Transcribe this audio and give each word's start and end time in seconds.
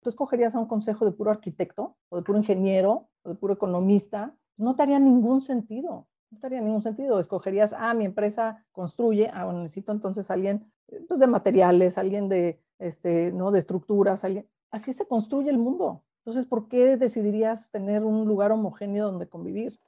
tú 0.00 0.08
escogerías 0.08 0.54
a 0.54 0.58
un 0.58 0.66
consejo 0.66 1.04
de 1.04 1.12
puro 1.12 1.30
arquitecto 1.30 1.96
o 2.08 2.16
de 2.16 2.22
puro 2.22 2.38
ingeniero 2.38 3.08
o 3.22 3.28
de 3.30 3.34
puro 3.34 3.54
economista, 3.54 4.34
no 4.56 4.76
te 4.76 4.82
haría 4.82 4.98
ningún 4.98 5.40
sentido. 5.40 6.06
No 6.30 6.38
te 6.38 6.46
haría 6.46 6.60
ningún 6.60 6.82
sentido. 6.82 7.18
Escogerías, 7.18 7.74
ah, 7.76 7.92
mi 7.94 8.04
empresa 8.04 8.64
construye, 8.72 9.30
ah, 9.32 9.50
necesito 9.52 9.92
entonces 9.92 10.30
alguien 10.30 10.70
pues, 11.08 11.18
de 11.18 11.26
materiales, 11.26 11.98
alguien 11.98 12.28
de, 12.28 12.60
este, 12.78 13.32
¿no? 13.32 13.50
de 13.50 13.58
estructuras, 13.58 14.24
alguien. 14.24 14.46
Así 14.70 14.92
se 14.92 15.06
construye 15.06 15.50
el 15.50 15.58
mundo. 15.58 16.04
Entonces, 16.20 16.46
¿por 16.46 16.68
qué 16.68 16.96
decidirías 16.96 17.70
tener 17.70 18.04
un 18.04 18.26
lugar 18.26 18.52
homogéneo 18.52 19.06
donde 19.06 19.28
convivir? 19.28 19.80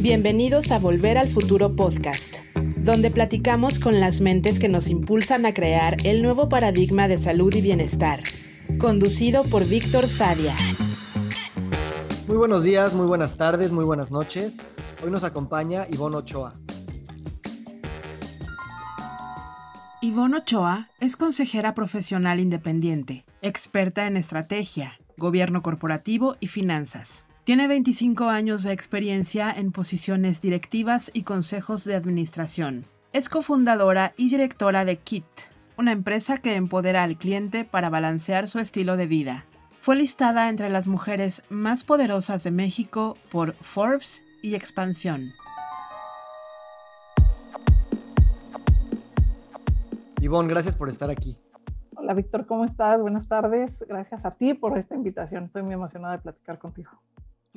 Bienvenidos 0.00 0.70
a 0.70 0.78
Volver 0.78 1.18
al 1.18 1.28
Futuro 1.28 1.74
Podcast, 1.74 2.36
donde 2.76 3.10
platicamos 3.10 3.80
con 3.80 3.98
las 3.98 4.20
mentes 4.20 4.60
que 4.60 4.68
nos 4.68 4.90
impulsan 4.90 5.44
a 5.44 5.52
crear 5.52 5.96
el 6.04 6.22
nuevo 6.22 6.48
paradigma 6.48 7.08
de 7.08 7.18
salud 7.18 7.52
y 7.52 7.60
bienestar, 7.60 8.22
conducido 8.78 9.42
por 9.42 9.66
Víctor 9.66 10.08
Sadia. 10.08 10.54
Muy 12.28 12.36
buenos 12.36 12.62
días, 12.62 12.94
muy 12.94 13.06
buenas 13.06 13.36
tardes, 13.36 13.72
muy 13.72 13.84
buenas 13.84 14.12
noches. 14.12 14.70
Hoy 15.02 15.10
nos 15.10 15.24
acompaña 15.24 15.88
Ivonne 15.90 16.18
Ochoa. 16.18 16.54
Ivonne 20.00 20.36
Ochoa 20.36 20.90
es 21.00 21.16
consejera 21.16 21.74
profesional 21.74 22.38
independiente, 22.38 23.24
experta 23.42 24.06
en 24.06 24.16
estrategia, 24.16 25.00
gobierno 25.16 25.60
corporativo 25.64 26.36
y 26.38 26.46
finanzas. 26.46 27.27
Tiene 27.48 27.66
25 27.66 28.28
años 28.28 28.62
de 28.62 28.74
experiencia 28.74 29.50
en 29.50 29.72
posiciones 29.72 30.42
directivas 30.42 31.10
y 31.14 31.22
consejos 31.22 31.82
de 31.84 31.96
administración. 31.96 32.84
Es 33.14 33.30
cofundadora 33.30 34.12
y 34.18 34.28
directora 34.28 34.84
de 34.84 34.98
KIT, 34.98 35.24
una 35.78 35.92
empresa 35.92 36.36
que 36.36 36.56
empodera 36.56 37.04
al 37.04 37.16
cliente 37.16 37.64
para 37.64 37.88
balancear 37.88 38.48
su 38.48 38.58
estilo 38.58 38.98
de 38.98 39.06
vida. 39.06 39.46
Fue 39.80 39.96
listada 39.96 40.50
entre 40.50 40.68
las 40.68 40.88
mujeres 40.88 41.42
más 41.48 41.84
poderosas 41.84 42.44
de 42.44 42.50
México 42.50 43.16
por 43.30 43.54
Forbes 43.54 44.26
y 44.42 44.54
Expansión. 44.54 45.30
Ivonne, 50.20 50.50
gracias 50.50 50.76
por 50.76 50.90
estar 50.90 51.08
aquí. 51.08 51.38
Hola 51.96 52.12
Víctor, 52.12 52.44
¿cómo 52.44 52.66
estás? 52.66 53.00
Buenas 53.00 53.26
tardes. 53.26 53.86
Gracias 53.88 54.26
a 54.26 54.32
ti 54.32 54.52
por 54.52 54.76
esta 54.76 54.94
invitación. 54.94 55.44
Estoy 55.44 55.62
muy 55.62 55.72
emocionada 55.72 56.16
de 56.16 56.20
platicar 56.20 56.58
contigo. 56.58 56.90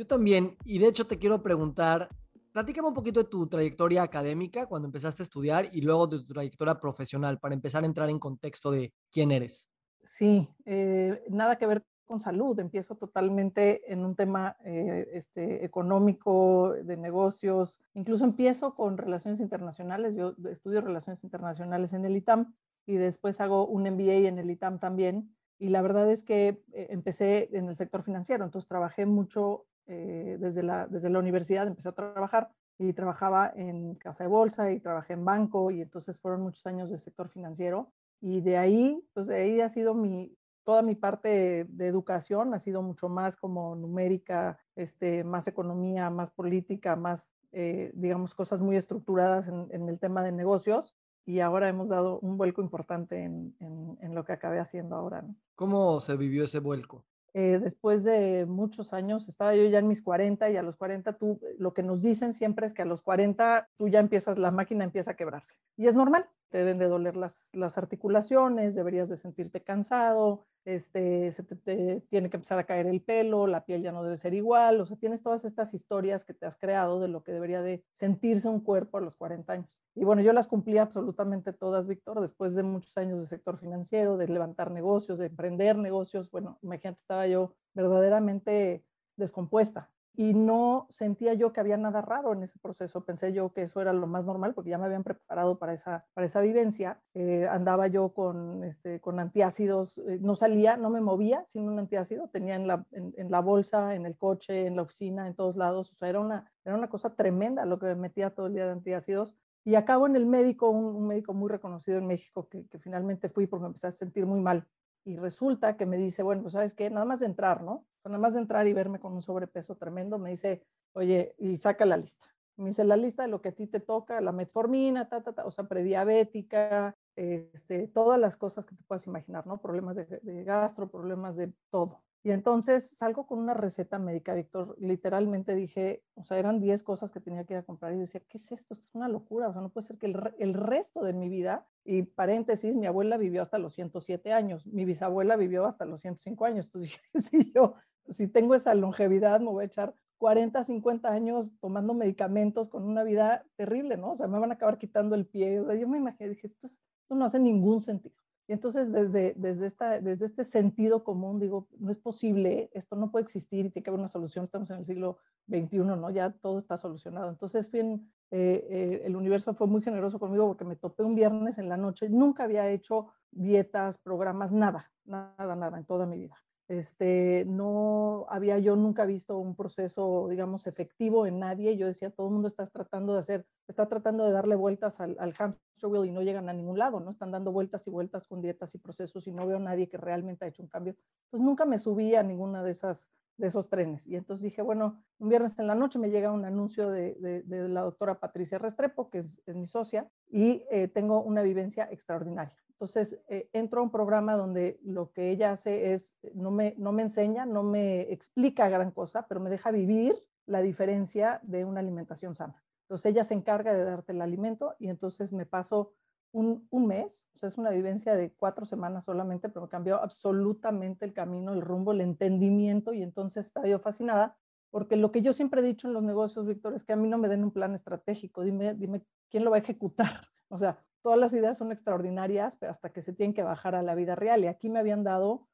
Yo 0.02 0.07
también, 0.07 0.57
y 0.66 0.80
de 0.80 0.88
hecho 0.88 1.05
te 1.05 1.19
quiero 1.19 1.44
preguntar, 1.44 2.09
platícame 2.53 2.88
un 2.88 2.94
poquito 2.95 3.21
de 3.21 3.30
tu 3.30 3.45
trayectoria 3.45 4.02
académica 4.02 4.66
cuando 4.66 4.88
empezaste 4.88 5.21
a 5.21 5.25
estudiar 5.25 5.67
y 5.71 5.81
luego 5.81 6.07
de 6.07 6.17
tu 6.17 6.25
trayectoria 6.25 6.80
profesional 6.80 7.38
para 7.38 7.53
empezar 7.53 7.83
a 7.83 7.85
entrar 7.85 8.09
en 8.09 8.17
contexto 8.17 8.72
de 8.72 8.95
quién 9.11 9.29
eres. 9.29 9.69
Sí, 10.03 10.49
eh, 10.66 11.23
nada 11.29 11.59
que 11.59 11.67
ver 11.67 11.85
con 12.07 12.19
salud, 12.19 12.59
empiezo 12.59 12.95
totalmente 12.95 13.94
en 13.94 14.03
un 14.03 14.16
tema 14.16 14.57
eh, 14.66 15.07
este, 15.13 15.63
económico, 15.63 16.73
de 16.83 16.97
negocios, 16.97 17.79
incluso 17.94 18.25
empiezo 18.25 18.73
con 18.73 18.97
relaciones 18.97 19.39
internacionales, 19.39 20.16
yo 20.16 20.33
estudio 20.49 20.81
relaciones 20.81 21.23
internacionales 21.23 21.94
en 21.94 22.05
el 22.05 22.17
ITAM 22.17 22.55
y 22.88 22.95
después 22.95 23.39
hago 23.39 23.67
un 23.67 23.83
MBA 23.83 24.27
en 24.27 24.39
el 24.39 24.49
ITAM 24.49 24.79
también. 24.79 25.35
Y 25.59 25.69
la 25.69 25.83
verdad 25.83 26.09
es 26.09 26.23
que 26.23 26.63
eh, 26.73 26.88
empecé 26.89 27.55
en 27.55 27.69
el 27.69 27.75
sector 27.75 28.02
financiero, 28.02 28.44
entonces 28.44 28.67
trabajé 28.67 29.05
mucho 29.05 29.67
eh, 29.87 30.37
desde, 30.39 30.63
la, 30.63 30.87
desde 30.87 31.09
la 31.09 31.19
universidad 31.19 31.67
empecé 31.67 31.89
a 31.89 31.93
trabajar 31.93 32.51
y 32.77 32.93
trabajaba 32.93 33.51
en 33.55 33.95
casa 33.95 34.23
de 34.23 34.29
bolsa 34.29 34.71
y 34.71 34.79
trabajé 34.79 35.13
en 35.13 35.25
banco 35.25 35.71
y 35.71 35.81
entonces 35.81 36.19
fueron 36.19 36.41
muchos 36.41 36.65
años 36.65 36.89
de 36.89 36.97
sector 36.97 37.29
financiero 37.29 37.91
y 38.21 38.41
de 38.41 38.57
ahí, 38.57 39.03
pues 39.13 39.27
de 39.27 39.35
ahí 39.35 39.61
ha 39.61 39.69
sido 39.69 39.94
mi, 39.94 40.35
toda 40.63 40.81
mi 40.81 40.95
parte 40.95 41.66
de 41.67 41.88
educación 41.88 42.53
ha 42.53 42.59
sido 42.59 42.81
mucho 42.81 43.09
más 43.09 43.35
como 43.35 43.75
numérica, 43.75 44.59
este, 44.75 45.23
más 45.23 45.47
economía, 45.47 46.09
más 46.09 46.29
política, 46.29 46.95
más, 46.95 47.33
eh, 47.51 47.91
digamos, 47.95 48.35
cosas 48.35 48.61
muy 48.61 48.77
estructuradas 48.77 49.47
en, 49.47 49.67
en, 49.72 49.89
el 49.89 50.00
tema 50.00 50.23
de 50.23 50.31
negocios 50.31 50.95
y 51.25 51.39
ahora 51.39 51.69
hemos 51.69 51.89
dado 51.89 52.19
un 52.19 52.38
vuelco 52.38 52.61
importante 52.61 53.23
en, 53.23 53.56
en, 53.59 53.97
en 54.01 54.16
lo 54.16 54.23
que 54.23 54.33
acabé 54.33 54.59
haciendo 54.59 54.95
ahora. 54.95 55.22
¿no? 55.23 55.35
¿Cómo 55.56 56.00
se 56.00 56.16
vivió 56.16 56.44
ese 56.44 56.59
vuelco? 56.59 57.06
Eh, 57.34 57.59
después 57.62 58.03
de 58.03 58.46
muchos 58.46 58.94
años, 58.94 59.30
estaba 59.30 59.56
yo 59.56 59.64
ya 59.66 59.80
en 59.80 59.88
mis 59.88 60.02
40 60.02 60.50
y 60.50 60.58
a 60.58 60.64
los 60.64 60.75
40 60.75 61.14
tú, 61.14 61.40
lo 61.58 61.74
que 61.74 61.81
nos 61.81 62.02
dicen 62.02 62.34
siempre 62.34 62.66
es 62.66 62.74
que 62.74 62.81
a 62.81 62.86
los 62.86 63.02
40 63.02 63.69
tú 63.78 63.88
ya 63.88 64.00
empiezas, 64.00 64.38
la 64.38 64.52
máquina 64.52 64.84
empieza 64.84 65.12
a 65.12 65.16
quebrarse. 65.16 65.56
Y 65.78 65.88
es 65.88 65.96
normal, 65.96 66.28
te 66.50 66.58
deben 66.58 66.78
de 66.78 66.88
doler 66.88 67.16
las, 67.16 67.50
las 67.53 67.78
articulaciones, 67.78 68.75
deberías 68.75 69.08
de 69.08 69.16
sentirte 69.16 69.62
cansado, 69.62 70.46
este, 70.66 71.31
se 71.31 71.44
te, 71.44 72.01
tiene 72.09 72.29
que 72.29 72.38
empezar 72.38 72.59
a 72.59 72.66
caer 72.66 72.88
el 72.88 73.01
pelo, 73.01 73.47
la 73.47 73.66
piel 73.66 73.81
ya 73.81 73.91
no 73.91 74.03
debe 74.03 74.17
ser 74.17 74.33
igual, 74.33 74.81
o 74.81 74.85
sea, 74.85 74.97
tienes 74.97 75.22
todas 75.22 75.45
estas 75.45 75.73
historias 75.73 76.25
que 76.25 76.33
te 76.33 76.45
has 76.45 76.55
creado 76.55 76.99
de 76.99 77.07
lo 77.07 77.23
que 77.23 77.31
debería 77.31 77.61
de 77.61 77.83
sentirse 77.94 78.49
un 78.49 78.59
cuerpo 78.59 78.97
a 78.97 79.01
los 79.01 79.16
40 79.17 79.53
años. 79.53 79.69
Y 79.95 80.05
bueno, 80.05 80.21
yo 80.21 80.31
las 80.33 80.47
cumplí 80.47 80.77
absolutamente 80.77 81.51
todas, 81.51 81.88
Víctor, 81.88 82.21
después 82.21 82.55
de 82.55 82.63
muchos 82.63 82.97
años 82.97 83.19
de 83.19 83.25
sector 83.25 83.57
financiero, 83.57 84.17
de 84.17 84.27
levantar 84.27 84.71
negocios, 84.71 85.19
de 85.19 85.27
emprender 85.27 85.77
negocios, 85.77 86.31
bueno, 86.31 86.59
imagínate, 86.61 87.00
estaba 87.00 87.27
yo 87.27 87.55
verdaderamente 87.73 88.85
descompuesta 89.17 89.89
y 90.13 90.33
no 90.33 90.88
sentía 90.89 91.33
yo 91.33 91.53
que 91.53 91.61
había 91.61 91.77
nada 91.77 92.01
raro 92.01 92.33
en 92.33 92.44
ese 92.44 92.59
proceso. 92.59 93.05
Pensé 93.05 93.31
yo 93.31 93.53
que 93.53 93.61
eso 93.61 93.81
era 93.81 93.94
lo 93.94 94.07
más 94.07 94.25
normal 94.25 94.53
porque 94.53 94.69
ya 94.69 94.77
me 94.77 94.85
habían 94.85 95.03
preparado 95.03 95.57
para 95.57 95.73
esa, 95.73 96.05
para 96.13 96.25
esa 96.25 96.41
vivencia. 96.41 96.99
Eh, 97.13 97.47
andaba 97.49 97.88
yo 97.88 98.09
con, 98.09 98.63
este, 98.63 99.00
con 99.00 99.19
antiácidos, 99.19 99.97
eh, 100.00 100.19
no 100.21 100.35
salía, 100.35 100.75
no 100.75 100.89
me 100.89 101.01
movía 101.01 101.45
sin 101.47 101.67
un 101.67 101.79
antiácido, 101.79 102.27
tenía 102.27 102.55
en 102.55 102.67
la, 102.67 102.85
en, 102.91 103.31
la 103.31 103.39
bolsa, 103.39 103.95
en 103.95 104.05
el 104.05 104.17
coche, 104.17 104.67
en 104.67 104.75
la 104.75 104.81
oficina, 104.81 105.27
en 105.27 105.35
todos 105.35 105.55
lados. 105.55 105.91
O 105.91 105.95
sea, 105.95 106.09
era 106.09 106.19
una, 106.19 106.51
era 106.66 106.75
una 106.75 106.89
cosa 106.89 107.16
tremenda 107.16 107.66
lo 107.66 107.79
que 107.79 107.85
me 107.88 107.95
metía 107.95 108.31
todo 108.31 108.47
el 108.47 108.53
día 108.53 108.66
de 108.66 108.71
antiácidos. 108.71 109.33
Y 109.63 109.75
acabo 109.75 110.07
en 110.07 110.16
el 110.16 110.25
médico, 110.25 110.69
un, 110.71 111.07
médico 111.07 111.33
muy 111.33 111.50
reconocido 111.50 112.00
en 112.00 112.07
México, 112.07 112.50
que, 112.50 112.67
que 112.67 112.79
finalmente 112.79 113.29
fui 113.29 113.47
porque 113.47 113.61
me 113.61 113.67
empecé 113.67 113.88
a 113.88 113.91
sentir 113.91 114.25
muy 114.25 114.41
mal 114.41 114.67
y 115.03 115.17
resulta 115.17 115.77
que 115.77 115.85
me 115.85 115.97
dice, 115.97 116.23
bueno, 116.23 116.44
pues 116.44 116.53
sabes 116.53 116.75
qué, 116.75 116.89
nada 116.89 117.05
más 117.05 117.19
de 117.21 117.25
entrar, 117.25 117.63
¿no? 117.63 117.85
Nada 118.06 118.17
más 118.17 118.34
de 118.34 118.39
entrar 118.39 118.67
y 118.67 118.73
verme 118.73 119.00
con 119.00 119.13
un 119.13 119.22
sobrepeso 119.22 119.75
tremendo, 119.75 120.17
me 120.17 120.31
dice, 120.31 120.63
oye, 120.94 121.35
y 121.38 121.57
saca 121.57 121.85
la 121.85 121.97
lista. 121.97 122.25
Me 122.57 122.69
dice 122.69 122.84
la 122.84 122.97
lista 122.97 123.23
de 123.23 123.29
lo 123.29 123.41
que 123.41 123.50
a 123.50 123.51
ti 123.53 123.67
te 123.67 123.79
toca, 123.79 124.22
la 124.22 124.31
metformina, 124.31 125.07
ta, 125.09 125.22
ta, 125.22 125.34
ta, 125.34 125.45
o 125.45 125.51
sea, 125.51 125.66
prediabética, 125.66 126.95
este, 127.16 127.88
todas 127.88 128.19
las 128.19 128.38
cosas 128.38 128.66
que 128.66 128.75
te 128.75 128.84
puedas 128.84 129.07
imaginar, 129.07 129.47
¿no? 129.47 129.62
Problemas 129.62 129.95
de, 129.95 130.06
de 130.06 130.44
gastro, 130.44 130.89
problemas 130.89 131.38
de 131.38 131.53
todo. 131.69 132.01
Y 132.23 132.29
entonces 132.29 132.88
salgo 132.97 133.25
con 133.25 133.39
una 133.39 133.56
receta 133.56 133.97
médica, 133.97 134.35
Víctor. 134.35 134.75
Literalmente 134.79 135.56
dije, 135.56 136.03
o 136.13 136.23
sea, 136.23 136.38
eran 136.38 136.59
10 136.59 136.83
cosas 136.83 137.12
que 137.12 137.19
tenía 137.19 137.45
que 137.45 137.53
ir 137.53 137.59
a 137.59 137.63
comprar. 137.63 137.94
Y 137.94 137.95
yo 137.95 138.01
decía, 138.01 138.22
¿qué 138.29 138.38
es 138.38 138.51
esto? 138.51 138.75
Esto 138.75 138.85
es 138.88 138.95
una 138.95 139.07
locura. 139.07 139.50
O 139.50 139.53
sea, 139.53 139.62
no 139.62 139.69
puede 139.69 139.88
ser 139.88 139.97
que 139.97 140.06
el, 140.06 140.33
el, 140.38 140.53
resto 140.53 141.03
de 141.03 141.13
mi 141.13 141.29
vida, 141.29 141.66
y 141.83 142.03
paréntesis, 142.03 142.75
mi 142.75 142.85
abuela 142.85 143.18
vivió 143.18 143.41
hasta 143.41 143.57
los 143.57 143.73
107 143.73 144.31
años, 144.33 144.68
mi 144.68 144.85
bisabuela 144.85 145.35
vivió 145.35 145.66
hasta 145.66 145.85
los 145.85 146.01
105 146.01 146.45
años. 146.45 146.68
Entonces 146.68 146.91
dije, 147.13 147.28
si 147.28 147.51
yo, 147.53 147.73
si 148.09 148.28
tengo 148.28 148.56
esa 148.56 148.73
longevidad, 148.75 149.39
me 149.39 149.50
voy 149.50 149.63
a 149.63 149.67
echar 149.67 149.94
40, 150.17 150.63
50 150.63 151.09
años 151.09 151.51
tomando 151.59 151.94
medicamentos 151.94 152.69
con 152.69 152.84
una 152.84 153.03
vida 153.03 153.44
terrible, 153.56 153.97
¿no? 153.97 154.12
O 154.12 154.16
sea, 154.16 154.28
me 154.28 154.39
van 154.39 154.51
a 154.51 154.56
acabar 154.56 154.78
quitando 154.78 155.16
el 155.16 155.25
pie. 155.25 155.59
O 155.59 155.66
sea, 155.66 155.75
yo 155.75 155.88
me 155.88 155.97
imaginé, 155.97 156.29
dije, 156.29 156.47
esto, 156.47 156.67
es, 156.67 156.73
esto 156.73 157.16
no 157.16 157.25
hace 157.25 157.39
ningún 157.39 157.81
sentido. 157.81 158.16
Y 158.47 158.53
entonces 158.53 158.91
desde, 158.91 159.34
desde, 159.38 159.66
esta, 159.66 160.01
desde 160.01 160.25
este 160.25 160.44
sentido 160.44 161.03
común 161.03 161.39
digo, 161.39 161.67
no 161.79 161.89
es 161.89 161.97
posible, 161.97 162.69
esto 162.73 162.95
no 162.95 163.09
puede 163.09 163.23
existir 163.23 163.66
y 163.66 163.69
tiene 163.69 163.84
que 163.84 163.89
haber 163.89 164.00
una 164.00 164.09
solución, 164.09 164.44
estamos 164.44 164.69
en 164.72 164.79
el 164.79 164.85
siglo 164.85 165.19
XXI, 165.47 165.78
¿no? 165.78 166.09
Ya 166.09 166.31
todo 166.31 166.57
está 166.57 166.78
solucionado. 166.78 167.29
Entonces 167.29 167.68
fui 167.69 167.80
eh, 167.80 167.98
eh, 168.31 169.01
el 169.06 169.15
universo 169.15 169.53
fue 169.53 169.68
muy 169.68 169.81
generoso 169.81 170.19
conmigo 170.19 170.48
porque 170.48 170.65
me 170.65 170.75
topé 170.75 171.03
un 171.03 171.15
viernes 171.15 171.57
en 171.57 171.69
la 171.69 171.77
noche, 171.77 172.09
nunca 172.09 172.44
había 172.44 172.69
hecho 172.69 173.07
dietas, 173.31 173.98
programas, 173.98 174.51
nada, 174.51 174.92
nada, 175.06 175.56
nada 175.56 175.77
en 175.77 175.86
toda 175.86 176.06
mi 176.06 176.18
vida. 176.18 176.38
Este, 176.71 177.44
no 177.50 178.25
había 178.29 178.57
yo 178.57 178.77
nunca 178.77 179.03
visto 179.03 179.38
un 179.38 179.57
proceso, 179.57 180.29
digamos, 180.29 180.68
efectivo 180.68 181.27
en 181.27 181.38
nadie. 181.38 181.75
Yo 181.75 181.85
decía, 181.85 182.12
todo 182.12 182.27
el 182.27 182.33
mundo 182.33 182.47
está 182.47 182.65
tratando 182.65 183.12
de 183.12 183.19
hacer, 183.19 183.45
está 183.68 183.89
tratando 183.89 184.23
de 184.23 184.31
darle 184.31 184.56
vueltas 184.56 185.01
al, 185.01 185.18
al 185.19 185.33
hamster 185.33 185.62
wheel 185.83 186.06
y 186.06 186.13
no 186.13 186.21
llegan 186.21 186.47
a 186.47 186.53
ningún 186.53 186.79
lado, 186.79 187.01
¿no? 187.01 187.09
Están 187.09 187.31
dando 187.31 187.51
vueltas 187.51 187.85
y 187.88 187.89
vueltas 187.89 188.25
con 188.25 188.41
dietas 188.41 188.73
y 188.73 188.77
procesos 188.77 189.27
y 189.27 189.33
no 189.33 189.45
veo 189.45 189.57
a 189.57 189.59
nadie 189.59 189.89
que 189.89 189.97
realmente 189.97 190.45
ha 190.45 190.47
hecho 190.47 190.63
un 190.63 190.69
cambio. 190.69 190.95
Entonces 191.25 191.45
nunca 191.45 191.65
me 191.65 191.77
subí 191.77 192.15
a 192.15 192.23
ninguna 192.23 192.63
de 192.63 192.71
esas 192.71 193.12
de 193.35 193.47
esos 193.47 193.67
trenes. 193.67 194.07
Y 194.07 194.15
entonces 194.15 194.44
dije, 194.44 194.62
bueno, 194.62 195.03
un 195.17 195.27
viernes 195.27 195.59
en 195.59 195.67
la 195.67 195.75
noche 195.75 196.00
me 196.00 196.09
llega 196.09 196.31
un 196.31 196.45
anuncio 196.45 196.89
de, 196.89 197.44
la 197.50 197.81
doctora 197.81 198.19
Patricia 198.19 198.59
Restrepo, 198.59 199.09
que 199.09 199.17
es, 199.17 199.41
es 199.45 199.57
mi 199.57 199.67
socia, 199.67 200.09
y 200.29 200.63
eh, 200.71 200.88
tengo 200.88 201.21
una 201.21 201.41
vivencia 201.41 201.89
extraordinaria. 201.91 202.56
Entonces, 202.81 203.22
eh, 203.28 203.48
entro 203.54 203.80
a 203.80 203.83
un 203.83 203.92
programa 203.92 204.36
donde 204.36 204.80
lo 204.81 205.12
que 205.12 205.30
ella 205.30 205.51
hace 205.51 205.94
es, 205.94 206.16
no 206.33 206.50
me, 206.50 206.74
no 206.80 206.92
me 206.92 207.04
enseña, 207.04 207.45
no 207.45 207.62
me 207.62 208.12
explica 208.12 208.69
gran 208.69 208.89
cosa, 208.89 209.28
pero 209.28 209.39
me 209.39 209.51
deja 209.51 209.69
vivir 209.69 210.16
la 210.48 210.63
diferencia 210.63 211.39
de 211.44 211.63
una 211.63 211.80
alimentación 211.80 212.33
sana. 212.33 212.63
Entonces 212.86 213.12
ella 213.12 213.24
se 213.24 213.36
encarga 213.36 213.72
de 213.75 213.83
darte 213.83 214.13
el 214.13 214.22
alimento 214.24 214.74
y 214.80 214.88
entonces 214.88 215.31
me 215.31 215.45
paso 215.45 215.94
un, 216.31 216.68
un, 216.72 216.88
mes, 216.88 217.28
o 217.36 217.38
sea, 217.38 217.50
es 217.50 217.60
una 217.60 217.69
vivencia 217.69 218.16
de 218.16 218.33
cuatro 218.33 218.66
semanas 218.66 219.06
solamente, 219.06 219.48
pero 219.50 219.68
me 219.68 219.69
cambió 219.69 220.01
absolutamente 220.01 221.06
el 221.06 221.13
camino, 221.13 221.54
el 221.54 221.62
rumbo, 221.62 221.92
el 221.92 222.01
entendimiento 222.01 222.94
y 222.94 223.04
entonces 223.04 223.45
estaba 223.45 223.68
yo 223.68 223.77
fascinada 223.77 224.39
porque 224.72 224.95
lo 224.95 225.12
que 225.12 225.22
yo 225.22 225.34
siempre 225.34 225.62
he 225.62 225.63
dicho 225.63 225.88
en 225.88 225.94
los 225.94 226.01
negocios, 226.01 226.48
Víctor, 226.48 226.74
es 226.74 226.84
que 226.84 226.94
a 226.94 226.95
mí 226.95 227.07
no 227.07 227.19
me 227.19 227.27
den 227.27 227.44
un 227.44 227.51
plan 227.51 227.75
estratégico, 227.75 228.42
dime, 228.42 228.74
dime 228.74 229.04
quién 229.30 229.44
lo 229.44 229.51
va 229.51 229.57
a 229.57 229.60
ejecutar. 229.60 230.30
O 230.54 230.60
sea, 230.60 230.84
todas 231.01 231.19
las 231.19 231.33
ideas 231.33 231.57
son 231.57 231.71
extraordinarias, 231.71 232.56
pero 232.57 232.71
hasta 232.71 232.92
que 232.92 233.01
se 233.01 233.13
tienen 233.13 233.33
que 233.33 233.44
bajar 233.44 233.75
a 233.75 233.83
la 233.83 233.95
vida 233.95 234.15
real. 234.15 234.44
Y 234.44 234.48
aquí 234.48 234.69
me 234.69 234.80
habían 234.80 235.03
dado 235.03 235.48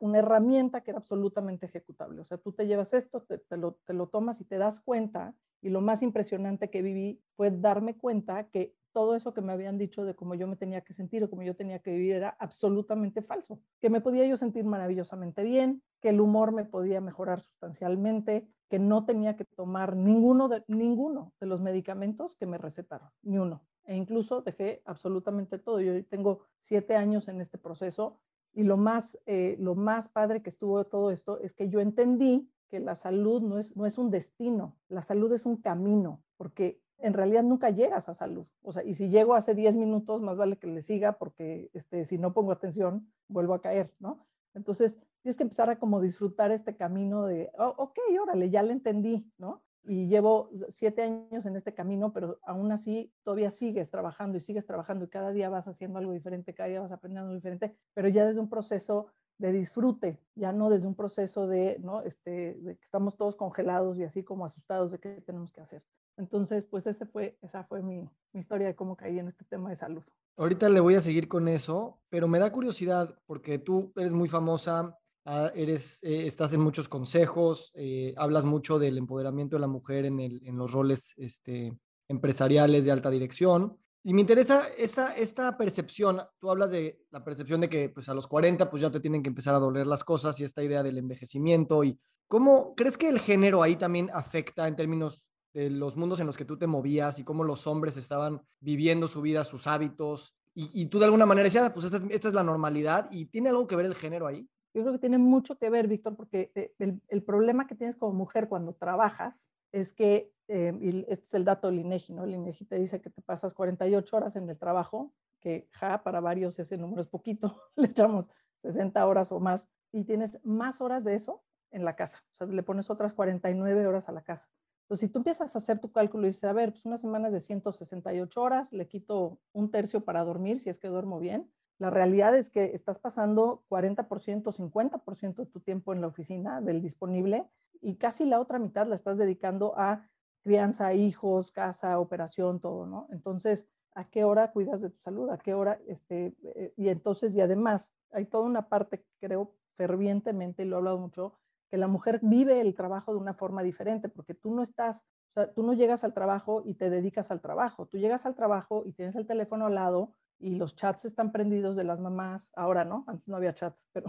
una 0.00 0.18
herramienta 0.18 0.82
que 0.82 0.92
era 0.92 0.98
absolutamente 0.98 1.66
ejecutable. 1.66 2.20
O 2.20 2.24
sea, 2.24 2.38
tú 2.38 2.52
te 2.52 2.66
llevas 2.66 2.94
esto, 2.94 3.22
te, 3.22 3.56
lo, 3.56 3.78
lo 3.88 4.08
tomas 4.08 4.40
y 4.40 4.44
te 4.44 4.58
das 4.58 4.80
cuenta. 4.80 5.34
Y 5.60 5.70
lo 5.70 5.80
más 5.80 6.02
impresionante 6.02 6.70
que 6.70 6.82
viví 6.82 7.20
fue 7.36 7.50
darme 7.50 7.96
cuenta 7.96 8.44
que 8.48 8.74
todo 8.92 9.16
eso 9.16 9.34
que 9.34 9.40
me 9.40 9.52
habían 9.52 9.76
dicho 9.76 10.04
de 10.04 10.14
cómo 10.14 10.36
yo 10.36 10.46
me 10.46 10.56
tenía 10.56 10.82
que 10.82 10.94
sentir 10.94 11.24
o 11.24 11.28
cómo 11.28 11.42
yo 11.42 11.56
tenía 11.56 11.80
que 11.80 11.90
vivir 11.90 12.14
era 12.14 12.36
absolutamente 12.38 13.22
falso. 13.22 13.60
Que 13.80 13.90
me 13.90 14.00
podía 14.00 14.24
yo 14.24 14.36
sentir 14.36 14.64
maravillosamente 14.64 15.42
bien, 15.42 15.82
que 16.00 16.10
el 16.10 16.20
humor 16.20 16.52
me 16.52 16.64
podía 16.64 17.00
mejorar 17.00 17.40
sustancialmente, 17.40 18.46
que 18.70 18.78
no 18.78 19.04
tenía 19.04 19.36
que 19.36 19.44
tomar 19.44 19.96
ninguno 19.96 20.48
de, 20.48 20.62
ninguno 20.68 21.32
de 21.40 21.46
los 21.46 21.60
medicamentos 21.60 22.36
que 22.36 22.46
me 22.46 22.56
recetaron, 22.56 23.10
ni 23.22 23.38
uno. 23.38 23.62
E 23.86 23.94
incluso 23.96 24.42
dejé 24.42 24.82
absolutamente 24.84 25.58
todo. 25.58 25.80
Yo 25.80 26.04
tengo 26.06 26.40
siete 26.60 26.96
años 26.96 27.28
en 27.28 27.40
este 27.40 27.58
proceso 27.58 28.18
y 28.52 28.62
lo 28.62 28.76
más, 28.76 29.18
eh, 29.26 29.56
lo 29.58 29.74
más 29.74 30.08
padre 30.08 30.42
que 30.42 30.48
estuvo 30.48 30.78
de 30.78 30.88
todo 30.88 31.10
esto 31.10 31.40
es 31.40 31.52
que 31.52 31.68
yo 31.68 31.80
entendí 31.80 32.48
que 32.68 32.80
la 32.80 32.96
salud 32.96 33.42
no 33.42 33.58
es, 33.58 33.76
no 33.76 33.86
es 33.86 33.98
un 33.98 34.10
destino, 34.10 34.76
la 34.88 35.02
salud 35.02 35.32
es 35.32 35.44
un 35.44 35.56
camino, 35.56 36.22
porque 36.36 36.80
en 36.98 37.12
realidad 37.12 37.42
nunca 37.42 37.70
llegas 37.70 38.08
a 38.08 38.14
salud. 38.14 38.46
O 38.62 38.72
sea, 38.72 38.82
y 38.84 38.94
si 38.94 39.08
llego 39.08 39.34
hace 39.34 39.54
10 39.54 39.76
minutos, 39.76 40.22
más 40.22 40.38
vale 40.38 40.56
que 40.56 40.66
le 40.66 40.82
siga 40.82 41.18
porque 41.18 41.70
este, 41.74 42.04
si 42.04 42.16
no 42.16 42.32
pongo 42.32 42.52
atención, 42.52 43.12
vuelvo 43.28 43.54
a 43.54 43.60
caer, 43.60 43.92
¿no? 43.98 44.26
Entonces, 44.54 45.00
tienes 45.22 45.36
que 45.36 45.42
empezar 45.42 45.68
a 45.68 45.78
como 45.78 46.00
disfrutar 46.00 46.52
este 46.52 46.76
camino 46.76 47.26
de, 47.26 47.50
oh, 47.58 47.74
ok, 47.76 47.98
órale, 48.22 48.50
ya 48.50 48.62
le 48.62 48.72
entendí, 48.72 49.30
¿no? 49.36 49.62
Y 49.86 50.06
llevo 50.08 50.50
siete 50.68 51.02
años 51.02 51.44
en 51.46 51.56
este 51.56 51.74
camino, 51.74 52.12
pero 52.12 52.38
aún 52.42 52.72
así 52.72 53.12
todavía 53.22 53.50
sigues 53.50 53.90
trabajando 53.90 54.38
y 54.38 54.40
sigues 54.40 54.64
trabajando 54.64 55.04
y 55.04 55.08
cada 55.08 55.30
día 55.30 55.50
vas 55.50 55.68
haciendo 55.68 55.98
algo 55.98 56.12
diferente, 56.12 56.54
cada 56.54 56.68
día 56.70 56.80
vas 56.80 56.92
aprendiendo 56.92 57.26
algo 57.26 57.34
diferente, 57.34 57.76
pero 57.92 58.08
ya 58.08 58.24
desde 58.24 58.40
un 58.40 58.48
proceso 58.48 59.08
de 59.38 59.52
disfrute, 59.52 60.20
ya 60.34 60.52
no 60.52 60.70
desde 60.70 60.86
un 60.86 60.94
proceso 60.94 61.46
de, 61.46 61.78
¿no? 61.80 62.02
Este, 62.02 62.58
que 62.62 62.84
estamos 62.84 63.16
todos 63.16 63.36
congelados 63.36 63.98
y 63.98 64.04
así 64.04 64.22
como 64.22 64.46
asustados 64.46 64.92
de 64.92 65.00
qué 65.00 65.20
tenemos 65.20 65.52
que 65.52 65.60
hacer. 65.60 65.82
Entonces, 66.16 66.64
pues 66.64 66.86
ese 66.86 67.06
fue, 67.06 67.36
esa 67.42 67.64
fue 67.64 67.82
mi, 67.82 68.08
mi, 68.32 68.40
historia 68.40 68.68
de 68.68 68.76
cómo 68.76 68.96
caí 68.96 69.18
en 69.18 69.26
este 69.26 69.44
tema 69.44 69.70
de 69.70 69.76
salud. 69.76 70.02
Ahorita 70.36 70.68
le 70.68 70.80
voy 70.80 70.94
a 70.94 71.02
seguir 71.02 71.28
con 71.28 71.48
eso, 71.48 71.98
pero 72.08 72.28
me 72.28 72.38
da 72.38 72.52
curiosidad 72.52 73.18
porque 73.26 73.58
tú 73.58 73.92
eres 73.96 74.14
muy 74.14 74.28
famosa, 74.28 74.98
ah, 75.24 75.50
eres, 75.54 76.02
eh, 76.02 76.26
estás 76.26 76.52
en 76.52 76.60
muchos 76.60 76.88
consejos, 76.88 77.72
eh, 77.74 78.14
hablas 78.16 78.44
mucho 78.44 78.78
del 78.78 78.98
empoderamiento 78.98 79.56
de 79.56 79.60
la 79.60 79.66
mujer 79.66 80.04
en, 80.04 80.20
en 80.20 80.56
los 80.56 80.72
roles 80.72 81.14
este, 81.16 81.76
empresariales 82.08 82.84
de 82.84 82.92
alta 82.92 83.10
dirección. 83.10 83.78
Y 84.06 84.12
me 84.12 84.20
interesa 84.20 84.68
esta, 84.76 85.14
esta 85.16 85.56
percepción, 85.56 86.20
tú 86.38 86.50
hablas 86.50 86.70
de 86.70 87.00
la 87.10 87.24
percepción 87.24 87.62
de 87.62 87.70
que 87.70 87.88
pues 87.88 88.08
a 88.10 88.14
los 88.14 88.26
40 88.26 88.68
pues 88.70 88.82
ya 88.82 88.90
te 88.90 89.00
tienen 89.00 89.22
que 89.22 89.30
empezar 89.30 89.54
a 89.54 89.58
doler 89.58 89.86
las 89.86 90.04
cosas 90.04 90.38
y 90.38 90.44
esta 90.44 90.62
idea 90.62 90.82
del 90.82 90.98
envejecimiento 90.98 91.82
y 91.84 91.98
cómo 92.28 92.74
crees 92.74 92.98
que 92.98 93.08
el 93.08 93.18
género 93.18 93.62
ahí 93.62 93.76
también 93.76 94.10
afecta 94.12 94.68
en 94.68 94.76
términos 94.76 95.30
de 95.54 95.70
los 95.70 95.96
mundos 95.96 96.20
en 96.20 96.26
los 96.26 96.36
que 96.36 96.44
tú 96.44 96.58
te 96.58 96.66
movías 96.66 97.18
y 97.18 97.24
cómo 97.24 97.44
los 97.44 97.66
hombres 97.66 97.96
estaban 97.96 98.42
viviendo 98.60 99.08
su 99.08 99.22
vida, 99.22 99.42
sus 99.42 99.66
hábitos 99.66 100.34
y, 100.54 100.82
y 100.82 100.86
tú 100.86 100.98
de 100.98 101.06
alguna 101.06 101.26
manera 101.26 101.44
decías, 101.44 101.64
ah, 101.64 101.72
pues 101.72 101.86
esta 101.86 101.96
es, 101.96 102.04
esta 102.10 102.28
es, 102.28 102.34
la 102.34 102.44
normalidad 102.44 103.08
y 103.10 103.26
tiene 103.26 103.48
algo 103.48 103.66
que 103.66 103.76
ver 103.76 103.86
el 103.86 103.94
género 103.94 104.26
ahí. 104.26 104.46
Yo 104.74 104.82
creo 104.82 104.92
que 104.92 104.98
tiene 104.98 105.18
mucho 105.18 105.56
que 105.56 105.70
ver, 105.70 105.86
Víctor, 105.86 106.16
porque 106.16 106.50
eh, 106.56 106.74
el, 107.08 107.22
problema 107.22 107.68
que 107.68 107.76
tienes 107.76 107.96
como 107.96 108.12
mujer 108.12 108.48
cuando 108.48 108.74
trabajas 108.74 109.48
es 109.70 109.92
que, 109.92 110.32
eh, 110.48 110.76
y 110.80 111.00
este 111.08 111.24
es 111.26 111.34
el 111.34 111.44
dato 111.44 111.68
del 111.68 111.78
INEGI, 111.78 112.12
¿no? 112.12 112.24
El 112.24 112.56
te 112.68 112.78
dice 112.78 113.00
que 113.00 113.08
te 113.08 113.22
pasas 113.22 113.54
48 113.54 114.16
horas 114.16 114.34
en 114.34 114.50
el 114.50 114.58
trabajo, 114.58 115.12
que 115.40 115.68
ja, 115.70 116.02
para 116.02 116.20
varios 116.20 116.58
ese 116.58 116.76
número 116.76 117.00
es 117.00 117.06
poquito, 117.06 117.62
le 117.76 117.86
echamos 117.86 118.30
60 118.62 119.06
horas 119.06 119.30
o 119.30 119.38
más, 119.38 119.68
y 119.92 120.02
tienes 120.04 120.40
más 120.42 120.80
horas 120.80 121.04
de 121.04 121.14
eso 121.14 121.44
en 121.70 121.84
la 121.84 121.94
casa, 121.94 122.24
o 122.32 122.34
sea, 122.34 122.46
le 122.48 122.62
pones 122.64 122.90
otras 122.90 123.14
49 123.14 123.86
horas 123.86 124.08
a 124.08 124.12
la 124.12 124.22
casa. 124.22 124.48
Entonces, 124.84 125.06
si 125.06 125.12
tú 125.12 125.20
empiezas 125.20 125.54
a 125.54 125.58
hacer 125.58 125.78
tu 125.78 125.92
cálculo 125.92 126.24
y 126.24 126.30
dices, 126.30 126.44
a 126.44 126.52
ver, 126.52 126.72
pues 126.72 126.84
unas 126.84 127.00
semanas 127.00 127.32
de 127.32 127.40
168 127.40 128.42
horas, 128.42 128.72
le 128.72 128.86
quito 128.86 129.38
un 129.52 129.70
tercio 129.70 130.04
para 130.04 130.24
dormir, 130.24 130.60
si 130.60 130.68
es 130.68 130.78
que 130.78 130.88
duermo 130.88 131.18
bien, 131.20 131.50
la 131.78 131.90
realidad 131.90 132.36
es 132.36 132.50
que 132.50 132.72
estás 132.74 132.98
pasando 132.98 133.64
40%, 133.68 134.52
50% 134.52 135.34
de 135.36 135.46
tu 135.46 135.60
tiempo 135.60 135.92
en 135.92 136.00
la 136.00 136.06
oficina 136.06 136.60
del 136.60 136.80
disponible 136.80 137.46
y 137.80 137.96
casi 137.96 138.24
la 138.24 138.40
otra 138.40 138.58
mitad 138.58 138.86
la 138.86 138.94
estás 138.94 139.18
dedicando 139.18 139.74
a 139.76 140.08
crianza, 140.42 140.94
hijos, 140.94 141.50
casa, 141.52 141.98
operación, 141.98 142.60
todo, 142.60 142.86
¿no? 142.86 143.08
Entonces, 143.10 143.66
¿a 143.94 144.04
qué 144.04 144.24
hora 144.24 144.52
cuidas 144.52 144.82
de 144.82 144.90
tu 144.90 144.98
salud? 144.98 145.30
¿A 145.30 145.38
qué 145.38 145.54
hora? 145.54 145.80
Este, 145.86 146.34
eh, 146.42 146.74
y 146.76 146.88
entonces, 146.88 147.34
y 147.34 147.40
además, 147.40 147.94
hay 148.12 148.26
toda 148.26 148.44
una 148.44 148.68
parte, 148.68 149.04
creo 149.18 149.54
fervientemente, 149.76 150.62
y 150.62 150.66
lo 150.66 150.76
he 150.76 150.78
hablado 150.78 150.98
mucho, 150.98 151.34
que 151.70 151.78
la 151.78 151.88
mujer 151.88 152.20
vive 152.22 152.60
el 152.60 152.74
trabajo 152.74 153.12
de 153.12 153.18
una 153.18 153.34
forma 153.34 153.62
diferente, 153.62 154.08
porque 154.08 154.34
tú 154.34 154.54
no 154.54 154.62
estás, 154.62 155.06
tú 155.54 155.64
no 155.64 155.72
llegas 155.72 156.04
al 156.04 156.14
trabajo 156.14 156.62
y 156.64 156.74
te 156.74 156.90
dedicas 156.90 157.30
al 157.30 157.40
trabajo, 157.40 157.86
tú 157.86 157.98
llegas 157.98 158.26
al 158.26 158.36
trabajo 158.36 158.84
y 158.86 158.92
tienes 158.92 159.16
el 159.16 159.26
teléfono 159.26 159.66
al 159.66 159.74
lado 159.74 160.14
y 160.44 160.56
los 160.56 160.76
chats 160.76 161.06
están 161.06 161.32
prendidos 161.32 161.74
de 161.74 161.84
las 161.84 162.00
mamás, 162.00 162.50
ahora 162.54 162.84
no, 162.84 163.04
antes 163.06 163.28
no 163.28 163.36
había 163.36 163.54
chats, 163.54 163.88
pero 163.92 164.06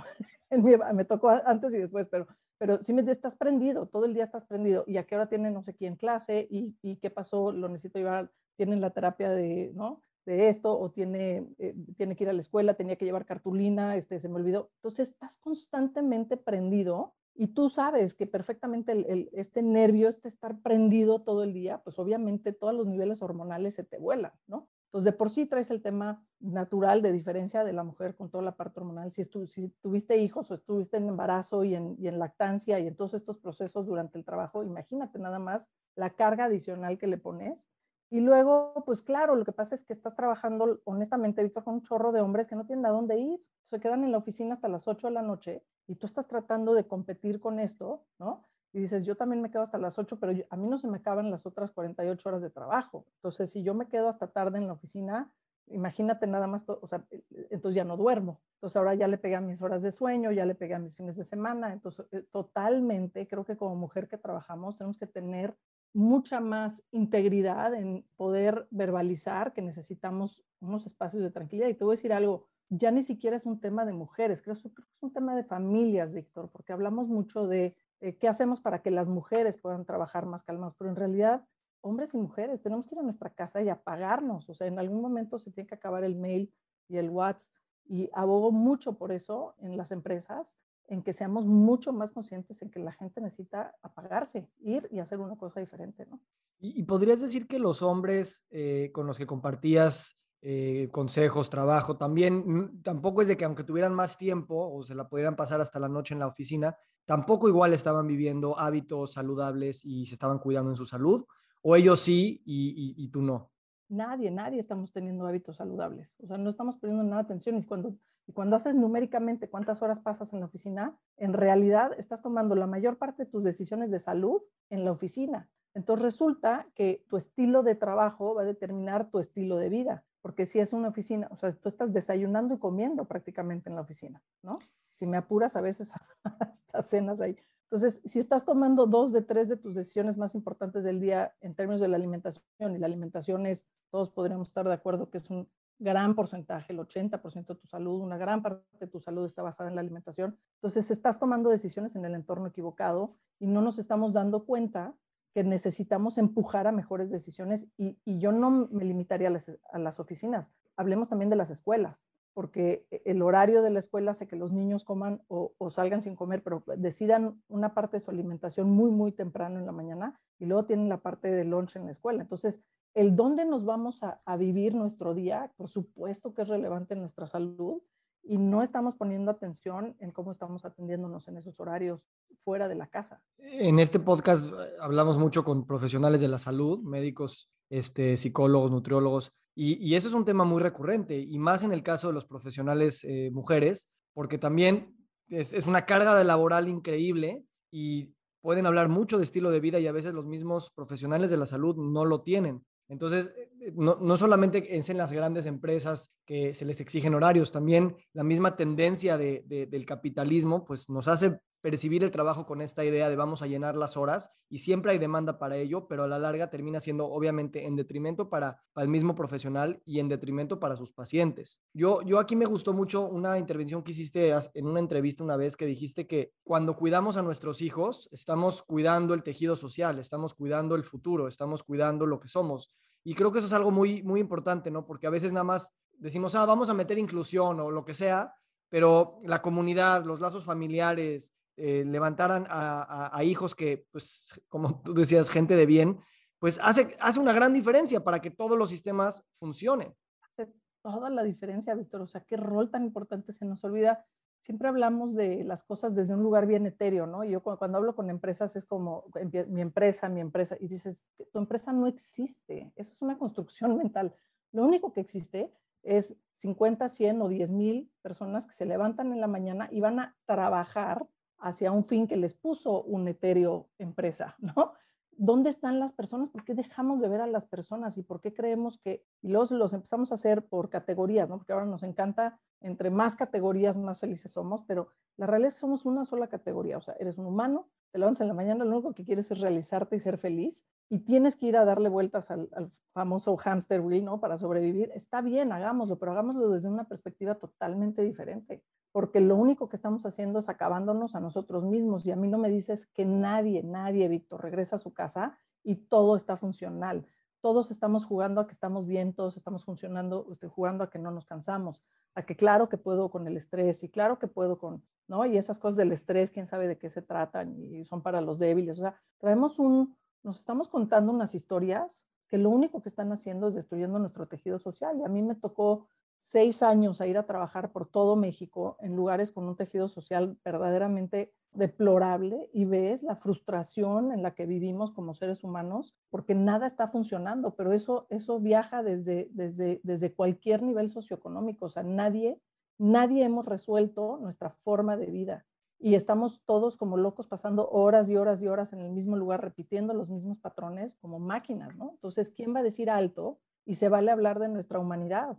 me 0.94 1.06
tocó 1.06 1.30
antes 1.30 1.74
y 1.74 1.78
después, 1.78 2.08
pero, 2.10 2.28
pero 2.58 2.82
sí 2.82 2.94
me 2.94 3.10
estás 3.10 3.36
prendido, 3.36 3.88
todo 3.88 4.06
el 4.06 4.14
día 4.14 4.26
estás 4.26 4.46
prendido, 4.46 4.84
y 4.86 4.98
a 4.98 5.04
qué 5.04 5.16
hora 5.16 5.30
tiene 5.30 5.50
no 5.50 5.64
sé 5.64 5.74
quién 5.74 5.96
clase, 5.96 6.46
y, 6.50 6.76
y 6.82 6.98
qué 6.98 7.10
pasó, 7.10 7.52
lo 7.52 7.70
necesito 7.70 8.00
llevar, 8.00 8.32
tienen 8.58 8.82
la 8.82 8.90
terapia 8.90 9.30
de, 9.30 9.72
¿no? 9.76 10.02
de 10.26 10.50
esto, 10.50 10.78
o 10.78 10.92
tiene, 10.92 11.48
eh, 11.60 11.76
tiene 11.96 12.16
que 12.16 12.24
ir 12.24 12.30
a 12.30 12.34
la 12.34 12.42
escuela, 12.42 12.74
tenía 12.74 12.96
que 12.98 13.06
llevar 13.06 13.26
cartulina, 13.26 13.96
este, 13.96 14.20
se 14.20 14.28
me 14.28 14.36
olvidó. 14.36 14.72
Entonces 14.78 15.10
estás 15.10 15.38
constantemente 15.38 16.36
prendido 16.36 17.14
y 17.36 17.48
tú 17.48 17.70
sabes 17.70 18.16
que 18.16 18.26
perfectamente 18.26 18.92
el, 18.92 19.30
este 19.34 19.62
nervio, 19.62 20.10
este 20.10 20.28
estar 20.28 20.62
prendido 20.62 21.22
todo 21.22 21.44
el 21.44 21.54
día, 21.54 21.80
pues 21.84 22.00
obviamente 22.00 22.54
todos 22.54 22.74
los 22.74 22.88
niveles 22.88 23.22
hormonales 23.22 23.76
se 23.76 23.84
te 23.84 23.98
vuelan, 23.98 24.34
¿no? 24.48 24.68
Entonces, 24.96 25.12
de 25.12 25.18
por 25.18 25.30
sí 25.30 25.46
traes 25.46 25.70
el 25.72 25.82
tema 25.82 26.26
natural 26.40 27.02
de 27.02 27.12
diferencia 27.12 27.66
de 27.66 27.74
la 27.74 27.84
mujer 27.84 28.16
con 28.16 28.30
toda 28.30 28.42
la 28.42 28.56
parte 28.56 28.80
hormonal. 28.80 29.12
Si 29.12 29.26
tuviste 29.26 30.16
hijos 30.16 30.50
o 30.50 30.54
estuviste 30.56 30.96
en 30.96 31.10
embarazo 31.10 31.66
y 31.66 31.76
en, 31.76 31.98
y 32.00 32.08
en, 32.08 32.18
lactancia 32.18 32.80
y 32.80 32.88
en 32.88 32.96
todos 32.96 33.14
estos 33.14 33.38
procesos 33.38 33.88
durante 33.88 34.18
el 34.18 34.24
trabajo, 34.24 34.64
imagínate 34.64 35.20
nada 35.20 35.38
más 35.38 35.70
la 35.98 36.12
carga 36.12 36.46
adicional 36.46 36.98
que 36.98 37.08
le 37.08 37.18
pones. 37.18 37.70
Y 38.10 38.22
luego, 38.22 38.74
pues 38.86 39.02
claro, 39.02 39.36
lo 39.36 39.44
que 39.44 39.52
pasa 39.52 39.76
es 39.76 39.84
que 39.84 39.92
estás 39.92 40.16
trabajando, 40.16 40.80
honestamente, 40.86 41.44
Víctor, 41.44 41.66
con 41.66 41.74
un 41.74 41.82
chorro 41.82 42.14
de 42.14 42.22
hombres 42.22 42.48
que 42.48 42.56
no 42.56 42.66
tienen 42.66 42.86
a 42.86 42.92
dónde 42.92 43.20
ir. 43.20 43.44
Se 43.70 43.82
quedan 43.82 44.06
en 44.06 44.14
la 44.14 44.20
oficina 44.20 44.54
hasta 44.54 44.70
las 44.70 44.88
8 44.88 45.08
de 45.08 45.14
la 45.14 45.24
noche 45.24 45.62
y 45.88 45.96
tú 45.96 46.06
estás 46.06 46.26
tratando 46.26 46.74
de 46.74 46.88
competir 46.88 47.42
con 47.42 47.60
esto, 47.60 48.06
¿no? 48.18 48.46
Y 48.76 48.80
dices, 48.82 49.06
yo 49.06 49.16
también 49.16 49.42
me 49.42 49.50
quedo 49.50 49.62
hasta 49.62 49.78
las 49.78 49.98
8, 49.98 50.20
pero 50.20 50.34
a 50.50 50.58
mí 50.58 50.68
no 50.68 50.78
se 50.78 50.90
me 50.90 50.98
acaban 50.98 51.32
las 51.32 51.46
otras 51.46 51.72
48 51.72 52.28
horas 52.28 52.42
de 52.42 52.50
trabajo. 52.50 53.06
Entonces, 53.16 53.50
si 53.50 53.64
yo 53.64 53.74
me 53.74 53.88
quedo 53.88 54.10
hasta 54.10 54.28
tarde 54.28 54.58
en 54.58 54.68
la 54.68 54.74
oficina, 54.74 55.32
imagínate 55.68 56.28
nada 56.28 56.46
más, 56.46 56.66
o 56.68 56.86
sea, 56.86 57.06
e, 57.10 57.24
e, 57.32 57.48
entonces 57.52 57.78
ya 57.78 57.86
no 57.86 57.96
duermo. 57.96 58.42
Entonces 58.56 58.76
ahora 58.76 58.94
ya 58.94 59.08
le 59.08 59.18
pegué 59.18 59.36
a 59.38 59.40
mis 59.40 59.62
horas 59.62 59.82
de 59.82 59.94
sueño, 59.94 60.34
ya 60.34 60.46
le 60.46 60.56
pegué 60.56 60.74
a 60.74 60.80
mis 60.80 60.94
fines 60.94 61.16
de 61.16 61.24
semana. 61.24 61.72
Entonces, 61.72 62.06
eh, 62.12 62.26
totalmente, 62.34 63.26
creo 63.30 63.46
que 63.46 63.56
como 63.56 63.78
mujer 63.78 64.10
que 64.10 64.18
trabajamos 64.18 64.78
tenemos 64.78 64.98
que 64.98 65.08
tener 65.08 65.56
mucha 65.94 66.42
más 66.42 66.84
integridad 66.92 67.74
en 67.76 68.06
poder 68.18 68.68
verbalizar 68.72 69.54
que 69.54 69.62
necesitamos 69.62 70.44
unos 70.60 70.86
espacios 70.86 71.24
de 71.24 71.32
tranquilidad. 71.32 71.70
Y 71.70 71.76
te 71.76 71.86
voy 71.86 71.94
a 71.94 71.96
decir 71.96 72.12
algo, 72.12 72.50
ya 72.68 72.92
ni 72.92 73.04
siquiera 73.04 73.38
es 73.38 73.46
un 73.46 73.62
tema 73.62 73.86
de 73.86 73.94
mujeres, 73.94 74.42
creo, 74.42 74.56
creo 74.56 74.74
que 74.74 74.82
es 74.82 75.04
un 75.04 75.14
tema 75.14 75.34
de 75.34 75.46
familias, 75.46 76.12
Víctor, 76.12 76.50
porque 76.52 76.74
hablamos 76.74 77.08
mucho 77.08 77.48
de 77.48 77.78
eh, 78.06 78.18
qué 78.18 78.28
hacemos 78.28 78.62
para 78.62 78.84
que 78.84 78.92
las 78.92 79.08
mujeres 79.08 79.58
puedan 79.58 79.84
trabajar 79.84 80.28
más 80.28 80.44
calmados, 80.44 80.76
pero 80.78 80.92
en 80.92 80.96
realidad 80.96 81.44
hombres 81.82 82.14
y 82.14 82.18
mujeres 82.18 82.62
tenemos 82.62 82.86
que 82.86 82.94
ir 82.94 83.00
a 83.00 83.04
nuestra 83.04 83.32
casa 83.32 83.64
y 83.64 83.70
apagarnos, 83.70 84.48
o 84.48 84.54
sea, 84.54 84.68
en 84.68 84.78
algún 84.78 85.02
momento 85.02 85.40
se 85.40 85.50
tiene 85.50 85.68
que 85.68 85.74
acabar 85.74 86.04
el 86.04 86.16
mail 86.16 86.54
y 86.88 86.98
el 86.98 87.10
WhatsApp 87.10 87.52
y 87.88 88.12
abogo 88.14 88.52
mucho 88.52 88.94
por 88.94 89.12
eso 89.12 89.56
en 89.58 89.76
las 89.76 89.92
empresas, 89.92 90.56
en 90.88 91.02
que 91.02 91.14
seamos 91.14 91.48
mucho 91.48 91.94
más 91.94 92.12
conscientes 92.12 92.62
en 92.62 92.70
que 92.70 92.78
la 92.78 92.92
gente 92.92 93.22
necesita 93.22 93.74
apagarse, 93.82 94.48
ir 94.60 94.88
y 94.92 95.00
hacer 95.00 95.20
una 95.20 95.36
cosa 95.36 95.60
diferente, 95.60 96.06
¿no? 96.06 96.20
Y, 96.60 96.84
podrías 96.84 97.22
decir 97.22 97.48
que 97.48 97.58
los 97.58 97.82
hombres 97.82 98.46
eh, 98.52 98.92
con 98.94 99.08
los 99.08 99.18
que 99.18 99.26
compartías 99.26 100.20
eh, 100.48 100.90
consejos, 100.92 101.50
trabajo. 101.50 101.98
También 101.98 102.44
mm, 102.46 102.84
tampoco 102.84 103.24
es 103.24 103.28
de 103.28 103.36
que 103.36 103.46
aunque 103.46 103.64
tuvieran 103.64 103.96
más 103.96 104.16
tiempo 104.16 104.56
o 104.56 104.84
se 104.84 104.94
la 104.94 105.10
pudieran 105.10 105.36
pasar 105.36 105.60
hasta 105.60 105.80
la 105.80 105.90
noche 105.90 106.14
en 106.14 106.20
la 106.20 106.28
oficina, 106.28 106.78
tampoco 107.06 107.50
igual 107.50 107.74
estaban 107.74 108.06
viviendo 108.06 108.60
hábitos 108.60 109.14
saludables 109.14 109.84
y 109.84 110.06
se 110.06 110.14
estaban 110.14 110.38
cuidando 110.38 110.70
en 110.70 110.76
su 110.76 110.86
salud, 110.86 111.26
o 111.64 111.76
ellos 111.76 112.00
sí 112.00 112.44
y, 112.46 113.10
tú 113.10 113.24
no. 113.24 113.50
Nadie, 113.90 114.30
nadie 114.30 114.60
estamos 114.60 114.92
teniendo 114.92 115.26
hábitos 115.26 115.56
saludables. 115.56 116.16
O 116.22 116.28
sea, 116.28 116.38
no 116.38 116.52
estamos 116.52 116.78
poniendo 116.78 117.04
nada 117.04 117.24
atención. 117.24 117.58
Y 117.58 117.64
cuando, 117.64 117.96
y 118.28 118.32
cuando 118.32 118.56
haces 118.56 118.76
numéricamente 118.76 119.50
cuántas 119.50 119.82
horas 119.82 120.00
pasas 120.00 120.32
en 120.32 120.42
la 120.42 120.46
oficina, 120.46 120.96
en 121.18 121.34
realidad 121.34 121.92
estás 121.98 122.22
tomando 122.22 122.54
la 122.54 122.68
mayor 122.68 123.00
parte 123.00 123.26
de 123.26 123.32
tus 123.32 123.44
decisiones 123.44 123.90
de 123.90 123.98
salud 123.98 124.44
en 124.70 124.86
la 124.86 124.92
oficina. 124.92 125.50
Entonces 125.74 126.04
resulta 126.04 126.68
que 126.76 127.04
tu 127.10 127.18
estilo 127.18 127.64
de 127.64 127.74
trabajo 127.74 128.36
va 128.36 128.44
a 128.44 128.46
determinar 128.46 129.10
tu 129.10 129.18
estilo 129.18 129.58
de 129.58 129.70
vida, 129.70 130.06
porque 130.26 130.48
si 130.48 130.58
es 130.58 130.74
una 130.74 130.88
oficina, 130.88 131.28
o 131.30 131.36
sea, 131.36 131.54
tú 131.54 131.70
estás 131.70 131.94
desayunando 131.94 132.56
y 132.56 132.58
comiendo 132.58 133.06
prácticamente 133.06 133.70
en 133.70 133.76
la 133.76 133.82
oficina, 133.82 134.24
¿no? 134.42 134.58
Si 134.92 135.06
me 135.06 135.18
apuras 135.18 135.56
a 135.56 135.62
veces 135.62 135.92
hasta 136.24 136.82
cenas 136.82 137.22
ahí. 137.22 137.38
Entonces, 137.66 138.02
si 138.04 138.18
estás 138.18 138.44
tomando 138.44 138.88
dos 138.88 139.14
de 139.14 139.22
tres 139.22 139.50
de 139.50 139.56
tus 139.56 139.76
decisiones 139.76 140.18
más 140.18 140.34
importantes 140.34 140.84
del 140.84 141.00
día 141.00 141.36
en 141.42 141.54
términos 141.54 141.80
de 141.80 141.90
la 141.90 141.98
alimentación, 141.98 142.44
y 142.76 142.80
la 142.80 142.88
alimentación 142.88 143.46
es, 143.46 143.68
todos 143.92 144.10
podríamos 144.10 144.48
estar 144.48 144.68
de 144.68 144.74
acuerdo 144.74 145.12
que 145.12 145.20
es 145.20 145.30
un 145.30 145.48
gran 145.78 146.16
porcentaje, 146.16 146.74
el 146.74 146.80
80% 146.80 147.46
de 147.46 147.56
tu 147.60 147.68
salud, 147.68 148.02
una 148.02 148.18
gran 148.18 148.42
parte 148.42 148.66
de 148.80 148.88
tu 148.88 149.00
salud 149.00 149.28
está 149.28 149.44
basada 149.44 149.70
en 149.70 149.76
la 149.76 149.82
alimentación. 149.82 150.40
Entonces, 150.56 150.90
estás 150.90 151.20
tomando 151.20 151.52
decisiones 151.52 151.96
en 151.96 152.04
el 152.04 152.16
entorno 152.16 152.48
equivocado 152.48 153.16
y 153.38 153.46
no 153.46 153.62
nos 153.62 153.78
estamos 153.78 154.12
dando 154.14 154.44
cuenta 154.46 154.96
que 155.36 155.44
necesitamos 155.44 156.18
empujar 156.18 156.66
a 156.66 156.72
mejores 156.72 157.12
decisiones 157.12 157.68
y, 157.76 157.98
yo 158.06 158.32
no 158.32 158.70
me 158.72 158.86
limitaría 158.86 159.28
a 159.28 159.80
las, 159.80 160.00
oficinas. 160.00 160.54
Hablemos 160.78 161.10
también 161.10 161.30
de 161.30 161.36
las 161.36 161.50
escuelas, 161.50 162.10
porque 162.34 162.88
e, 162.90 163.02
el 163.04 163.22
horario 163.22 163.62
de 163.62 163.70
la 163.70 163.80
escuela 163.80 164.12
hace 164.12 164.30
que 164.30 164.38
los 164.38 164.54
niños 164.54 164.86
coman 164.86 165.24
o, 165.28 165.52
salgan 165.70 166.02
sin 166.02 166.16
comer, 166.16 166.42
pero 166.42 166.64
decidan 166.78 167.44
una 167.50 167.74
parte 167.74 167.98
de 167.98 168.00
su 168.00 168.12
alimentación 168.12 168.70
muy, 168.70 168.92
muy 168.92 169.12
temprano 169.12 169.60
en 169.60 169.66
la 169.66 169.74
mañana 169.74 170.18
y 170.40 170.46
luego 170.46 170.64
tienen 170.68 170.88
la 170.88 171.02
parte 171.02 171.30
de 171.30 171.44
lunch 171.44 171.76
en 171.76 171.84
la 171.84 171.92
escuela. 171.92 172.22
Entonces, 172.22 172.62
el 172.94 173.18
dónde 173.18 173.44
nos 173.44 173.66
vamos 173.66 174.04
a, 174.04 174.22
a 174.24 174.38
vivir 174.38 174.74
nuestro 174.74 175.14
día, 175.14 175.52
por 175.58 175.68
supuesto 175.68 176.34
que 176.34 176.44
es 176.44 176.48
relevante 176.48 176.94
en 176.94 177.02
nuestra 177.02 177.28
salud 177.28 177.82
y 178.28 178.38
no 178.38 178.64
estamos 178.64 178.96
poniendo 178.96 179.32
atención 179.32 179.96
en 180.00 180.12
cómo 180.12 180.32
estamos 180.32 180.66
atendiéndonos 180.66 181.28
en 181.28 181.38
esos 181.38 181.60
horarios 181.60 182.10
fuera 182.42 182.68
de 182.68 182.76
la 182.76 182.88
casa. 182.88 183.22
En 183.38 183.80
este 183.80 184.00
podcast 184.00 184.46
eh, 184.46 184.52
hablamos 184.80 185.18
mucho 185.18 185.44
con 185.44 185.66
profesionales 185.66 186.22
de 186.22 186.28
la 186.28 186.40
salud, 186.40 186.80
médicos, 186.82 187.50
este, 187.70 188.18
psicólogos, 188.18 188.72
nutriólogos, 188.72 189.32
y, 189.58 189.96
eso 189.96 190.10
es 190.10 190.14
un 190.14 190.26
tema 190.26 190.44
muy 190.44 190.62
recurrente, 190.62 191.18
y 191.18 191.40
más 191.40 191.64
en 191.64 191.72
el 191.72 191.82
caso 191.82 192.08
de 192.08 192.14
los 192.14 192.26
profesionales 192.26 193.06
eh, 193.06 193.30
mujeres, 193.32 193.90
porque 194.14 194.38
también 194.38 194.94
es, 195.30 195.54
es 195.54 195.66
una 195.66 195.86
carga 195.86 196.14
de 196.14 196.26
laboral 196.26 196.68
increíble 196.68 197.46
y 197.72 198.14
pueden 198.42 198.66
hablar 198.66 198.90
mucho 198.90 199.18
de 199.18 199.24
estilo 199.24 199.52
de 199.52 199.62
vida 199.62 199.80
y 199.80 199.88
a 199.88 199.94
veces 199.94 200.14
los 200.14 200.26
mismos 200.26 200.72
profesionales 200.72 201.30
de 201.30 201.38
la 201.38 201.46
salud 201.46 201.78
no 201.78 202.04
lo 202.04 202.22
tienen. 202.22 202.66
Entonces, 202.88 203.34
eh, 203.38 203.74
no, 203.76 203.98
no, 204.00 204.18
solamente 204.18 204.78
es 204.78 204.90
en 204.90 204.98
las 204.98 205.12
grandes 205.12 205.46
empresas 205.46 206.14
que 206.26 206.54
se 206.54 206.66
les 206.66 206.80
exigen 206.80 207.16
horarios, 207.16 207.52
también 207.52 207.96
la 208.14 208.24
misma 208.24 208.56
tendencia 208.56 209.18
de, 209.18 209.44
del 209.70 209.86
capitalismo, 209.86 210.66
pues 210.66 210.90
nos 210.90 211.08
hace 211.08 211.40
percibir 211.66 212.04
el 212.04 212.12
trabajo 212.12 212.46
con 212.46 212.62
esta 212.62 212.86
idea 212.86 213.10
de 213.10 213.16
vamos 213.16 213.42
a 213.42 213.48
llenar 213.48 213.76
las 213.76 213.98
horas 213.98 214.30
y 214.52 214.60
siempre 214.60 214.92
hay 214.92 215.00
demanda 215.00 215.40
para 215.40 215.58
ello, 215.58 215.88
pero 215.88 216.04
a 216.04 216.08
la 216.08 216.20
larga 216.20 216.52
termina 216.52 216.80
siendo 216.80 217.08
obviamente 217.08 217.66
en 217.66 217.76
detrimento 217.76 218.30
para, 218.30 218.62
el 218.76 218.88
mismo 218.88 219.16
profesional 219.16 219.82
y 219.84 220.00
en 220.00 220.08
detrimento 220.08 220.60
para 220.60 220.76
sus 220.76 220.94
pacientes. 220.94 221.64
Yo, 221.74 222.04
yo 222.04 222.20
aquí 222.20 222.36
me 222.36 222.46
gustó 222.46 222.72
mucho 222.72 223.02
una 223.08 223.40
intervención 223.40 223.82
que 223.82 223.94
hiciste 223.94 224.32
en 224.54 224.68
una 224.68 224.80
entrevista 224.80 225.24
una 225.24 225.38
vez 225.38 225.58
que 225.58 225.66
dijiste 225.66 226.06
que 226.06 226.34
cuando 226.44 226.76
cuidamos 226.76 227.18
a 227.18 227.24
nuestros 227.24 227.64
hijos, 227.64 228.10
estamos 228.12 228.62
cuidando 228.62 229.16
el 229.16 229.24
tejido 229.24 229.56
social, 229.56 229.98
estamos 229.98 230.36
cuidando 230.36 230.76
el 230.76 230.84
futuro, 230.84 231.28
estamos 231.28 231.64
cuidando 231.64 232.06
lo 232.06 232.20
que 232.20 232.28
somos. 232.28 232.72
Y 233.04 233.16
creo 233.16 233.32
que 233.32 233.40
eso 233.40 233.48
es 233.48 233.54
algo 233.54 233.72
muy, 233.72 234.04
muy 234.04 234.20
importante, 234.20 234.70
¿no? 234.70 234.86
Porque 234.86 235.08
a 235.08 235.10
veces 235.10 235.32
nada 235.32 235.46
más 235.46 235.72
decimos, 235.94 236.36
ah, 236.36 236.46
vamos 236.46 236.70
a 236.70 236.76
meter 236.76 237.00
inclusión 237.00 237.60
o 237.60 237.72
lo 237.72 237.84
que 237.84 237.96
sea, 237.96 238.36
pero 238.70 239.18
la 239.24 239.42
comunidad, 239.42 240.06
los 240.06 240.20
lazos 240.20 240.44
familiares, 240.44 241.34
eh, 241.58 241.86
levantaran 241.86 242.46
a, 242.50 243.18
hijos 243.24 243.56
que, 243.56 243.88
pues, 243.92 244.42
como 244.50 244.82
tú 244.82 244.94
decías, 244.94 245.30
gente 245.30 245.56
de 245.56 245.66
bien, 245.66 246.00
pues 246.40 246.60
hace, 246.62 246.98
hace 247.00 247.20
una 247.20 247.34
gran 247.34 247.54
diferencia 247.54 248.04
para 248.04 248.20
que 248.22 248.30
todos 248.30 248.58
los 248.58 248.70
sistemas 248.70 249.24
funcionen. 249.40 249.96
Hace 250.22 250.52
toda 250.82 251.10
la 251.10 251.24
diferencia, 251.24 251.74
Víctor. 251.74 252.02
O 252.02 252.08
sea, 252.08 252.22
qué 252.22 252.36
rol 252.36 252.70
tan 252.70 252.84
importante 252.84 253.32
se 253.32 253.46
nos 253.46 253.64
olvida. 253.64 254.06
Siempre 254.44 254.68
hablamos 254.68 255.16
de 255.16 255.44
las 255.44 255.64
cosas 255.64 255.96
desde 255.96 256.14
un 256.14 256.22
lugar 256.22 256.46
bien 256.46 256.66
etéreo, 256.66 257.08
¿no? 257.08 257.24
Y 257.24 257.32
yo 257.32 257.42
cuando, 257.42 257.78
hablo 257.78 257.96
con 257.96 258.10
empresas 258.10 258.56
es 258.56 258.66
como 258.66 259.06
mi 259.48 259.62
empresa, 259.62 260.10
mi 260.10 260.20
empresa, 260.20 260.56
y 260.60 260.68
dices, 260.68 261.06
tu 261.32 261.40
empresa 261.40 261.72
no 261.72 261.88
existe. 261.88 262.72
Eso 262.76 262.94
es 262.94 263.02
una 263.02 263.18
construcción 263.18 263.78
mental. 263.78 264.14
Lo 264.52 264.64
único 264.64 264.92
que 264.94 265.02
existe 265.02 265.52
es 265.84 266.16
50, 266.36 266.90
100 266.90 267.22
o 267.22 267.30
10 267.30 267.52
mil 267.52 267.92
personas 268.02 268.46
que 268.46 268.54
se 268.54 268.66
levantan 268.66 269.14
en 269.14 269.22
la 269.22 269.28
mañana 269.28 269.70
y 269.72 269.80
van 269.80 270.00
a 270.00 270.16
trabajar 270.26 271.08
hacia 271.40 271.72
un 271.72 271.86
fin 271.86 272.08
que 272.08 272.18
les 272.18 272.34
puso 272.34 272.84
un 272.84 273.08
etéreo 273.08 273.70
empresa, 273.78 274.36
¿no? 274.40 274.74
¿Dónde 275.18 275.50
están 275.50 275.80
las 275.80 275.94
personas? 275.94 276.30
¿Por 276.30 276.44
qué 276.44 276.54
dejamos 276.54 277.00
de 277.00 277.08
ver 277.08 277.22
a 277.22 277.28
las 277.28 277.46
personas? 277.46 277.98
¿Y 277.98 278.04
por 278.04 278.20
qué 278.20 278.34
creemos 278.34 278.78
que, 278.78 279.06
y 279.22 279.30
los, 279.30 279.50
los 279.50 279.72
empezamos 279.72 280.12
a 280.12 280.16
hacer 280.16 280.46
por 280.46 280.70
categorías, 280.70 281.30
¿no? 281.30 281.38
Porque 281.38 281.54
ahora 281.54 281.66
nos 281.66 281.84
encanta, 281.84 282.38
entre 282.66 282.90
más 282.90 283.16
categorías, 283.16 283.78
más 283.78 284.00
felices 284.00 284.32
somos, 284.32 284.64
pero 284.64 284.90
la 285.18 285.28
realidad 285.28 285.50
es 285.50 285.54
que 285.56 285.60
somos 285.62 285.86
una 285.86 286.04
sola 286.04 286.28
categoría, 286.28 286.78
o 286.78 286.82
sea, 286.82 286.96
eres 287.00 287.18
un 287.18 287.28
humano, 287.28 287.68
te 287.92 288.00
levantas 288.00 288.22
en 288.22 288.28
la 288.28 288.34
mañana, 288.34 288.66
lo 288.66 288.72
único 288.72 288.94
que 288.94 289.06
quieres 289.06 289.30
es 289.32 289.40
realizarte 289.40 289.96
y 289.96 290.00
ser 290.00 290.18
feliz, 290.18 290.66
y 290.90 291.00
tienes 291.00 291.36
que 291.36 291.46
ir 291.46 291.58
a 291.58 291.66
darle 291.66 291.90
vueltas 291.90 292.32
al, 292.32 292.50
famoso 292.94 293.36
hamster 293.36 293.82
wheel, 293.82 294.06
¿no? 294.06 294.22
Para 294.22 294.38
sobrevivir. 294.38 294.90
Está 294.96 295.20
bien, 295.20 295.52
hagámoslo, 295.52 296.00
pero 296.00 296.14
hagámoslo 296.14 296.50
desde 296.50 296.70
una 296.70 296.86
perspectiva 296.86 297.36
totalmente 297.36 298.02
diferente 298.02 298.64
porque 298.96 299.20
lo 299.20 299.36
único 299.36 299.68
que 299.68 299.76
estamos 299.76 300.06
haciendo 300.06 300.40
es 300.40 300.48
acabándonos 300.48 301.16
a 301.16 301.20
nosotros 301.20 301.66
mismos. 301.66 302.06
Y 302.06 302.12
a 302.12 302.16
mí 302.16 302.30
no 302.30 302.38
me 302.38 302.48
dices 302.50 302.86
que 302.86 303.04
nadie, 303.04 303.62
nadie, 303.62 304.08
Víctor, 304.08 304.42
regresa 304.42 304.78
a 304.78 304.80
su 304.80 304.94
casa 304.94 305.38
y 305.66 305.76
todo 305.76 306.16
está 306.16 306.38
funcional. 306.38 307.06
Todos 307.46 307.70
estamos 307.70 308.06
jugando 308.06 308.42
a 308.42 308.48
que 308.48 308.54
estamos 308.54 308.88
bien, 308.88 309.14
todos 309.14 309.38
estamos 309.38 309.66
funcionando, 309.66 310.26
estoy 310.32 310.50
jugando 310.50 310.84
a 310.84 310.90
que 310.90 310.98
no 310.98 311.12
nos 311.12 311.28
cansamos, 311.28 311.84
a 312.16 312.26
que 312.26 312.36
claro 312.36 312.70
que 312.70 312.78
puedo 312.80 313.12
con 313.12 313.28
el 313.28 313.38
estrés 313.38 313.84
y 313.84 313.90
claro 313.90 314.18
que 314.18 314.26
puedo 314.26 314.58
con, 314.58 314.82
¿no? 315.08 315.28
Y 315.28 315.38
esas 315.38 315.60
cosas 315.60 315.78
del 315.78 315.92
estrés, 315.92 316.32
quién 316.32 316.48
sabe 316.48 316.68
de 316.68 316.80
qué 316.80 316.90
se 316.90 317.04
tratan 317.04 317.56
y 317.56 317.86
son 317.86 318.02
para 318.02 318.20
los 318.20 318.40
débiles. 318.40 318.80
O 318.80 318.82
sea, 318.82 319.00
traemos 319.20 319.60
un, 319.60 319.96
nos 320.24 320.40
estamos 320.40 320.70
contando 320.70 321.12
unas 321.12 321.36
historias 321.36 322.08
que 322.30 322.40
lo 322.40 322.50
único 322.50 322.82
que 322.82 322.90
están 322.90 323.12
haciendo 323.12 323.50
es 323.50 323.54
destruyendo 323.54 324.00
nuestro 324.00 324.26
tejido 324.26 324.58
social. 324.58 324.98
Y 324.98 325.04
a 325.04 325.08
mí 325.08 325.22
me 325.22 325.36
tocó 325.36 325.86
seis 326.26 326.64
años 326.64 327.02
a 327.02 327.08
ir 327.08 327.20
a 327.20 327.28
trabajar 327.28 327.72
por 327.72 327.88
todo 327.88 328.16
México 328.16 328.78
en 328.80 328.96
lugares 328.96 329.30
con 329.30 329.46
un 329.46 329.56
tejido 329.56 329.88
social 329.88 330.40
verdaderamente 330.44 331.32
deplorable 331.52 332.50
y 332.52 332.66
ves 332.66 333.04
la 333.04 333.16
frustración 333.16 334.12
en 334.12 334.24
la 334.24 334.34
que 334.34 334.48
vivimos 334.48 334.92
como 334.92 335.14
seres 335.14 335.44
humanos 335.44 335.96
porque 336.10 336.34
nada 336.34 336.66
está 336.66 336.88
funcionando, 336.88 337.54
pero 337.56 337.74
eso, 337.74 338.08
eso 338.10 338.40
viaja 338.40 338.82
desde, 338.82 339.30
desde, 339.34 339.82
desde 339.84 340.14
cualquier 340.14 340.64
nivel 340.64 340.90
socioeconómico, 340.90 341.68
o 341.68 341.70
sea, 341.70 341.84
nadie, 341.84 342.42
nadie 342.80 343.24
hemos 343.24 343.46
resuelto 343.46 344.18
nuestra 344.18 344.50
forma 344.50 344.98
de 344.98 345.06
vida 345.06 345.46
y 345.78 345.94
estamos 345.94 346.42
todos 346.46 346.76
como 346.76 346.98
locos 346.98 347.28
pasando 347.28 347.70
horas 347.70 348.10
y 348.10 348.16
horas 348.16 348.42
y 348.42 348.48
horas 348.48 348.74
en 348.74 348.80
el 348.80 348.92
mismo 348.92 349.16
lugar 349.16 349.44
repitiendo 349.44 349.94
los 349.94 350.10
mismos 350.10 350.40
patrones 350.40 350.96
como 350.96 351.20
máquinas, 351.20 351.76
¿no? 351.76 351.92
Entonces, 351.92 352.32
¿quién 352.32 352.56
va 352.56 352.62
a 352.62 352.64
decir 352.64 352.90
alto? 352.90 353.38
Y 353.64 353.76
se 353.76 353.90
vale 353.90 354.10
hablar 354.10 354.40
de 354.40 354.48
nuestra 354.48 354.80
humanidad. 354.80 355.38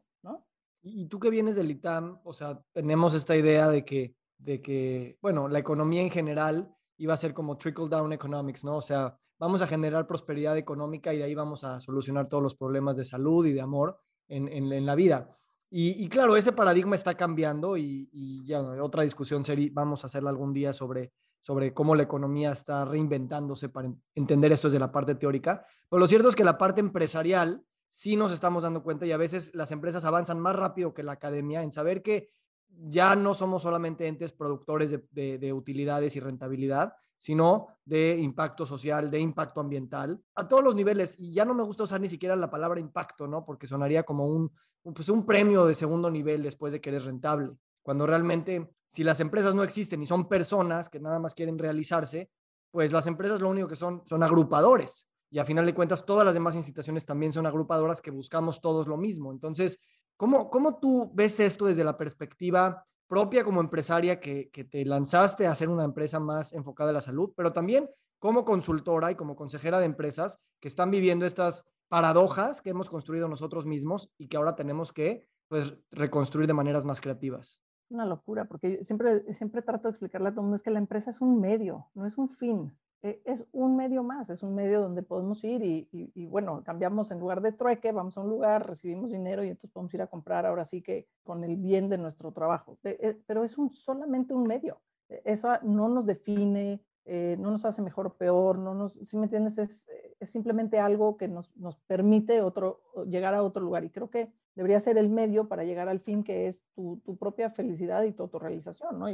Y, 0.88 1.06
tú 1.06 1.18
que 1.18 1.30
vienes 1.30 1.56
del 1.56 1.70
ITAM, 1.70 2.20
o 2.22 2.32
sea, 2.32 2.62
tenemos 2.72 3.12
esta 3.14 3.36
idea 3.36 3.68
de 3.68 3.84
que, 3.84 4.14
de 4.38 4.62
que, 4.62 5.18
bueno, 5.20 5.48
la 5.48 5.58
economía 5.58 6.00
en 6.00 6.10
general 6.10 6.72
iba 6.96 7.12
a 7.12 7.16
ser 7.16 7.34
como 7.34 7.58
trickle 7.58 7.88
down 7.88 8.12
economics, 8.12 8.62
¿no? 8.62 8.76
O 8.76 8.82
sea, 8.82 9.18
vamos 9.36 9.62
a 9.62 9.66
generar 9.66 10.06
prosperidad 10.06 10.56
económica 10.56 11.12
y 11.12 11.18
de 11.18 11.24
ahí 11.24 11.34
vamos 11.34 11.64
a 11.64 11.80
solucionar 11.80 12.28
todos 12.28 12.42
los 12.42 12.54
problemas 12.54 12.96
de 12.96 13.04
salud 13.04 13.44
y 13.46 13.52
de 13.52 13.60
amor 13.60 13.98
en, 14.28 14.46
en, 14.48 14.86
la 14.86 14.94
vida. 14.94 15.36
Y, 15.68 16.08
claro, 16.08 16.36
ese 16.36 16.52
paradigma 16.52 16.94
está 16.94 17.14
cambiando 17.14 17.76
y, 17.76 18.08
y, 18.12 18.46
ya 18.46 18.60
otra 18.60 19.02
discusión 19.02 19.44
sería, 19.44 19.70
vamos 19.72 20.04
a 20.04 20.06
hacerla 20.06 20.30
algún 20.30 20.52
día 20.52 20.72
sobre, 20.72 21.12
sobre 21.40 21.74
cómo 21.74 21.96
la 21.96 22.04
economía 22.04 22.52
está 22.52 22.84
reinventándose 22.84 23.68
para 23.68 23.92
entender 24.14 24.52
esto 24.52 24.68
desde 24.68 24.78
la 24.78 24.92
parte 24.92 25.16
teórica. 25.16 25.66
Pero 25.90 25.98
lo 25.98 26.06
cierto 26.06 26.28
es 26.28 26.36
que 26.36 26.44
la 26.44 26.56
parte 26.56 26.80
empresarial 26.80 27.64
sí 27.90 28.16
nos 28.16 28.32
estamos 28.32 28.62
dando 28.62 28.82
cuenta 28.82 29.06
y 29.06 29.12
a 29.12 29.16
veces 29.16 29.54
las 29.54 29.70
empresas 29.72 30.04
avanzan 30.04 30.40
más 30.40 30.54
rápido 30.54 30.94
que 30.94 31.02
la 31.02 31.12
academia 31.12 31.62
en 31.62 31.72
saber 31.72 32.02
que 32.02 32.30
ya 32.68 33.16
no 33.16 33.34
somos 33.34 33.62
solamente 33.62 34.06
entes 34.06 34.32
productores 34.32 34.98
de, 35.10 35.52
utilidades 35.52 36.14
y 36.16 36.20
rentabilidad, 36.20 36.94
sino 37.16 37.68
de 37.84 38.16
impacto 38.18 38.66
social, 38.66 39.10
de 39.10 39.20
impacto 39.20 39.60
ambiental, 39.60 40.20
a 40.34 40.46
todos 40.46 40.62
los 40.62 40.74
niveles. 40.74 41.16
Y 41.18 41.32
ya 41.32 41.44
no 41.44 41.54
me 41.54 41.62
gusta 41.62 41.84
usar 41.84 42.00
ni 42.00 42.08
siquiera 42.08 42.36
la 42.36 42.50
palabra 42.50 42.80
impacto, 42.80 43.26
¿no? 43.26 43.44
Porque 43.44 43.66
sonaría 43.66 44.02
como 44.02 44.26
un, 44.26 44.52
pues 44.82 45.08
un 45.08 45.24
premio 45.24 45.64
de 45.64 45.74
segundo 45.74 46.10
nivel 46.10 46.42
después 46.42 46.72
de 46.72 46.80
que 46.80 46.90
eres 46.90 47.04
rentable, 47.04 47.52
cuando 47.82 48.06
realmente 48.06 48.70
si 48.88 49.02
las 49.02 49.20
empresas 49.20 49.54
no 49.54 49.62
existen 49.62 50.02
y 50.02 50.06
son 50.06 50.28
personas 50.28 50.88
que 50.88 51.00
nada 51.00 51.18
más 51.18 51.34
quieren 51.34 51.58
realizarse, 51.58 52.30
pues 52.70 52.92
las 52.92 53.06
empresas 53.06 53.40
lo 53.40 53.48
único 53.48 53.68
que 53.68 53.76
son 53.76 54.02
son 54.06 54.22
agrupadores. 54.22 55.08
Y 55.30 55.38
a 55.38 55.44
final 55.44 55.66
de 55.66 55.74
cuentas, 55.74 56.04
todas 56.04 56.24
las 56.24 56.34
demás 56.34 56.54
instituciones 56.54 57.04
también 57.04 57.32
son 57.32 57.46
agrupadoras 57.46 58.00
que 58.00 58.10
buscamos 58.10 58.60
todos 58.60 58.86
lo 58.86 58.96
mismo. 58.96 59.32
Entonces, 59.32 59.80
¿cómo, 60.16 60.50
cómo 60.50 60.78
tú 60.78 61.10
ves 61.14 61.40
esto 61.40 61.66
desde 61.66 61.84
la 61.84 61.96
perspectiva 61.96 62.86
propia 63.06 63.44
como 63.44 63.60
empresaria 63.60 64.20
que, 64.20 64.50
que 64.50 64.64
te 64.64 64.84
lanzaste 64.84 65.46
a 65.46 65.52
hacer 65.52 65.68
una 65.68 65.84
empresa 65.84 66.18
más 66.18 66.52
enfocada 66.52 66.90
a 66.90 66.94
la 66.94 67.00
salud, 67.00 67.32
pero 67.36 67.52
también 67.52 67.88
como 68.18 68.44
consultora 68.44 69.10
y 69.10 69.14
como 69.14 69.36
consejera 69.36 69.78
de 69.78 69.86
empresas 69.86 70.40
que 70.60 70.68
están 70.68 70.90
viviendo 70.90 71.26
estas 71.26 71.64
paradojas 71.88 72.60
que 72.60 72.70
hemos 72.70 72.90
construido 72.90 73.28
nosotros 73.28 73.66
mismos 73.66 74.10
y 74.18 74.26
que 74.26 74.36
ahora 74.36 74.56
tenemos 74.56 74.92
que 74.92 75.28
pues, 75.48 75.76
reconstruir 75.92 76.48
de 76.48 76.54
maneras 76.54 76.84
más 76.84 77.00
creativas? 77.00 77.60
una 77.88 78.04
locura, 78.04 78.46
porque 78.46 78.82
siempre, 78.84 79.32
siempre 79.32 79.62
trato 79.62 79.84
de 79.84 79.90
explicarle 79.90 80.28
a 80.28 80.30
todo 80.32 80.40
el 80.40 80.44
mundo 80.44 80.56
es 80.56 80.62
que 80.62 80.70
la 80.70 80.78
empresa 80.78 81.10
es 81.10 81.20
un 81.20 81.40
medio, 81.40 81.86
no 81.94 82.06
es 82.06 82.18
un 82.18 82.28
fin. 82.28 82.76
E, 83.02 83.20
es 83.24 83.46
un 83.52 83.76
medio 83.76 84.02
más, 84.02 84.30
es 84.30 84.42
un 84.42 84.54
medio 84.54 84.80
donde 84.80 85.02
podemos 85.02 85.42
ir 85.44 85.62
y, 85.62 85.88
y, 85.92 86.26
bueno, 86.26 86.62
cambiamos 86.64 87.10
en 87.10 87.20
lugar 87.20 87.40
de 87.40 87.52
trueque, 87.52 87.92
vamos 87.92 88.16
a 88.16 88.20
un 88.20 88.30
lugar, 88.30 88.66
recibimos 88.66 89.10
dinero 89.10 89.44
y 89.44 89.48
entonces 89.48 89.70
podemos 89.70 89.94
ir 89.94 90.02
a 90.02 90.06
comprar 90.06 90.46
ahora 90.46 90.64
sí 90.64 90.82
que 90.82 91.08
con 91.24 91.44
el 91.44 91.56
bien 91.56 91.88
de 91.88 91.98
nuestro 91.98 92.32
trabajo. 92.32 92.78
E, 92.84 92.98
e, 93.00 93.14
pero 93.26 93.44
es 93.44 93.58
un, 93.58 93.72
solamente 93.74 94.34
un 94.34 94.44
medio. 94.46 94.80
Eso 95.24 95.50
no 95.62 95.88
nos 95.88 96.06
define, 96.06 96.80
eh, 97.04 97.36
no 97.38 97.52
nos 97.52 97.64
hace 97.64 97.82
mejor 97.82 98.08
o 98.08 98.14
peor, 98.14 98.58
no 98.58 98.74
nos, 98.74 98.94
si 98.94 99.16
me 99.16 99.24
entiendes, 99.24 99.58
es, 99.58 99.88
es 100.18 100.30
simplemente 100.30 100.80
algo 100.80 101.16
que 101.16 101.28
nos, 101.28 101.56
nos, 101.56 101.78
permite 101.78 102.42
otro, 102.42 102.80
llegar 103.06 103.34
a 103.34 103.44
otro 103.44 103.62
lugar. 103.62 103.84
Y 103.84 103.90
creo 103.90 104.10
que 104.10 104.32
debería 104.56 104.80
ser 104.80 104.98
el 104.98 105.08
medio 105.08 105.46
para 105.46 105.62
llegar 105.62 105.88
al 105.88 106.00
fin 106.00 106.24
que 106.24 106.48
es 106.48 106.66
tu, 106.74 107.00
tu 107.04 107.16
propia 107.16 107.50
felicidad 107.50 108.02
y 108.02 108.12
tu 108.12 108.24
autorrealización, 108.24 108.98
¿no? 108.98 109.06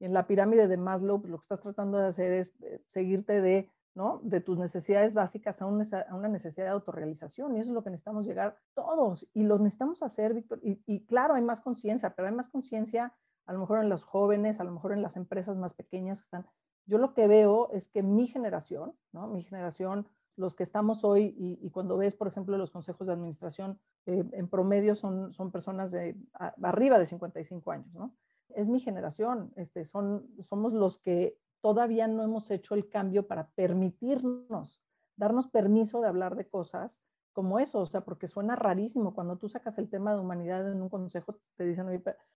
En 0.00 0.12
la 0.12 0.26
pirámide 0.26 0.68
de 0.68 0.76
Maslow, 0.76 1.20
pues, 1.20 1.30
lo 1.30 1.38
que 1.38 1.42
estás 1.42 1.60
tratando 1.60 1.98
de 1.98 2.06
hacer 2.06 2.32
es 2.32 2.54
eh, 2.62 2.82
seguirte 2.86 3.40
de, 3.40 3.70
¿no? 3.94 4.20
de 4.22 4.40
tus 4.40 4.58
necesidades 4.58 5.14
básicas 5.14 5.62
a, 5.62 5.66
una 5.66 6.28
necesidad 6.28 6.66
de 6.66 6.70
autorrealización. 6.70 7.56
Y 7.56 7.60
eso 7.60 7.70
es 7.70 7.74
lo 7.74 7.82
que 7.82 7.90
necesitamos 7.90 8.26
llegar 8.26 8.58
todos. 8.74 9.26
Y 9.32 9.44
lo 9.44 9.58
necesitamos 9.58 10.02
hacer, 10.02 10.34
Víctor. 10.34 10.60
Y, 10.62 11.04
claro, 11.06 11.34
hay 11.34 11.42
más 11.42 11.60
conciencia, 11.60 12.14
pero 12.14 12.28
hay 12.28 12.34
más 12.34 12.48
conciencia 12.48 13.14
a 13.46 13.52
lo 13.52 13.60
mejor 13.60 13.80
en 13.80 13.88
los 13.88 14.04
jóvenes, 14.04 14.60
a 14.60 14.64
lo 14.64 14.72
mejor 14.72 14.92
en 14.92 15.02
las 15.02 15.16
empresas 15.16 15.56
más 15.56 15.72
pequeñas 15.72 16.20
que 16.20 16.24
están. 16.24 16.46
Yo 16.84 16.98
lo 16.98 17.14
que 17.14 17.26
veo 17.26 17.70
es 17.72 17.88
que 17.88 18.02
mi 18.02 18.26
generación, 18.26 18.94
¿no? 19.12 19.28
Mi 19.28 19.42
generación, 19.42 20.06
los 20.36 20.54
que 20.54 20.64
estamos 20.64 21.04
hoy, 21.04 21.34
y, 21.38 21.70
cuando 21.70 21.96
ves, 21.96 22.16
por 22.16 22.28
ejemplo, 22.28 22.58
los 22.58 22.70
consejos 22.70 23.06
de 23.06 23.12
administración, 23.12 23.78
eh, 24.04 24.24
en 24.32 24.48
promedio 24.48 24.94
son, 24.94 25.32
son 25.32 25.50
personas 25.50 25.92
de 25.92 26.16
arriba 26.34 26.98
de 26.98 27.06
55 27.06 27.70
años, 27.70 27.94
¿no? 27.94 28.12
Es 28.54 28.68
mi 28.68 28.80
generación, 28.80 29.52
este, 29.56 29.84
son, 29.84 30.28
somos 30.42 30.72
los 30.72 30.98
que 30.98 31.38
todavía 31.60 32.06
no 32.08 32.22
hemos 32.22 32.50
hecho 32.50 32.74
el 32.74 32.88
cambio 32.88 33.26
para 33.26 33.48
permitirnos, 33.50 34.80
darnos 35.16 35.48
permiso 35.48 36.00
de 36.00 36.08
hablar 36.08 36.36
de 36.36 36.48
cosas 36.48 37.02
como 37.32 37.58
eso, 37.58 37.80
o 37.80 37.86
sea, 37.86 38.00
porque 38.00 38.28
suena 38.28 38.56
rarísimo 38.56 39.14
cuando 39.14 39.36
tú 39.36 39.48
sacas 39.50 39.76
el 39.76 39.90
tema 39.90 40.14
de 40.14 40.20
humanidad 40.20 40.72
en 40.72 40.80
un 40.80 40.88
consejo, 40.88 41.38
te 41.56 41.64
dicen, 41.64 41.86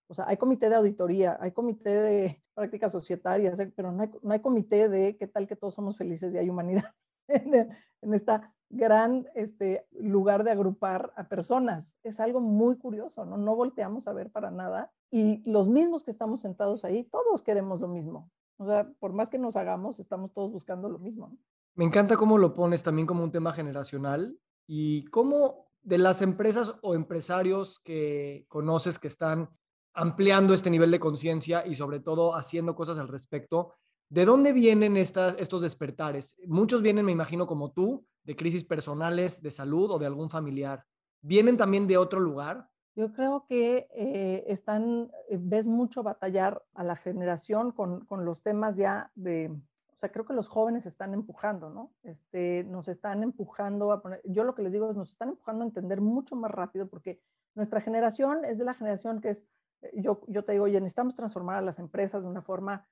o 0.08 0.14
sea, 0.14 0.26
hay 0.28 0.36
comité 0.36 0.68
de 0.68 0.74
auditoría, 0.74 1.38
hay 1.40 1.52
comité 1.52 1.90
de 1.90 2.42
prácticas 2.54 2.92
societarias, 2.92 3.58
eh, 3.60 3.72
pero 3.74 3.92
no 3.92 4.02
hay, 4.02 4.10
no 4.22 4.32
hay 4.32 4.40
comité 4.40 4.90
de 4.90 5.16
qué 5.16 5.26
tal 5.26 5.46
que 5.46 5.56
todos 5.56 5.74
somos 5.74 5.96
felices 5.96 6.34
y 6.34 6.38
hay 6.38 6.50
humanidad 6.50 6.94
en, 7.28 7.54
en 8.02 8.14
esta 8.14 8.52
gran 8.68 9.26
este, 9.34 9.86
lugar 9.92 10.44
de 10.44 10.50
agrupar 10.52 11.12
a 11.16 11.28
personas. 11.28 11.96
Es 12.02 12.20
algo 12.20 12.40
muy 12.40 12.76
curioso, 12.76 13.24
¿no? 13.24 13.36
No 13.36 13.56
volteamos 13.56 14.06
a 14.06 14.12
ver 14.12 14.30
para 14.30 14.50
nada 14.50 14.92
y 15.10 15.42
los 15.50 15.68
mismos 15.68 16.04
que 16.04 16.10
estamos 16.10 16.40
sentados 16.40 16.84
ahí, 16.84 17.04
todos 17.04 17.42
queremos 17.42 17.80
lo 17.80 17.88
mismo. 17.88 18.30
O 18.58 18.66
sea, 18.66 18.90
por 18.98 19.12
más 19.12 19.30
que 19.30 19.38
nos 19.38 19.56
hagamos, 19.56 20.00
estamos 20.00 20.32
todos 20.32 20.52
buscando 20.52 20.88
lo 20.88 20.98
mismo. 20.98 21.36
Me 21.74 21.84
encanta 21.84 22.16
cómo 22.16 22.38
lo 22.38 22.54
pones 22.54 22.82
también 22.82 23.06
como 23.06 23.24
un 23.24 23.32
tema 23.32 23.52
generacional 23.52 24.38
y 24.66 25.04
cómo 25.06 25.70
de 25.82 25.98
las 25.98 26.22
empresas 26.22 26.74
o 26.82 26.94
empresarios 26.94 27.80
que 27.80 28.44
conoces 28.48 28.98
que 28.98 29.08
están 29.08 29.50
ampliando 29.94 30.54
este 30.54 30.70
nivel 30.70 30.90
de 30.90 31.00
conciencia 31.00 31.66
y 31.66 31.74
sobre 31.74 32.00
todo 32.00 32.34
haciendo 32.34 32.74
cosas 32.74 32.98
al 32.98 33.08
respecto, 33.08 33.74
¿de 34.08 34.24
dónde 34.24 34.52
vienen 34.52 34.96
estas, 34.96 35.36
estos 35.38 35.62
despertares? 35.62 36.36
Muchos 36.46 36.82
vienen, 36.82 37.04
me 37.04 37.12
imagino, 37.12 37.46
como 37.46 37.72
tú, 37.72 38.06
de 38.24 38.36
crisis 38.36 38.64
personales, 38.64 39.42
de 39.42 39.50
salud 39.50 39.90
o 39.90 39.98
de 39.98 40.06
algún 40.06 40.30
familiar. 40.30 40.84
¿Vienen 41.22 41.56
también 41.56 41.86
de 41.86 41.96
otro 41.96 42.20
lugar? 42.20 42.69
Yo 42.96 43.12
creo 43.12 43.46
que 43.46 43.88
eh, 43.94 44.44
están, 44.48 45.10
eh, 45.28 45.38
ves 45.40 45.66
mucho 45.66 46.02
batallar 46.02 46.62
a 46.74 46.84
la 46.84 46.96
generación 46.96 47.70
con, 47.70 48.04
con, 48.04 48.24
los 48.24 48.42
temas 48.42 48.76
ya 48.76 49.10
de, 49.14 49.48
o 49.48 49.96
sea, 49.96 50.10
creo 50.10 50.24
que 50.24 50.32
los 50.32 50.48
jóvenes 50.48 50.86
están 50.86 51.14
empujando, 51.14 51.70
¿no? 51.70 51.92
Este, 52.02 52.64
nos 52.64 52.88
están 52.88 53.22
empujando 53.22 53.92
a 53.92 54.02
poner, 54.02 54.20
yo 54.24 54.44
lo 54.44 54.54
que 54.54 54.62
les 54.62 54.72
digo 54.72 54.90
es, 54.90 54.96
nos 54.96 55.12
están 55.12 55.28
empujando 55.28 55.62
a 55.62 55.66
entender 55.68 56.00
mucho 56.00 56.36
más 56.36 56.50
rápido 56.50 56.88
porque 56.88 57.20
nuestra 57.54 57.80
generación 57.80 58.44
es 58.44 58.58
de 58.58 58.64
la 58.64 58.74
generación 58.74 59.20
que 59.20 59.30
es, 59.30 59.46
eh, 59.82 59.92
yo, 59.94 60.22
yo 60.26 60.44
te 60.44 60.52
digo, 60.52 60.64
oye, 60.64 60.80
necesitamos 60.80 61.14
transformar 61.14 61.56
a 61.56 61.62
las 61.62 61.78
empresas 61.78 62.24
de 62.24 62.28
una 62.28 62.42
forma 62.42 62.88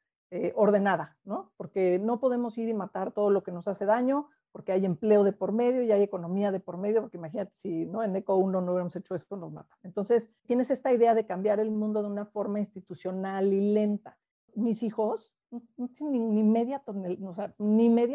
ordenada, 0.56 1.16
¿no? 1.24 1.52
Porque 1.56 1.98
no 1.98 2.20
podemos 2.20 2.58
ir 2.58 2.68
y 2.68 2.74
matar 2.74 3.12
todo 3.12 3.30
lo 3.30 3.42
que 3.42 3.52
nos 3.52 3.66
hace 3.66 3.86
daño, 3.86 4.28
porque 4.52 4.72
hay 4.72 4.84
empleo 4.84 5.24
de 5.24 5.32
por 5.32 5.52
medio 5.52 5.82
y 5.82 5.92
hay 5.92 6.02
economía 6.02 6.50
de 6.50 6.60
por 6.60 6.78
medio, 6.78 7.00
porque 7.00 7.16
imagínate 7.16 7.54
si 7.54 7.86
¿no? 7.86 8.02
en 8.02 8.16
ECO 8.16 8.36
1 8.36 8.60
no 8.60 8.72
hubiéramos 8.72 8.96
hecho 8.96 9.14
esto, 9.14 9.36
nos 9.36 9.52
mata. 9.52 9.76
Entonces, 9.82 10.30
tienes 10.46 10.70
esta 10.70 10.92
idea 10.92 11.14
de 11.14 11.26
cambiar 11.26 11.60
el 11.60 11.70
mundo 11.70 12.02
de 12.02 12.08
una 12.08 12.26
forma 12.26 12.58
institucional 12.58 13.52
y 13.52 13.72
lenta. 13.72 14.18
Mis 14.54 14.82
hijos 14.82 15.34
no 15.76 15.88
tienen 15.88 16.34
ni, 16.34 16.42
media, 16.42 16.80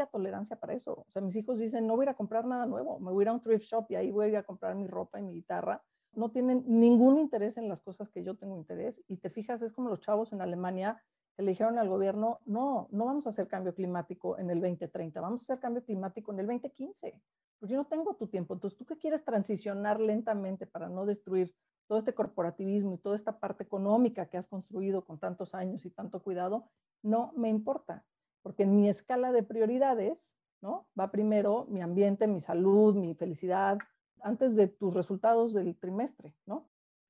tolerancia 0.06 0.56
para 0.60 0.74
eso. 0.74 1.06
O 1.08 1.12
sea, 1.12 1.22
mis 1.22 1.36
hijos 1.36 1.58
dicen, 1.58 1.88
no 1.88 1.96
voy 1.96 2.06
a 2.08 2.12
a 2.12 2.16
comprar 2.16 2.46
nada 2.46 2.66
nuevo, 2.66 3.00
me 3.00 3.12
voy 3.12 3.22
a 3.22 3.24
ir 3.24 3.30
a 3.30 3.34
un 3.34 3.42
thrift 3.42 3.66
shop 3.66 3.86
y 3.90 3.96
ahí 3.96 4.12
voy 4.12 4.26
a 4.26 4.30
ir 4.30 4.38
a 4.38 4.44
comprar 4.44 4.76
mi 4.76 4.88
ropa 4.88 5.20
y 5.20 5.24
mi 5.24 5.34
guitarra. 5.34 5.82
No 6.14 6.30
tienen 6.30 6.64
ningún 6.68 7.18
interés 7.18 7.58
en 7.58 7.70
las 7.70 7.82
cosas 7.82 8.10
que 8.10 8.24
yo 8.24 8.36
tengo 8.36 8.56
interés. 8.56 9.02
Y 9.08 9.18
te 9.18 9.30
fijas, 9.32 9.62
es 9.62 9.74
como 9.74 9.90
los 9.90 10.00
chavos 10.00 10.32
en 10.32 10.42
Alemania 10.42 11.02
que 11.36 11.44
le 11.44 11.52
dijeron 11.52 11.78
al 11.80 11.90
gobierno, 11.90 12.40
no, 12.46 12.88
no 12.92 13.06
vamos 13.06 13.26
a 13.26 13.30
hacer 13.30 13.48
cambio 13.48 13.74
climático 13.74 14.38
en 14.38 14.50
el 14.50 14.62
2030, 14.62 15.20
vamos 15.22 15.42
a 15.42 15.44
hacer 15.44 15.60
cambio 15.60 15.84
climático 15.84 16.32
en 16.32 16.40
el 16.40 16.48
2015, 16.48 17.20
porque 17.60 17.74
yo 17.74 17.78
no 17.78 17.88
tengo 17.88 18.16
tu 18.16 18.28
tiempo. 18.28 18.54
Entonces, 18.54 18.78
tú 18.78 18.86
que 18.86 18.98
quieres 18.98 19.24
transicionar 19.24 20.00
lentamente 20.00 20.68
para 20.68 20.90
no 20.90 21.06
destruir 21.06 21.54
todo 21.88 21.98
este 21.98 22.14
corporativismo 22.14 22.94
y 22.94 22.98
toda 22.98 23.16
esta 23.16 23.40
parte 23.40 23.64
económica 23.64 24.28
que 24.28 24.38
has 24.38 24.48
construido 24.48 25.06
con 25.06 25.20
tantos 25.20 25.54
años 25.54 25.86
y 25.86 25.90
tanto 25.90 26.22
cuidado, 26.22 26.70
no 27.02 27.34
me 27.36 27.50
importa, 27.50 28.06
porque 28.42 28.64
en 28.64 28.76
mi 28.76 28.90
escala 28.90 29.32
de 29.32 29.44
prioridades, 29.44 30.36
¿no? 30.62 30.88
Va 30.98 31.12
primero 31.12 31.66
mi 31.70 31.82
ambiente, 31.82 32.28
mi 32.28 32.40
salud, 32.40 32.96
mi 32.96 33.16
felicidad, 33.16 33.78
antes 34.22 34.56
de 34.56 34.68
tus 34.68 34.94
resultados 34.94 35.54
del 35.54 35.78
trimestre, 35.78 36.36
¿no? 36.46 36.70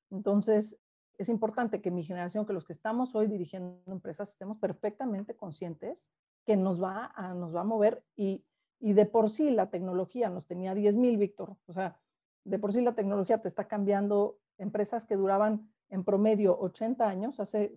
Entonces, 0.10 0.80
es 1.18 1.30
importante 1.30 1.82
que 1.82 1.92
mi 1.92 2.04
generación, 2.04 2.46
que 2.46 2.54
los 2.54 2.66
que 2.66 2.74
estamos 2.74 3.16
hoy 3.16 3.28
dirigiendo 3.28 3.92
empresas, 3.92 4.30
estemos 4.30 4.58
perfectamente 4.58 5.36
conscientes 5.36 6.10
que 6.46 6.58
nos 6.58 6.82
va 6.82 7.12
a, 7.16 7.34
nos 7.34 7.56
va 7.56 7.62
a 7.62 7.66
mover 7.66 8.04
y, 8.16 8.44
y 8.80 8.94
de 8.94 9.06
por 9.06 9.30
sí 9.30 9.52
la 9.52 9.70
tecnología 9.70 10.30
nos 10.30 10.46
tenía 10.46 10.74
10 10.74 10.98
mil, 10.98 11.18
Víctor. 11.18 11.56
O 11.68 11.74
sea, 11.74 12.00
de 12.44 12.60
por 12.60 12.74
sí 12.74 12.82
la 12.82 12.96
tecnología 12.96 13.42
te 13.42 13.48
está 13.48 13.68
cambiando 13.68 14.40
empresas 14.58 15.06
que 15.06 15.16
duraban 15.16 15.72
en 15.90 16.04
promedio 16.04 16.58
80 16.60 17.08
años. 17.08 17.40
Hace, 17.40 17.74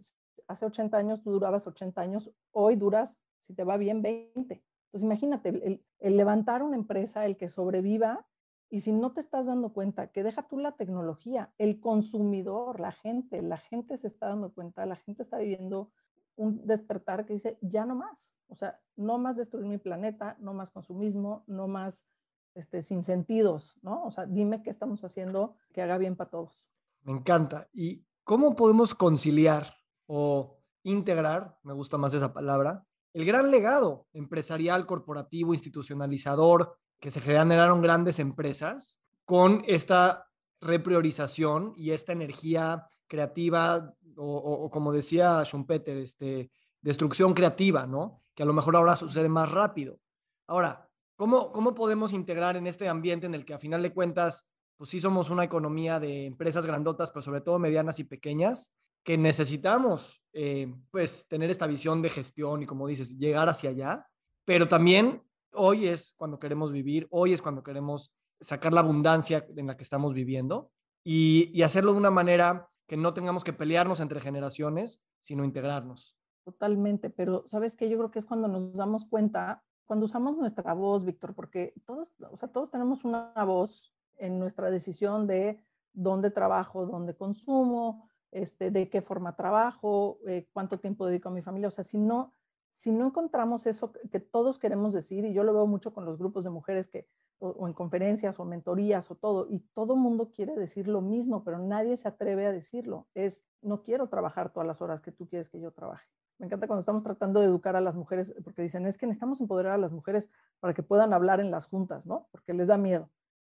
hace 0.49 0.67
80 0.67 0.97
años 0.97 1.23
tú 1.23 1.33
durabas 1.33 1.67
80 1.67 2.01
años, 2.01 2.33
hoy 2.53 2.77
duras, 2.77 3.23
si 3.47 3.55
te 3.55 3.65
va 3.65 3.77
bien, 3.77 4.03
20. 4.03 4.63
Entonces 4.87 5.05
imagínate, 5.05 5.51
el, 5.51 5.85
el 5.99 6.17
levantar 6.17 6.63
una 6.63 6.77
empresa, 6.77 7.27
el 7.27 7.37
que 7.37 7.49
sobreviva, 7.49 8.27
y 8.69 8.81
si 8.81 8.93
no 8.93 9.13
te 9.13 9.21
estás 9.21 9.47
dando 9.47 9.73
cuenta 9.73 10.09
que 10.09 10.23
deja 10.23 10.49
tú 10.49 10.59
la 10.59 10.73
tecnología, 10.73 11.53
el 11.59 11.81
consumidor, 11.81 12.81
la 12.81 12.93
gente, 12.93 13.43
la 13.43 13.59
gente 13.59 13.97
se 13.99 14.09
está 14.09 14.29
dando 14.29 14.53
cuenta, 14.53 14.87
la 14.87 14.97
gente 14.97 15.23
está 15.23 15.39
viviendo 15.39 15.93
un 16.37 16.67
despertar 16.67 17.25
que 17.25 17.35
dice, 17.35 17.59
ya 17.63 17.87
no 17.87 17.95
más, 17.95 18.35
o 18.49 18.57
sea, 18.57 18.81
no 18.97 19.19
más 19.19 19.37
destruir 19.37 19.67
mi 19.67 19.79
planeta, 19.79 20.37
no 20.41 20.53
más 20.53 20.71
consumismo, 20.71 21.45
no 21.47 21.69
más 21.69 22.07
este, 22.55 22.83
sin 22.83 23.03
sentidos, 23.03 23.79
¿no? 23.83 24.05
O 24.05 24.11
sea, 24.11 24.27
dime 24.27 24.63
qué 24.63 24.71
estamos 24.71 25.03
haciendo 25.05 25.57
que 25.73 25.83
haga 25.83 25.99
bien 25.99 26.17
para 26.17 26.31
todos. 26.31 26.69
Me 27.03 27.13
encanta. 27.13 27.69
¿Y 27.73 28.05
cómo 28.25 28.57
podemos 28.57 28.95
conciliar 28.95 29.75
o 30.07 30.59
integrar, 30.83 31.59
me 31.63 31.73
gusta 31.73 31.99
más 31.99 32.15
esa 32.15 32.33
palabra, 32.33 32.87
el 33.13 33.25
gran 33.25 33.51
legado 33.51 34.07
empresarial, 34.13 34.87
corporativo, 34.87 35.55
institucionalizador 35.55 36.77
que 37.01 37.11
se 37.11 37.21
generaron 37.21 37.83
grandes 37.83 38.19
empresas 38.19 39.01
con 39.25 39.63
esta 39.67 40.27
repriorización 40.61 41.75
y 41.77 41.91
esta 41.91 42.13
energía 42.13 42.87
creativa 43.07 43.95
o, 44.17 44.71
como 44.71 44.93
decía 44.93 45.45
Schumpeter, 45.45 45.99
este, 45.99 46.51
destrucción 46.81 47.35
creativa, 47.35 47.87
¿no? 47.87 48.23
que 48.35 48.43
a 48.43 48.47
lo 48.47 48.53
mejor 48.53 48.77
ahora 48.77 48.97
sucede 48.97 49.29
más 49.29 49.51
rápido. 49.51 49.99
Ahora, 50.47 50.89
¿cómo, 51.17 51.53
cómo 51.53 51.75
podemos 51.75 52.13
integrar 52.13 52.57
en 52.57 52.67
este 52.67 52.89
ambiente 52.89 53.27
en 53.27 53.35
el 53.35 53.45
que 53.45 53.55
a 53.55 53.59
final 53.59 53.83
de 53.83 53.93
cuentas, 53.93 54.49
pues 54.77 54.91
sí 54.91 55.01
somos 55.01 55.31
una 55.31 55.45
economía 55.45 55.99
de 56.01 56.27
empresas 56.27 56.65
grandotas, 56.65 57.11
pero 57.11 57.23
sobre 57.23 57.41
todo 57.41 57.59
medianas 57.59 57.99
y 57.99 58.05
pequeñas, 58.05 58.75
que 59.03 59.17
necesitamos 59.17 60.23
eh, 60.33 60.75
pues 60.91 61.29
tener 61.29 61.51
esta 61.51 61.67
visión 61.67 62.03
de 62.03 62.11
gestión 62.11 62.63
y 62.63 62.67
como 62.67 62.87
dices, 62.87 63.17
llegar 63.19 63.49
hacia 63.49 63.71
allá, 63.71 64.07
pero 64.45 64.69
también 64.69 65.23
hoy 65.57 65.89
es 65.89 66.15
cuando 66.17 66.39
queremos 66.39 66.73
vivir, 66.73 67.07
hoy 67.11 67.33
es 67.33 67.43
cuando 67.43 67.63
queremos 67.63 68.13
sacar 68.41 68.73
la 68.73 68.81
abundancia 68.81 69.47
en 69.57 69.67
la 69.67 69.77
que 69.77 69.83
estamos 69.83 70.15
viviendo 70.15 70.71
y, 71.05 71.63
hacerlo 71.63 71.93
de 71.93 71.99
una 71.99 72.11
manera 72.11 72.69
que 72.87 72.97
no 72.97 73.15
tengamos 73.15 73.45
que 73.45 73.53
pelearnos 73.53 74.01
entre 74.01 74.21
generaciones, 74.21 75.05
sino 75.21 75.45
integrarnos. 75.45 76.17
Totalmente, 76.45 77.11
pero 77.11 77.45
sabes 77.47 77.75
que 77.75 77.89
yo 77.89 77.97
creo 77.99 78.11
que 78.11 78.19
es 78.19 78.27
cuando 78.27 78.49
nos 78.49 78.75
damos 78.75 79.07
cuenta, 79.07 79.65
cuando 79.85 80.07
usamos 80.07 80.37
nuestra 80.37 80.75
voz, 80.75 81.05
Víctor, 81.05 81.35
porque 81.35 81.75
todos, 81.85 82.13
o 82.31 82.37
sea, 82.37 82.49
todos 82.49 82.71
tenemos 82.71 83.05
una 83.05 83.33
voz 83.45 83.93
en 84.17 84.39
nuestra 84.39 84.71
decisión 84.71 85.27
de 85.27 85.61
dónde 85.93 86.31
trabajo, 86.31 86.87
dónde 86.87 87.17
consumo, 87.17 88.09
este, 88.31 88.71
de 88.71 88.89
qué 88.89 89.03
forma 89.03 89.35
trabajo, 89.35 90.19
eh, 90.27 90.49
cuánto 90.53 90.79
tiempo 90.79 91.07
dedico 91.07 91.29
a 91.29 91.33
mi 91.33 91.43
familia. 91.43 91.69
O 91.69 91.73
sea, 91.73 91.85
si 91.85 91.99
no, 91.99 92.33
si 92.77 92.93
no 92.93 93.07
encontramos 93.07 93.67
eso 93.67 93.91
que 94.13 94.21
todos 94.21 94.59
queremos 94.59 94.93
decir, 94.93 95.25
y 95.25 95.33
yo 95.33 95.45
lo 95.45 95.55
veo 95.55 95.67
mucho 95.67 95.95
con 95.95 96.05
los 96.05 96.19
grupos 96.19 96.45
de 96.45 96.51
mujeres 96.51 96.89
que, 96.89 97.09
o, 97.39 97.67
en 97.67 97.73
conferencias 97.73 98.39
o 98.39 98.45
mentorías 98.45 99.11
o 99.11 99.15
todo, 99.15 99.47
y 99.49 99.61
todo 99.73 99.97
mundo 99.97 100.31
quiere 100.31 100.55
decir 100.55 100.87
lo 100.87 101.01
mismo, 101.01 101.43
pero 101.43 101.59
nadie 101.59 101.97
se 101.97 102.07
atreve 102.07 102.45
a 102.45 102.53
decirlo. 102.53 103.07
Es, 103.15 103.47
no 103.63 103.83
quiero 103.83 104.11
trabajar 104.11 104.53
todas 104.53 104.67
las 104.67 104.83
horas 104.83 105.01
que 105.01 105.11
tú 105.11 105.27
quieres 105.27 105.49
que 105.49 105.59
yo 105.59 105.71
trabaje. 105.71 106.07
Me 106.39 106.45
encanta 106.45 106.67
cuando 106.67 106.81
estamos 106.81 107.03
tratando 107.03 107.41
de 107.41 107.47
educar 107.47 107.77
a 107.77 107.81
las 107.81 107.97
mujeres, 107.97 108.35
porque 108.45 108.61
dicen, 108.61 108.85
es 108.85 108.99
que 108.99 109.07
necesitamos 109.07 109.41
empoderar 109.41 109.73
a 109.73 109.79
las 109.79 109.95
mujeres 109.95 110.31
para 110.61 110.75
que 110.75 110.83
puedan 110.83 111.15
hablar 111.15 111.41
en 111.41 111.51
las 111.51 111.67
juntas, 111.67 112.07
¿no? 112.07 112.29
Porque 112.31 112.53
les 112.53 112.69
da 112.69 112.77
miedo. 112.77 113.09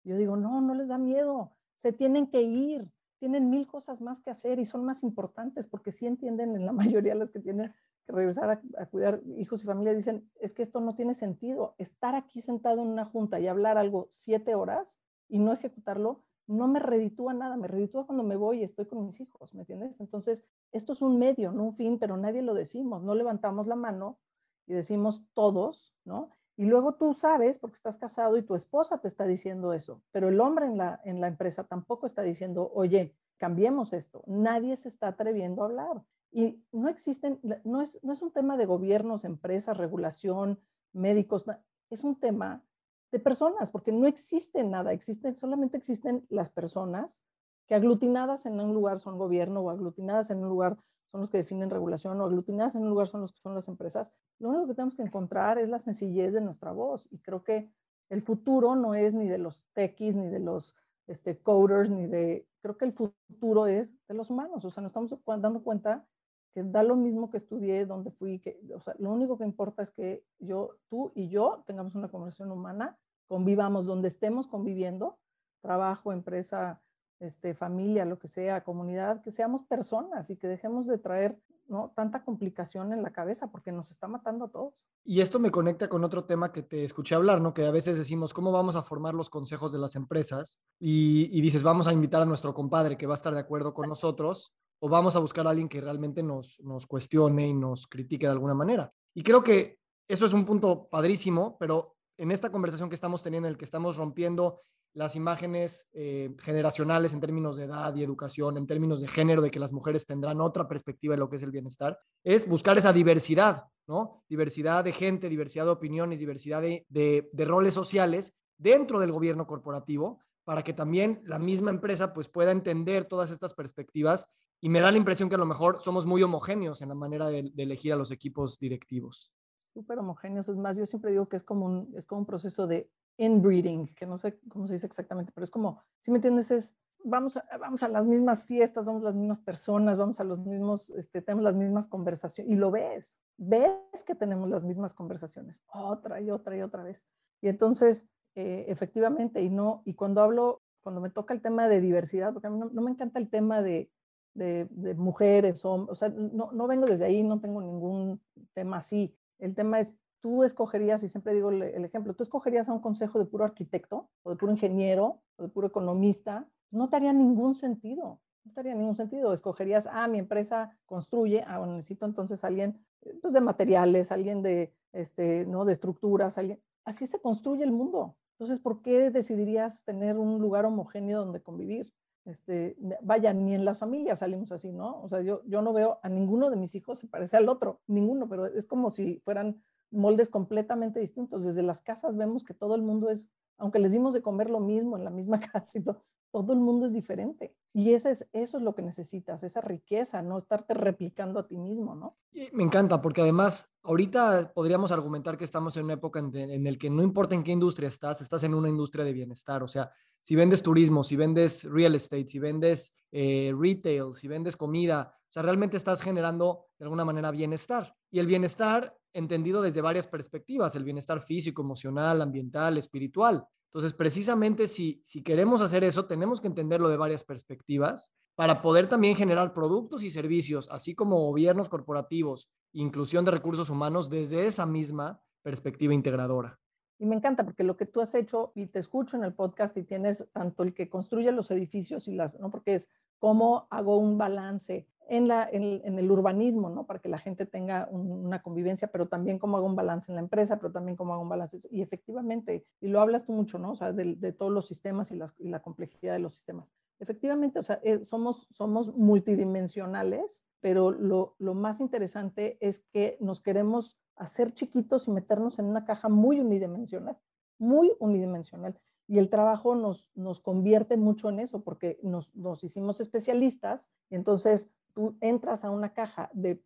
Yo 0.03 0.17
digo, 0.17 0.37
no, 0.37 0.63
no 0.63 0.73
les 0.73 0.89
da 0.89 0.97
miedo, 0.97 1.53
se 1.77 1.93
tienen 1.93 2.27
que 2.27 2.41
ir, 2.41 2.91
tienen 3.19 3.51
mil 3.51 3.67
cosas 3.67 4.01
más 4.01 4.23
que 4.23 4.31
hacer 4.31 4.59
y 4.59 4.65
son 4.65 4.83
más 4.83 5.03
importantes 5.03 5.69
porque 5.69 5.93
sí 5.93 6.07
entienden 6.07 6.57
en 6.57 6.65
la 6.65 6.73
mayoría 7.05 7.15
las 7.15 7.31
que 7.31 7.41
tienen 7.41 7.75
regresar 8.11 8.51
a, 8.77 8.87
cuidar 8.87 9.21
hijos 9.37 9.63
y 9.63 9.67
familia, 9.67 9.95
dicen, 9.95 10.31
es 10.41 10.55
que 10.55 10.63
esto 10.63 10.81
no 10.81 10.95
tiene 10.95 11.15
sentido. 11.15 11.75
Estar 11.79 12.15
aquí 12.15 12.41
sentado 12.41 12.83
en 12.83 12.89
una 12.89 13.05
junta 13.05 13.41
y 13.41 13.49
hablar 13.49 13.79
algo 13.79 14.09
siete 14.11 14.55
horas 14.55 14.99
y 15.29 15.39
no 15.39 15.53
ejecutarlo, 15.53 16.23
no 16.47 16.67
me 16.67 16.81
reditúa 16.81 17.33
nada, 17.33 17.57
me 17.57 17.69
reditúa 17.69 18.07
cuando 18.07 18.25
me 18.25 18.37
voy 18.37 18.61
y 18.61 18.65
estoy 18.65 18.87
con 18.87 19.07
mis 19.07 19.21
hijos, 19.21 19.55
¿me 19.55 19.61
entiendes? 19.61 20.01
Entonces, 20.01 20.45
esto 20.73 20.93
es 20.93 21.03
un 21.03 21.19
medio, 21.19 21.53
no 21.53 21.65
un 21.65 21.77
fin, 21.77 21.99
pero 21.99 22.17
nadie 22.17 22.43
lo 22.43 22.55
decimos, 22.55 23.03
no 23.03 23.15
levantamos 23.15 23.67
la 23.69 23.77
mano 23.77 24.19
y 24.67 24.75
decimos 24.75 25.23
todos, 25.35 25.95
¿no? 26.05 26.31
Y 26.57 26.65
luego 26.65 26.95
tú 26.95 27.15
sabes, 27.15 27.59
porque 27.59 27.77
estás 27.77 27.97
casado 27.97 28.37
y 28.37 28.43
tu 28.43 28.55
esposa 28.55 28.99
te 28.99 29.09
está 29.09 29.25
diciendo 29.27 29.73
eso, 29.73 30.03
pero 30.11 30.29
el 30.29 30.41
hombre 30.41 30.67
en 30.67 30.77
la, 30.77 31.01
en 31.05 31.21
la 31.21 31.29
empresa 31.29 31.65
tampoco 31.65 32.07
está 32.07 32.23
diciendo, 32.23 32.71
oye, 32.75 33.15
cambiemos 33.41 33.95
esto. 33.95 34.23
Nadie 34.27 34.77
se 34.77 34.89
está 34.89 35.09
atreviendo 35.09 35.63
a 35.63 35.67
hablar. 35.67 36.03
Y 36.33 36.63
no 36.73 36.89
existen, 36.89 37.41
no 37.65 37.83
es, 37.83 37.99
no 38.03 38.13
es 38.13 38.23
un 38.23 38.31
tema 38.31 38.57
de 38.57 38.67
gobiernos, 38.67 39.25
empresas, 39.25 39.77
regulación, 39.77 40.61
médicos, 40.93 41.45
es 41.91 42.05
un 42.05 42.19
tema 42.19 42.63
de 43.11 43.19
personas, 43.19 43.71
porque 43.71 43.93
no 43.93 44.07
existe 44.07 44.63
nada, 44.63 44.93
existen, 44.93 45.37
solamente 45.37 45.77
existen 45.77 46.25
las 46.29 46.51
personas 46.51 47.23
que 47.67 47.75
aglutinadas 47.75 48.47
en 48.47 48.61
un 48.61 48.73
lugar 48.73 49.01
son 49.01 49.19
gobierno 49.19 49.61
o 49.61 49.71
aglutinadas 49.71 50.31
en 50.31 50.39
un 50.39 50.49
lugar 50.49 50.77
son 51.11 51.21
los 51.21 51.31
que 51.31 51.39
definen 51.39 51.71
regulación 51.71 52.21
o 52.21 52.25
aglutinadas 52.25 52.77
en 52.77 52.83
un 52.83 52.91
lugar 52.91 53.09
son 53.09 53.21
los 53.21 53.33
que 53.33 53.41
son 53.41 53.55
las 53.55 53.67
empresas. 53.67 54.13
Lo 54.39 54.49
único 54.49 54.69
que 54.69 54.75
tenemos 54.75 54.95
que 54.95 55.03
encontrar 55.03 55.59
es 55.59 55.69
la 55.69 55.81
sencillez 55.81 56.33
de 56.33 56.41
nuestra 56.41 56.73
voz 56.73 57.09
y 57.11 57.19
creo 57.19 57.43
que 57.43 57.73
el 58.09 58.23
futuro 58.23 58.77
no 58.77 58.95
es 58.95 59.15
ni 59.15 59.29
de 59.29 59.39
los 59.39 59.63
techies, 59.73 60.15
ni 60.15 60.29
de 60.29 60.39
los 60.39 60.77
este, 61.07 61.39
coders, 61.39 61.91
ni 61.91 62.07
de, 62.07 62.47
creo 62.61 62.77
que 62.77 62.85
el 62.85 62.93
futuro 62.93 63.67
es 63.67 63.95
de 64.07 64.15
los 64.15 64.31
humanos, 64.31 64.65
o 64.65 64.71
sea, 64.71 64.83
nos 64.83 64.91
estamos 64.91 65.17
dando 65.41 65.63
cuenta 65.63 66.07
que 66.55 66.63
da 66.63 66.83
lo 66.83 66.97
mismo 66.97 67.31
que 67.31 67.37
estudié, 67.37 67.87
donde 67.87 68.11
fui, 68.11 68.41
que, 68.41 68.61
o 68.75 68.81
sea, 68.81 68.95
lo 68.99 69.11
único 69.11 69.39
que 69.39 69.45
importa 69.45 69.83
es 69.83 69.91
que 69.91 70.25
yo, 70.39 70.77
tú 70.89 71.13
y 71.15 71.29
yo 71.29 71.63
tengamos 71.67 71.95
una 71.95 72.09
conversación 72.09 72.51
humana, 72.51 72.99
convivamos 73.29 73.87
donde 73.87 74.09
estemos 74.09 74.49
conviviendo, 74.49 75.19
trabajo, 75.61 76.13
empresa, 76.13 76.81
este, 77.21 77.55
familia, 77.55 78.05
lo 78.05 78.19
que 78.19 78.29
sea, 78.29 78.65
comunidad, 78.65 79.23
que 79.23 79.31
seamos 79.31 79.63
personas 79.63 80.31
y 80.31 80.37
que 80.37 80.49
dejemos 80.49 80.87
de 80.87 80.99
traer 80.99 81.39
¿no? 81.69 81.93
tanta 81.95 82.25
complicación 82.25 82.93
en 82.93 83.03
la 83.03 83.13
cabeza 83.13 83.51
porque 83.51 83.71
nos 83.71 83.91
está 83.91 84.09
matando 84.09 84.47
a 84.47 84.49
todos. 84.49 84.75
Y 85.05 85.21
esto 85.21 85.39
me 85.39 85.51
conecta 85.51 85.89
con 85.89 86.03
otro 86.03 86.25
tema 86.25 86.53
que 86.53 86.63
te 86.63 86.85
escuché 86.85 87.15
hablar, 87.15 87.41
¿no? 87.41 87.55
Que 87.55 87.65
a 87.65 87.71
veces 87.71 87.97
decimos, 87.97 88.35
¿cómo 88.35 88.53
vamos 88.53 88.75
a 88.77 88.83
formar 88.83 89.15
los 89.15 89.31
consejos 89.31 89.71
de 89.71 89.79
las 89.79 89.97
empresas? 89.97 90.61
Y, 90.79 91.29
y 91.31 91.41
dices, 91.41 91.63
vamos 91.63 91.87
a 91.87 91.93
invitar 91.93 92.23
a 92.23 92.27
nuestro 92.27 92.53
compadre 92.55 92.97
que 92.97 93.07
va 93.07 93.15
a 93.15 93.17
estar 93.17 93.33
de 93.33 93.41
acuerdo 93.41 93.73
con 93.73 93.89
nosotros 93.89 94.53
o 94.81 94.89
vamos 94.89 95.15
a 95.17 95.21
buscar 95.21 95.47
a 95.47 95.51
alguien 95.51 95.69
que 95.69 95.81
realmente 95.81 96.23
nos, 96.23 96.59
nos 96.61 96.87
cuestione 96.87 97.47
y 97.47 97.55
nos 97.55 97.87
critique 97.87 98.27
de 98.27 98.33
alguna 98.33 98.55
manera. 98.55 98.93
Y 99.15 99.23
creo 99.23 99.43
que 99.43 99.79
eso 100.09 100.27
es 100.27 100.33
un 100.33 100.45
punto 100.45 100.89
padrísimo, 100.89 101.57
pero 101.59 101.97
en 102.19 102.31
esta 102.31 102.51
conversación 102.51 102.89
que 102.89 102.95
estamos 102.95 103.23
teniendo, 103.23 103.49
en 103.49 103.53
el 103.53 103.59
que 103.59 103.65
estamos 103.65 103.97
rompiendo 103.97 104.61
las 104.93 105.15
imágenes 105.15 105.89
eh, 105.93 106.35
generacionales 106.41 107.13
en 107.13 107.21
términos 107.21 107.57
de 107.57 107.65
edad 107.65 107.95
y 107.95 108.03
educación, 108.03 108.57
en 108.57 108.67
términos 108.67 109.01
de 109.01 109.09
género, 109.09 109.41
de 109.41 109.51
que 109.51 109.61
las 109.61 109.73
mujeres 109.73 110.05
tendrán 110.05 110.41
otra 110.41 110.67
perspectiva 110.67 111.15
de 111.15 111.21
lo 111.21 111.29
que 111.29 111.37
es 111.37 111.43
el 111.43 111.53
bienestar, 111.53 111.99
es 112.25 112.49
buscar 112.49 112.77
esa 112.77 112.93
diversidad, 112.93 113.65
¿no? 113.87 114.25
Diversidad 114.29 114.83
de 114.83 114.93
gente, 114.93 115.29
diversidad 115.29 115.65
de 115.65 115.71
opiniones, 115.71 116.19
diversidad 116.19 116.61
de, 116.61 116.85
de, 116.89 117.45
roles 117.45 117.75
sociales 117.75 118.35
dentro 118.59 118.99
del 118.99 119.13
gobierno 119.13 119.47
corporativo 119.47 120.21
para 120.45 120.65
que 120.65 120.73
también 120.73 121.23
la 121.25 121.39
misma 121.39 121.71
empresa 121.71 122.13
pues 122.13 122.29
pueda 122.29 122.51
entender 122.51 123.05
todas 123.05 123.31
estas 123.31 123.55
perspectivas 123.55 124.29
y 124.61 124.69
me 124.69 124.81
da 124.81 124.91
la 124.91 124.99
impresión 124.99 125.29
que 125.29 125.35
a 125.35 125.39
lo 125.39 125.47
mejor 125.47 125.81
somos 125.81 126.07
muy 126.07 126.23
homogéneos 126.23 126.83
en 126.83 126.91
la 126.91 126.95
manera 126.95 127.29
de, 127.29 127.51
de 127.55 127.63
elegir 127.63 127.93
a 127.93 127.97
los 127.97 128.11
equipos 128.11 128.59
directivos. 128.59 129.33
Súper 129.73 129.99
homogéneos, 129.99 130.49
es 130.49 130.57
más, 130.57 130.77
yo 130.77 130.87
siempre 130.87 131.13
digo 131.13 131.29
que 131.29 131.37
es 131.37 131.43
como 131.43 131.67
un, 131.67 131.93
es 131.97 132.07
como 132.07 132.21
un 132.21 132.27
proceso 132.27 132.67
de 132.67 132.91
inbreeding, 133.17 133.95
que 133.95 134.07
no 134.07 134.19
sé 134.19 134.39
cómo 134.49 134.67
se 134.67 134.75
dice 134.75 134.87
exactamente, 134.87 135.33
pero 135.35 135.45
es 135.45 135.51
como, 135.51 135.83
si 136.01 136.11
me 136.11 136.19
entiendes, 136.19 136.51
es 136.51 136.75
vamos 137.05 137.37
a, 137.37 137.45
vamos 137.59 137.83
a 137.83 137.89
las 137.89 138.07
mismas 138.07 138.45
fiestas, 138.45 138.85
vamos 138.85 139.03
a 139.03 139.07
las 139.07 139.15
mismas 139.15 139.41
personas, 139.41 139.97
vamos 139.97 140.21
a 140.21 140.25
los 140.25 140.39
mismos, 140.39 140.91
este, 140.91 141.23
tenemos 141.23 141.45
las 141.45 141.55
mismas 141.55 141.87
conversaciones, 141.87 142.53
y 142.53 142.57
lo 142.57 142.71
ves, 142.71 143.21
ves 143.37 144.05
que 144.07 144.15
tenemos 144.15 144.49
las 144.49 144.65
mismas 144.65 144.95
conversaciones, 144.95 145.63
otra 145.73 146.21
y 146.21 146.31
otra 146.31 146.57
y 146.57 146.63
otra 146.63 146.83
vez. 146.83 147.05
Y 147.41 147.49
entonces, 147.49 148.09
eh, 148.35 148.67
efectivamente, 148.69 149.43
y 149.43 149.49
no, 149.49 149.83
y 149.85 149.95
cuando 149.95 150.23
hablo, 150.23 150.63
cuando 150.83 151.01
me 151.01 151.11
toca 151.11 151.35
el 151.35 151.43
tema 151.43 151.69
de 151.69 151.81
diversidad, 151.81 152.33
porque 152.33 152.49
a 152.49 152.51
mí 152.51 152.59
no, 152.59 152.83
me 152.83 152.91
encanta 152.91 153.19
el 153.19 153.29
tema 153.29 153.63
de, 153.63 153.91
de, 154.35 154.69
mujeres, 154.97 155.65
hombres, 155.65 155.93
o 155.93 155.95
sea, 155.95 156.09
no, 156.09 156.51
no 156.53 156.67
vengo 156.67 156.87
desde 156.87 157.05
ahí, 157.05 157.23
no 157.23 157.41
tengo 157.41 157.61
ningún 157.61 158.21
tema 158.55 158.79
así. 158.79 159.15
El 159.39 159.55
tema 159.55 159.81
es 159.81 159.99
tú 160.21 160.45
escogerías, 160.45 161.03
y 161.03 161.09
siempre 161.09 161.35
digo 161.35 161.51
el 161.51 161.85
ejemplo, 161.85 162.15
tú 162.15 162.23
escogerías 162.23 162.69
a 162.69 162.73
un 162.73 162.81
consejo 162.81 163.19
de 163.19 163.25
puro 163.25 163.45
arquitecto 163.45 164.09
o 164.23 164.31
de 164.31 164.37
puro 164.37 164.53
ingeniero 164.53 165.21
o 165.37 165.43
de 165.43 165.49
puro 165.49 165.69
economista, 165.69 166.47
no 166.71 166.89
te 166.89 166.97
haría 166.97 167.13
ningún 167.13 167.55
sentido, 167.55 168.21
no 168.45 168.53
te 168.53 168.61
haría 168.61 168.75
ningún 168.75 168.97
sentido. 168.97 169.33
Escogerías, 169.33 169.89
ah, 169.91 170.07
mi 170.09 170.19
empresa 170.19 170.71
construye, 170.87 171.45
ah, 171.47 171.59
bueno, 171.59 171.75
necesito 171.75 172.07
entonces 172.07 172.45
alguien 172.45 172.79
eh, 173.03 173.19
pues, 173.21 173.33
de 173.33 173.41
materiales, 173.41 174.13
alguien 174.13 174.43
de, 174.43 174.73
este, 174.93 175.47
¿no? 175.47 175.65
de 175.65 175.73
estructuras, 175.73 176.39
alguien. 176.39 176.61
Así 176.85 177.07
se 177.07 177.21
construye 177.21 177.65
el 177.65 177.73
mundo. 177.73 178.17
Entonces, 178.39 178.59
¿por 178.59 178.81
qué 178.81 179.11
decidirías 179.11 179.85
tener 179.85 180.17
un 180.17 180.41
lugar 180.41 180.65
homogéneo 180.65 181.21
donde 181.21 181.43
convivir? 181.43 181.93
Este, 182.25 182.77
vaya, 183.03 183.33
ni 183.33 183.55
en 183.55 183.65
las 183.65 183.79
familias 183.79 184.19
salimos 184.19 184.53
así, 184.53 184.73
¿no? 184.73 185.01
O 185.03 185.09
sea, 185.09 185.23
yo, 185.23 185.43
yo 185.47 185.63
no 185.63 185.73
veo 185.73 185.99
a 186.03 186.09
ninguno 186.09 186.51
de 186.51 186.57
mis 186.57 186.75
hijos 186.75 186.99
se 186.99 187.09
parece 187.09 187.37
al 187.37 187.49
otro, 187.49 187.81
ninguno, 187.87 188.29
pero 188.29 188.47
es 188.47 188.67
como 188.67 188.91
si 188.91 189.21
fueran 189.25 189.63
moldes 189.91 190.29
completamente 190.29 191.01
distintos. 191.01 191.45
Desde 191.45 191.63
las 191.63 191.83
casas 191.83 192.17
vemos 192.17 192.45
que 192.45 192.55
todo 192.55 192.75
el 192.75 192.83
mundo 192.83 193.11
es, 193.11 193.31
aunque 193.57 193.79
les 193.79 193.93
dimos 193.93 194.15
de 194.15 194.23
comer 194.23 194.51
lo 194.51 194.61
mismo 194.61 194.97
en 194.97 195.05
la 195.05 195.11
misma 195.11 195.41
casa 195.53 195.79
y 195.79 195.83
todo, 195.83 196.05
todo 196.33 196.53
el 196.53 196.61
mundo 196.61 196.87
es 196.87 196.93
diferente. 196.93 197.55
Y 197.73 197.93
ese 197.93 198.11
es, 198.11 198.29
eso 198.33 198.59
es 198.59 198.63
lo 198.63 198.75
que 198.75 198.83
necesitas, 198.83 199.43
esa 199.43 199.61
riqueza, 199.61 200.23
no 200.23 200.39
estarte 200.39 200.75
replicando 200.75 201.39
a 201.39 201.47
ti 201.47 201.57
mismo, 201.57 201.95
¿no? 201.95 202.17
me 202.53 202.63
encanta, 202.63 203.03
porque 203.03 203.21
además 203.21 203.69
ahorita 203.83 204.53
podríamos 204.55 204.93
argumentar 204.93 205.37
que 205.37 205.45
estamos 205.45 205.77
en 205.77 205.85
una 205.85 205.95
época 205.95 206.21
en, 206.21 206.35
en 206.37 206.67
el 206.67 206.79
que 206.79 206.91
no 206.91 207.03
importa 207.03 207.35
en 207.35 207.43
qué 207.43 207.53
industria 207.53 207.89
estás, 207.89 208.21
estás 208.21 208.43
en 208.45 208.55
una 208.55 208.69
industria 208.69 209.05
de 209.05 209.13
bienestar. 209.13 209.63
O 209.63 209.69
sea, 209.69 209.91
si 210.23 210.37
vendes 210.37 210.63
turismo, 210.63 211.03
si 211.03 211.17
vendes 211.17 211.65
real 211.65 211.95
estate, 211.95 212.29
si 212.29 212.39
vendes 212.39 212.95
eh, 213.11 213.53
retail, 213.57 214.15
si 214.15 214.29
vendes 214.29 214.57
comida, 214.57 215.15
o 215.29 215.33
sea, 215.33 215.43
realmente 215.43 215.77
estás 215.77 216.03
generando 216.03 216.67
de 216.79 216.85
alguna 216.85 217.05
manera 217.05 217.31
bienestar. 217.31 217.95
Y 218.11 218.19
el 218.19 218.27
bienestar 218.27 218.97
entendido 219.13 219.63
desde 219.63 219.81
varias 219.81 220.07
perspectivas, 220.07 220.75
el 220.77 220.85
bienestar 220.85 221.21
físico, 221.21 221.63
emocional, 221.63 222.21
ambiental, 222.21 222.79
espiritual. 222.79 223.47
Entonces, 223.73 223.95
precisamente 223.95 224.67
si, 224.67 225.01
si 225.05 225.23
queremos 225.23 225.63
hacer 225.63 225.85
eso, 225.85 226.07
tenemos 226.07 226.41
que 226.41 226.49
entenderlo 226.49 226.89
de 226.89 226.97
varias 226.97 227.23
perspectivas 227.23 228.13
para 228.35 228.63
poder 228.63 228.89
también 228.89 229.15
generar 229.15 229.53
productos 229.55 230.03
y 230.03 230.11
servicios, 230.11 230.69
así 230.73 230.95
como 230.95 231.21
gobiernos 231.21 231.69
corporativos, 231.69 232.51
inclusión 232.73 233.25
de 233.25 233.31
recursos 233.31 233.71
humanos 233.71 234.11
desde 234.11 234.47
esa 234.47 234.67
misma 234.67 235.23
perspectiva 235.43 235.95
integradora. 235.95 236.59
Y 236.99 237.07
me 237.07 237.17
encanta 237.17 237.45
porque 237.45 237.65
lo 237.65 237.77
que 237.77 237.87
tú 237.87 238.01
has 238.01 238.15
hecho, 238.15 238.53
y 238.55 238.67
te 238.67 238.79
escucho 238.79 239.17
en 239.17 239.25
el 239.25 239.35
podcast, 239.35 239.77
y 239.77 239.85
tienes 239.85 240.27
tanto 240.33 240.65
el 240.65 240.75
que 240.75 240.89
construye 240.89 241.33
los 241.33 241.51
edificios 241.51 242.09
y 242.09 242.13
las, 242.13 242.39
¿no? 242.41 242.51
Porque 242.51 242.75
es 242.75 242.91
cómo 243.19 243.69
hago 243.71 243.97
un 243.97 244.19
balance 244.19 244.87
en, 245.11 245.27
la, 245.27 245.49
en, 245.51 245.99
el 245.99 246.11
urbanismo, 246.11 246.71
¿no? 246.71 246.87
Para 246.87 247.01
que 247.01 247.09
la 247.09 247.19
gente 247.19 247.45
tenga 247.45 247.89
una 247.91 248.43
convivencia, 248.43 248.89
pero 248.89 249.09
también 249.09 249.41
cómo 249.41 249.57
hago 249.57 249.67
un 249.67 249.75
balance 249.75 250.11
en 250.11 250.15
la 250.15 250.23
empresa, 250.23 250.59
pero 250.59 250.71
también 250.71 250.97
cómo 250.97 251.13
hago 251.13 251.23
un 251.23 251.29
balance. 251.29 251.59
Y 251.69 251.83
efectivamente, 251.83 252.65
y 252.81 252.89
lo 252.89 253.01
hablas 253.01 253.27
tú 253.27 253.33
mucho, 253.33 253.59
¿no? 253.59 253.73
O 253.73 253.77
sea, 253.77 253.93
de, 253.93 254.15
de 254.15 254.33
todos 254.33 254.53
los 254.53 254.69
sistemas 254.69 255.11
y, 255.11 255.19
y, 255.39 255.49
la 255.49 255.61
complejidad 255.61 256.13
de 256.13 256.21
los 256.21 256.35
sistemas. 256.35 256.69
Efectivamente, 257.01 257.59
o 257.59 257.63
sea, 257.65 257.81
eh, 257.83 258.05
somos, 258.05 258.47
somos 258.53 258.95
multidimensionales, 258.97 260.45
pero 260.61 260.93
lo, 260.93 261.35
lo 261.39 261.55
más 261.55 261.81
interesante 261.81 262.57
es 262.61 262.79
que 262.93 263.17
nos 263.21 263.41
queremos 263.41 263.99
hacer 264.15 264.53
chiquitos 264.53 265.09
y 265.09 265.13
meternos 265.13 265.59
en 265.59 265.65
una 265.65 265.85
caja 265.85 266.09
muy 266.09 266.39
unidimensional, 266.39 267.19
muy 267.59 267.91
unidimensional. 267.99 268.79
Y 269.09 269.19
el 269.19 269.29
trabajo 269.29 269.75
nos, 269.75 270.13
nos 270.15 270.39
convierte 270.39 270.97
mucho 270.97 271.31
en 271.31 271.41
eso, 271.41 271.65
porque 271.65 271.99
nos, 272.05 272.33
nos 272.37 272.63
hicimos 272.63 273.01
especialistas 273.01 273.91
y 274.09 274.15
entonces 274.15 274.71
tú 274.95 275.17
entras 275.21 275.65
a 275.65 275.71
una 275.71 275.93
caja 275.93 276.31
de, 276.33 276.63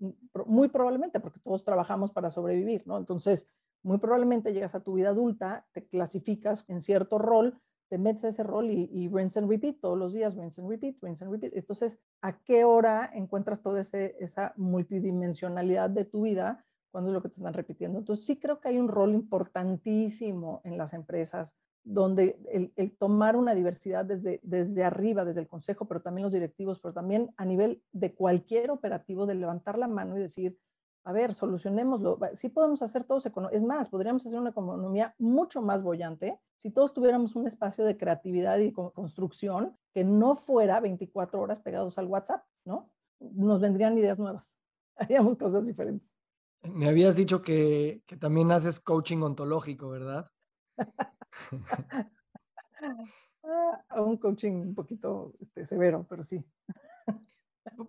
muy 0.46 0.68
probablemente, 0.68 1.20
porque 1.20 1.40
todos 1.40 1.64
trabajamos 1.64 2.12
para 2.12 2.30
sobrevivir, 2.30 2.87
¿no? 2.87 2.98
Entonces, 2.98 3.48
muy 3.82 3.98
probablemente 3.98 4.52
llegas 4.52 4.74
a 4.74 4.80
tu 4.82 4.94
vida 4.94 5.10
adulta, 5.10 5.66
te 5.72 5.87
clasificas 5.87 6.64
en 6.68 6.80
cierto 6.80 7.18
rol, 7.18 7.60
te 7.88 7.98
metes 7.98 8.24
a 8.24 8.28
ese 8.28 8.42
rol 8.42 8.70
y, 8.70 8.88
y 8.92 9.08
rinse 9.08 9.38
and 9.38 9.48
repeat 9.48 9.78
todos 9.80 9.98
los 9.98 10.12
días, 10.12 10.37
rinse 10.37 10.60
and 10.60 10.70
repeat, 10.70 10.96
rinse 11.02 11.24
and 11.24 11.32
repeat. 11.32 11.54
Entonces, 11.54 12.00
¿a 12.22 12.38
qué 12.40 12.64
hora 12.64 13.10
encuentras 13.12 13.60
toda 13.60 13.80
esa 13.80 14.54
multidimensionalidad 14.56 15.90
de 15.90 16.04
tu 16.04 16.22
vida 16.22 16.64
cuando 16.94 17.10
es 17.10 17.14
lo 17.14 17.22
que 17.22 17.28
te 17.28 17.38
están 17.38 17.54
repitiendo. 17.54 17.98
Entonces 17.98 18.24
sí 18.24 18.38
creo 18.38 18.60
que 18.60 18.68
hay 18.68 18.78
un 18.78 18.87
rol 18.87 19.14
importantísimo 19.14 20.60
en 20.62 20.78
las 20.78 20.94
empresas 20.94 21.56
donde 21.84 22.38
el, 22.76 22.96
tomar 22.96 23.36
una 23.36 23.54
diversidad 23.54 24.04
desde, 24.04 24.40
desde 24.42 24.84
arriba, 24.84 25.24
desde 25.24 25.42
el 25.42 25.48
consejo, 25.48 25.86
pero 25.86 26.00
también 26.00 26.24
los 26.24 26.32
directivos, 26.32 26.80
pero 26.80 26.94
también 26.94 27.30
a 27.36 27.44
nivel 27.44 27.82
de 27.92 28.14
cualquier 28.14 28.70
operativo, 28.70 29.26
de 29.26 29.34
levantar 29.34 29.78
la 29.78 29.86
mano 29.86 30.16
y 30.16 30.20
decir, 30.20 30.58
a 31.04 31.12
ver, 31.12 31.34
solucionémoslo. 31.34 32.18
Sí 32.34 32.48
podemos 32.48 32.80
hacer 32.82 33.04
todos, 33.04 33.30
es 33.52 33.62
más, 33.62 33.88
podríamos 33.88 34.24
hacer 34.26 34.40
una 34.40 34.50
economía 34.50 35.14
mucho 35.18 35.60
más 35.60 35.82
bollante 35.82 36.38
si 36.64 36.70
todos 36.70 36.94
tuviéramos 36.94 37.36
un 37.36 37.46
espacio 37.46 37.84
de 37.84 37.98
creatividad 37.98 38.58
y 38.58 38.72
construcción 38.72 39.76
que 39.92 40.02
no 40.02 40.34
fuera 40.34 40.80
24 40.80 41.38
horas 41.38 41.60
pegados 41.60 41.98
al 41.98 42.06
WhatsApp, 42.06 42.42
¿no? 42.64 42.90
Nos 43.20 43.60
vendrían 43.60 43.98
ideas 43.98 44.18
nuevas, 44.18 44.56
haríamos 44.96 45.36
cosas 45.36 45.66
diferentes. 45.66 46.16
Me 46.62 46.88
habías 46.88 47.16
dicho 47.16 47.42
que, 47.42 48.02
también 48.18 48.50
haces 48.50 48.80
coaching 48.80 49.18
ontológico, 49.18 49.90
¿verdad? 49.90 50.30
Un 53.96 54.16
coaching 54.16 54.52
un 54.52 54.74
poquito 54.74 55.34
este, 55.40 55.64
severo, 55.64 56.06
pero 56.08 56.24
sí. 56.24 56.42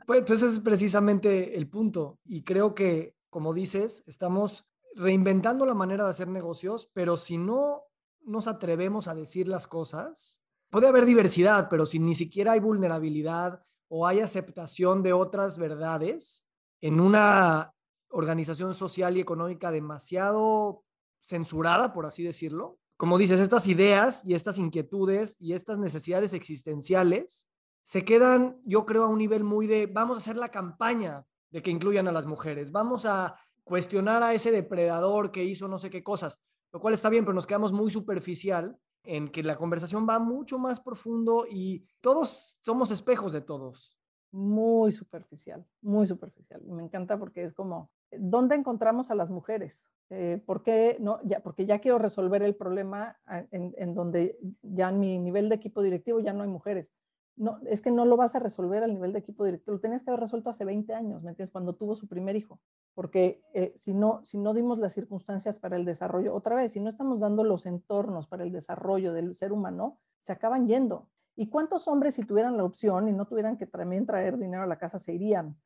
Pues, 0.06 0.24
pues 0.26 0.42
ese 0.42 0.48
es 0.48 0.60
precisamente 0.60 1.58
el 1.58 1.70
punto. 1.70 2.20
Y 2.26 2.44
creo 2.44 2.76
que, 2.76 3.16
como 3.30 3.54
dices, 3.54 4.04
estamos 4.08 4.68
reinventando 4.96 5.66
la 5.66 5.74
manera 5.74 6.06
de 6.06 6.10
hacer 6.10 6.28
negocios, 6.28 6.90
pero 6.94 7.18
si 7.18 7.38
no 7.38 7.84
nos 8.22 8.48
atrevemos 8.48 9.08
a 9.08 9.16
decir 9.16 9.48
las 9.48 9.68
cosas, 9.68 10.42
puede 10.70 10.88
haber 10.88 11.06
diversidad, 11.06 11.68
pero 11.70 11.86
si 11.86 12.00
ni 12.00 12.16
siquiera 12.16 12.54
hay 12.54 12.60
vulnerabilidad 12.60 13.64
o 13.88 14.08
hay 14.08 14.20
aceptación 14.20 15.04
de 15.04 15.14
otras 15.14 15.58
verdades 15.58 16.46
en 16.82 17.00
una 17.00 17.74
organización 18.10 18.74
social 18.74 19.18
y 19.18 19.22
económica 19.22 19.72
demasiado 19.72 20.84
censurada, 21.22 21.94
por 21.94 22.06
así 22.06 22.24
decirlo. 22.24 22.80
Como 22.98 23.18
dices, 23.18 23.40
estas 23.40 23.68
ideas 23.68 24.24
y 24.26 24.34
estas 24.34 24.58
inquietudes 24.58 25.36
y 25.40 25.54
estas 25.54 25.78
necesidades 25.78 26.34
existenciales 26.34 27.50
se 27.84 28.06
quedan, 28.06 28.60
yo 28.66 28.86
creo, 28.86 29.04
a 29.04 29.08
un 29.08 29.18
nivel 29.18 29.44
muy 29.44 29.68
de, 29.68 29.88
vamos 29.88 30.18
a 30.18 30.20
hacer 30.20 30.38
la 30.38 30.50
campaña 30.50 31.26
de 31.52 31.62
que 31.62 31.72
incluyan 31.72 32.08
a 32.08 32.12
las 32.12 32.26
mujeres, 32.26 32.72
vamos 32.72 33.06
a 33.06 33.36
cuestionar 33.64 34.24
a 34.24 34.34
ese 34.34 34.52
depredador 34.52 35.32
que 35.32 35.44
hizo 35.44 35.68
no 35.68 35.78
sé 35.78 35.90
qué 35.90 36.04
cosas, 36.04 36.40
lo 36.72 36.80
cual 36.80 36.94
está 36.94 37.10
bien, 37.10 37.26
pero 37.26 37.36
nos 37.36 37.46
quedamos 37.46 37.74
muy 37.74 37.92
superficial 37.92 38.78
en 39.04 39.28
que 39.28 39.44
la 39.44 39.56
conversación 39.56 40.08
va 40.10 40.20
mucho 40.20 40.58
más 40.58 40.80
profundo 40.80 41.46
y 41.50 41.86
todos 42.02 42.60
somos 42.62 42.92
espejos 42.92 43.34
de 43.34 43.42
todos 43.42 44.00
muy 44.36 44.92
superficial, 44.92 45.66
muy 45.82 46.06
superficial. 46.06 46.62
Me 46.66 46.84
encanta 46.84 47.18
porque 47.18 47.44
es 47.44 47.54
como, 47.54 47.90
¿dónde 48.20 48.56
encontramos 48.56 49.12
a 49.12 49.16
las 49.16 49.30
mujeres? 49.30 49.92
Eh, 50.10 50.42
¿por 50.46 50.62
qué 50.62 50.98
no? 51.00 51.20
Porque 51.44 51.66
ya 51.66 51.80
quiero 51.80 51.98
resolver 51.98 52.44
el 52.44 52.56
problema 52.56 53.18
en, 53.52 53.74
en, 53.78 53.96
donde 53.96 54.38
ya 54.62 54.90
en 54.90 55.00
mi 55.00 55.18
nivel 55.18 55.50
de 55.50 55.56
equipo 55.56 55.82
directivo 55.82 56.20
ya 56.20 56.34
no 56.34 56.44
hay 56.44 56.50
mujeres. 56.50 56.94
No, 57.38 57.60
es 57.66 57.82
que 57.82 57.92
no 57.92 58.06
lo 58.06 58.16
vas 58.16 58.36
a 58.36 58.40
resolver 58.40 58.82
al 58.84 58.94
nivel 58.94 59.12
de 59.12 59.20
equipo 59.20 59.44
directivo, 59.44 59.74
lo 59.74 59.82
tenías 59.82 60.04
que 60.04 60.10
haber 60.10 60.22
resuelto 60.22 60.50
hace 60.50 60.64
20 60.64 60.94
años, 60.94 61.22
¿me 61.22 61.32
entiendes? 61.32 61.52
Cuando 61.52 61.76
tuvo 61.76 61.94
su 61.94 62.08
primer 62.08 62.38
hijo, 62.38 62.62
porque 62.94 63.42
eh, 63.54 63.74
si, 63.76 63.94
no, 63.94 64.24
si 64.24 64.38
no 64.38 64.54
dimos 64.54 64.80
las 64.80 64.94
circunstancias 64.94 65.60
para 65.60 65.76
el 65.76 65.84
desarrollo, 65.84 66.34
otra 66.34 66.56
vez, 66.56 66.72
si 66.72 66.80
no 66.80 66.88
estamos 66.88 67.20
dando 67.20 67.44
los 67.44 67.66
entornos 67.66 68.30
para 68.30 68.44
el 68.44 68.54
desarrollo 68.54 69.12
del 69.12 69.36
ser 69.36 69.52
humano, 69.52 69.98
se 70.20 70.32
acaban 70.32 70.66
yendo. 70.66 71.10
¿Y 71.36 71.50
cuántos 71.50 71.90
hombres 71.90 72.16
si 72.16 72.24
tuvieran 72.24 72.56
la 72.56 72.64
opción 72.64 73.10
y 73.10 73.12
no 73.12 73.26
tuvieran 73.26 73.58
que 73.58 73.68
también 73.68 74.06
traer 74.06 74.38
dinero 74.38 74.64
a 74.64 74.68
la 74.68 74.78
casa 74.78 74.98
se 74.98 75.14
irían? 75.14 75.58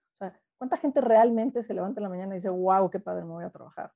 ¿Cuánta 0.60 0.78
gente 0.78 1.02
realmente 1.02 1.64
se 1.64 1.74
levanta 1.74 2.00
en 2.00 2.04
la 2.04 2.10
mañana 2.10 2.36
y 2.36 2.38
dice, 2.38 2.50
wow, 2.50 2.90
qué 2.92 3.00
padre, 3.00 3.24
me 3.24 3.32
voy 3.32 3.46
a 3.46 3.50
trabajar? 3.50 3.92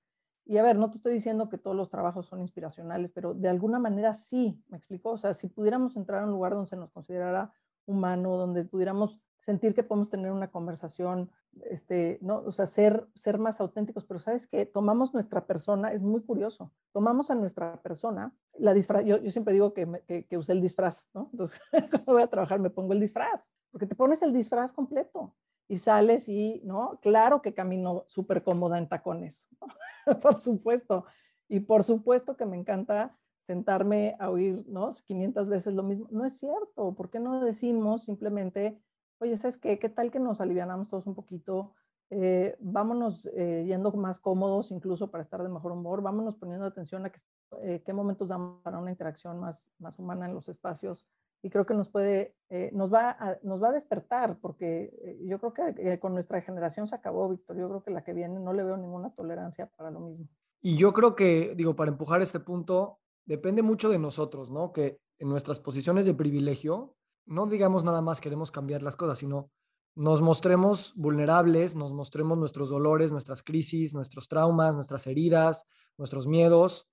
Y 0.45 0.57
a 0.57 0.63
ver, 0.63 0.77
no 0.77 0.89
te 0.89 0.97
estoy 0.97 1.13
diciendo 1.13 1.47
que 1.49 1.57
todos 1.57 1.75
los 1.75 1.89
trabajos 1.89 2.25
son 2.25 2.41
inspiracionales, 2.41 3.11
pero 3.11 3.33
de 3.33 3.49
alguna 3.49 3.79
manera 3.79 4.15
sí, 4.15 4.61
me 4.69 4.77
explico. 4.77 5.11
O 5.11 5.17
sea, 5.17 5.33
si 5.33 5.47
pudiéramos 5.47 5.95
entrar 5.95 6.23
a 6.23 6.25
un 6.25 6.31
lugar 6.31 6.53
donde 6.53 6.69
se 6.69 6.75
nos 6.75 6.91
considerara 6.91 7.53
humano, 7.85 8.37
donde 8.37 8.65
pudiéramos 8.65 9.19
sentir 9.39 9.73
que 9.73 9.83
podemos 9.83 10.09
tener 10.09 10.31
una 10.31 10.49
conversación, 10.51 11.29
este, 11.69 12.17
¿no? 12.21 12.39
O 12.45 12.51
sea, 12.51 12.65
ser, 12.65 13.07
ser 13.13 13.39
más 13.39 13.59
auténticos, 13.59 14.05
pero 14.05 14.19
sabes 14.19 14.47
que 14.47 14.65
tomamos 14.65 15.13
nuestra 15.13 15.45
persona, 15.45 15.91
es 15.91 16.01
muy 16.01 16.21
curioso, 16.21 16.71
tomamos 16.93 17.29
a 17.29 17.35
nuestra 17.35 17.81
persona, 17.81 18.33
la 18.57 18.73
disfraz, 18.73 19.03
yo, 19.05 19.17
siempre 19.29 19.53
digo 19.53 19.73
que, 19.73 20.01
que, 20.07 20.25
que, 20.27 20.37
usé 20.37 20.53
el 20.53 20.61
disfraz, 20.61 21.09
¿no? 21.13 21.29
Entonces, 21.33 21.59
cuando 21.91 22.13
voy 22.13 22.21
a 22.21 22.27
trabajar 22.27 22.59
me 22.59 22.69
pongo 22.69 22.93
el 22.93 23.01
disfraz, 23.01 23.51
porque 23.69 23.85
te 23.85 23.95
pones 23.95 24.21
el 24.21 24.31
disfraz 24.31 24.71
completo 24.71 25.35
y 25.67 25.77
sales 25.77 26.29
y, 26.29 26.61
¿no? 26.63 26.99
Claro 27.01 27.41
que 27.41 27.53
camino 27.53 28.05
súper 28.07 28.43
cómoda 28.43 28.77
en 28.77 28.87
tacones, 28.87 29.47
por 30.21 30.37
supuesto, 30.37 31.05
y 31.47 31.61
por 31.61 31.83
supuesto 31.83 32.35
que 32.35 32.45
me 32.45 32.57
encanta 32.57 33.09
sentarme 33.45 34.15
a 34.19 34.29
oír, 34.29 34.65
¿no? 34.67 34.89
500 34.89 35.49
veces 35.49 35.73
lo 35.73 35.83
mismo. 35.83 36.07
No 36.11 36.25
es 36.25 36.37
cierto. 36.39 36.93
¿Por 36.95 37.09
qué 37.09 37.19
no 37.19 37.43
decimos 37.43 38.03
simplemente, 38.03 38.81
oye, 39.19 39.35
¿sabes 39.35 39.57
qué? 39.57 39.79
¿Qué 39.79 39.89
tal 39.89 40.11
que 40.11 40.19
nos 40.19 40.41
alivianamos 40.41 40.89
todos 40.89 41.07
un 41.07 41.15
poquito? 41.15 41.73
Eh, 42.09 42.55
vámonos 42.59 43.25
eh, 43.33 43.63
yendo 43.65 43.91
más 43.93 44.19
cómodos 44.19 44.71
incluso 44.71 45.09
para 45.09 45.23
estar 45.23 45.41
de 45.41 45.49
mejor 45.49 45.71
humor, 45.71 46.01
vámonos 46.01 46.35
poniendo 46.35 46.65
atención 46.65 47.05
a 47.05 47.11
que, 47.11 47.19
eh, 47.61 47.81
qué 47.83 47.91
momentos 47.91 48.29
damos 48.29 48.61
para 48.61 48.77
una 48.77 48.91
interacción 48.91 49.39
más, 49.39 49.71
más 49.79 49.97
humana 49.97 50.27
en 50.27 50.35
los 50.35 50.47
espacios 50.47 51.07
y 51.43 51.49
creo 51.49 51.65
que 51.65 51.73
nos 51.73 51.89
puede, 51.89 52.35
nos, 52.71 52.91
va 52.91 53.11
a, 53.11 53.37
nos 53.43 53.61
va 53.61 53.69
a 53.69 53.73
despertar 53.73 54.39
porque 54.39 55.19
yo 55.25 55.39
creo 55.39 55.53
que 55.53 55.99
con 55.99 56.13
nuestra 56.13 56.41
generación 56.41 56.87
se 56.87 56.95
acabó, 56.95 57.27
Víctor, 57.27 57.57
yo 57.57 57.67
creo 57.67 57.83
que 57.83 57.91
la 57.91 58.03
que 58.03 58.13
viene 58.13 58.39
no 58.39 58.53
le 58.53 58.63
veo 58.63 58.77
ninguna 58.77 59.13
tolerancia 59.13 59.69
para 59.75 59.91
lo 59.91 59.99
mismo. 59.99 60.27
Y 60.61 60.77
yo 60.77 60.93
creo 60.93 61.15
que, 61.15 61.53
digo, 61.55 61.75
para 61.75 61.91
empujar 61.91 62.21
este 62.21 62.39
punto, 62.39 62.99
depende 63.25 63.61
mucho 63.61 63.89
de 63.89 63.99
nosotros, 63.99 64.49
¿no? 64.49 64.71
Que 64.71 65.01
en 65.19 65.27
nuestras 65.27 65.59
posiciones 65.59 66.05
de 66.05 66.13
privilegio, 66.13 66.95
no 67.25 67.45
digamos 67.45 67.83
nada 67.83 68.01
más 68.01 68.21
queremos 68.21 68.49
cambiar 68.49 68.81
las 68.81 68.95
cosas, 68.95 69.17
sino 69.17 69.51
nos 69.95 70.21
mostremos 70.21 70.93
vulnerables, 70.95 71.75
nos 71.75 71.91
mostremos 71.91 72.37
nuestros 72.37 72.69
dolores, 72.69 73.11
nuestras 73.11 73.43
crisis, 73.43 73.93
nuestros 73.93 74.29
traumas, 74.29 74.73
nuestras 74.73 75.05
heridas, 75.07 75.67
nuestros 75.97 76.25
miedos. 76.25 76.87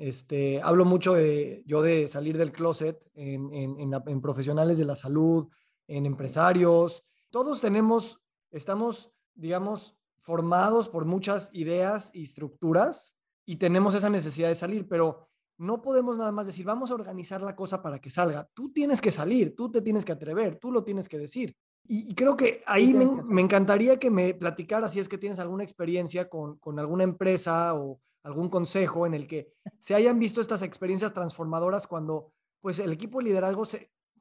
Este, 0.00 0.62
hablo 0.62 0.86
mucho 0.86 1.12
de 1.12 1.62
yo 1.66 1.82
de 1.82 2.08
salir 2.08 2.38
del 2.38 2.52
closet 2.52 2.98
en, 3.12 3.52
en, 3.52 3.92
en 3.92 4.20
profesionales 4.22 4.78
de 4.78 4.86
la 4.86 4.96
salud, 4.96 5.48
en 5.86 6.06
empresarios. 6.06 7.04
Todos 7.28 7.60
tenemos, 7.60 8.22
estamos, 8.50 9.12
digamos, 9.34 9.94
formados 10.18 10.88
por 10.88 11.04
muchas 11.04 11.50
ideas 11.52 12.10
y 12.14 12.24
estructuras 12.24 13.18
y 13.44 13.56
tenemos 13.56 13.94
esa 13.94 14.08
necesidad 14.08 14.48
de 14.48 14.54
salir, 14.54 14.88
pero 14.88 15.28
no 15.58 15.82
podemos 15.82 16.16
nada 16.16 16.32
más 16.32 16.46
decir, 16.46 16.64
vamos 16.64 16.90
a 16.90 16.94
organizar 16.94 17.42
la 17.42 17.54
cosa 17.54 17.82
para 17.82 17.98
que 17.98 18.08
salga. 18.08 18.48
Tú 18.54 18.72
tienes 18.72 19.02
que 19.02 19.12
salir, 19.12 19.54
tú 19.54 19.70
te 19.70 19.82
tienes 19.82 20.06
que 20.06 20.12
atrever, 20.12 20.56
tú 20.56 20.72
lo 20.72 20.82
tienes 20.82 21.08
que 21.08 21.18
decir. 21.18 21.54
Y, 21.86 22.14
creo 22.14 22.36
que 22.36 22.62
ahí 22.66 22.94
me, 22.94 23.42
encantaría 23.42 23.98
que 23.98 24.10
me 24.10 24.32
platicaras 24.32 24.92
si 24.92 25.00
es 25.00 25.08
que 25.08 25.18
tienes 25.18 25.38
alguna 25.38 25.62
experiencia 25.62 26.30
con, 26.30 26.58
alguna 26.78 27.04
empresa 27.04 27.74
o, 27.74 28.00
algún 28.22 28.48
consejo 28.48 29.06
en 29.06 29.14
el 29.14 29.26
que 29.26 29.54
se 29.78 29.94
hayan 29.94 30.18
visto 30.18 30.40
estas 30.40 30.62
experiencias 30.62 31.12
transformadoras 31.12 31.86
cuando 31.86 32.32
pues 32.60 32.78
el 32.78 32.92
equipo 32.92 33.18
de 33.18 33.24
liderazgo 33.24 33.64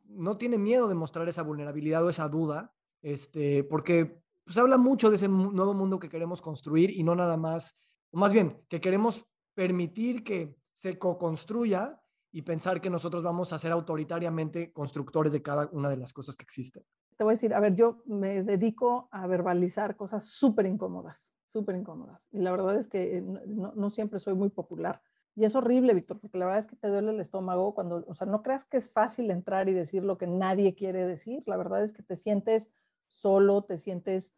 no 0.06 0.38
tiene 0.38 0.58
miedo 0.58 0.88
de 0.88 0.96
mostrar 0.96 1.28
esa 1.28 1.44
vulnerabilidad 1.44 2.06
o 2.06 2.10
esa 2.10 2.28
duda, 2.30 2.74
este, 3.02 3.64
porque 3.64 4.22
pues 4.44 4.58
habla 4.58 4.78
mucho 4.78 5.10
de 5.10 5.18
ese 5.18 5.28
nuevo 5.28 5.74
mundo 5.74 6.00
que 6.00 6.10
queremos 6.10 6.42
construir 6.42 6.90
y 6.90 7.04
no 7.04 7.16
nada 7.16 7.38
más, 7.38 7.78
o 8.12 8.18
más 8.18 8.34
bien, 8.34 8.66
que 8.68 8.82
queremos 8.82 9.26
permitir 9.54 10.24
que 10.24 10.56
se 10.76 10.98
co-construya 10.98 12.02
y 12.32 12.42
pensar 12.44 12.80
que 12.80 12.90
nosotros 12.90 13.24
vamos 13.24 13.54
a 13.54 13.60
ser 13.60 13.72
autoritariamente 13.72 14.72
constructores 14.72 15.34
de 15.34 15.42
cada 15.42 15.70
una 15.72 15.90
de 15.90 15.98
las 15.98 16.14
cosas 16.14 16.38
que 16.38 16.44
existen. 16.44 16.84
Te 17.18 17.24
voy 17.24 17.32
a 17.32 17.36
decir, 17.36 17.54
a 17.54 17.60
ver, 17.60 17.76
yo 17.76 18.02
me 18.06 18.44
dedico 18.44 19.10
a 19.12 19.28
verbalizar 19.28 19.96
cosas 19.96 20.30
súper 20.30 20.66
incómodas, 20.68 21.36
súper 21.52 21.76
incómodas. 21.76 22.28
Y 22.32 22.40
la 22.40 22.52
verdad 22.52 22.78
es 22.78 22.88
que 22.88 23.22
no, 23.22 23.74
no, 23.76 23.90
siempre 23.90 24.20
soy 24.20 24.34
muy 24.34 24.50
popular. 24.50 25.02
Y 25.36 25.46
es 25.46 25.56
horrible, 25.56 25.94
Víctor, 25.94 26.20
porque 26.20 26.38
la 26.38 26.46
verdad 26.46 26.60
es 26.60 26.68
que 26.68 26.76
te 26.76 26.88
duele 26.88 27.12
el 27.12 27.20
estómago 27.20 27.74
cuando, 27.74 28.04
o 28.08 28.14
sea, 28.14 28.28
no 28.28 28.42
creas 28.42 28.66
que 28.66 28.78
es 28.78 28.90
fácil 28.90 29.32
entrar 29.32 29.70
y 29.70 29.74
decir 29.74 30.04
lo 30.04 30.18
que 30.18 30.28
nadie 30.28 30.76
quiere 30.76 31.06
decir. 31.06 31.44
La 31.46 31.58
verdad 31.58 31.84
es 31.84 31.94
que 31.94 32.04
te 32.04 32.16
sientes 32.16 32.70
solo, 33.06 33.64
te 33.64 33.78
sientes 33.78 34.36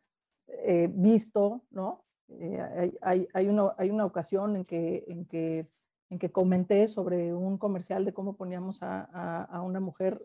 eh, 0.47 0.89
visto, 0.93 1.63
¿no? 1.71 2.03
Eh, 2.29 2.61
hay, 2.75 2.97
hay, 3.01 3.27
hay, 3.33 3.47
una, 3.47 3.73
hay 3.77 3.89
una 3.89 4.05
ocasión 4.05 4.55
en 4.55 4.65
que, 4.65 5.05
en 5.07 5.25
que 5.25 5.65
en 6.11 6.19
que 6.19 6.29
comenté 6.29 6.89
sobre 6.89 7.33
un 7.33 7.57
comercial 7.57 8.03
de 8.03 8.13
cómo 8.13 8.35
poníamos 8.35 8.83
a, 8.83 9.45
a, 9.45 9.61
una 9.61 9.79
mujer 9.79 10.21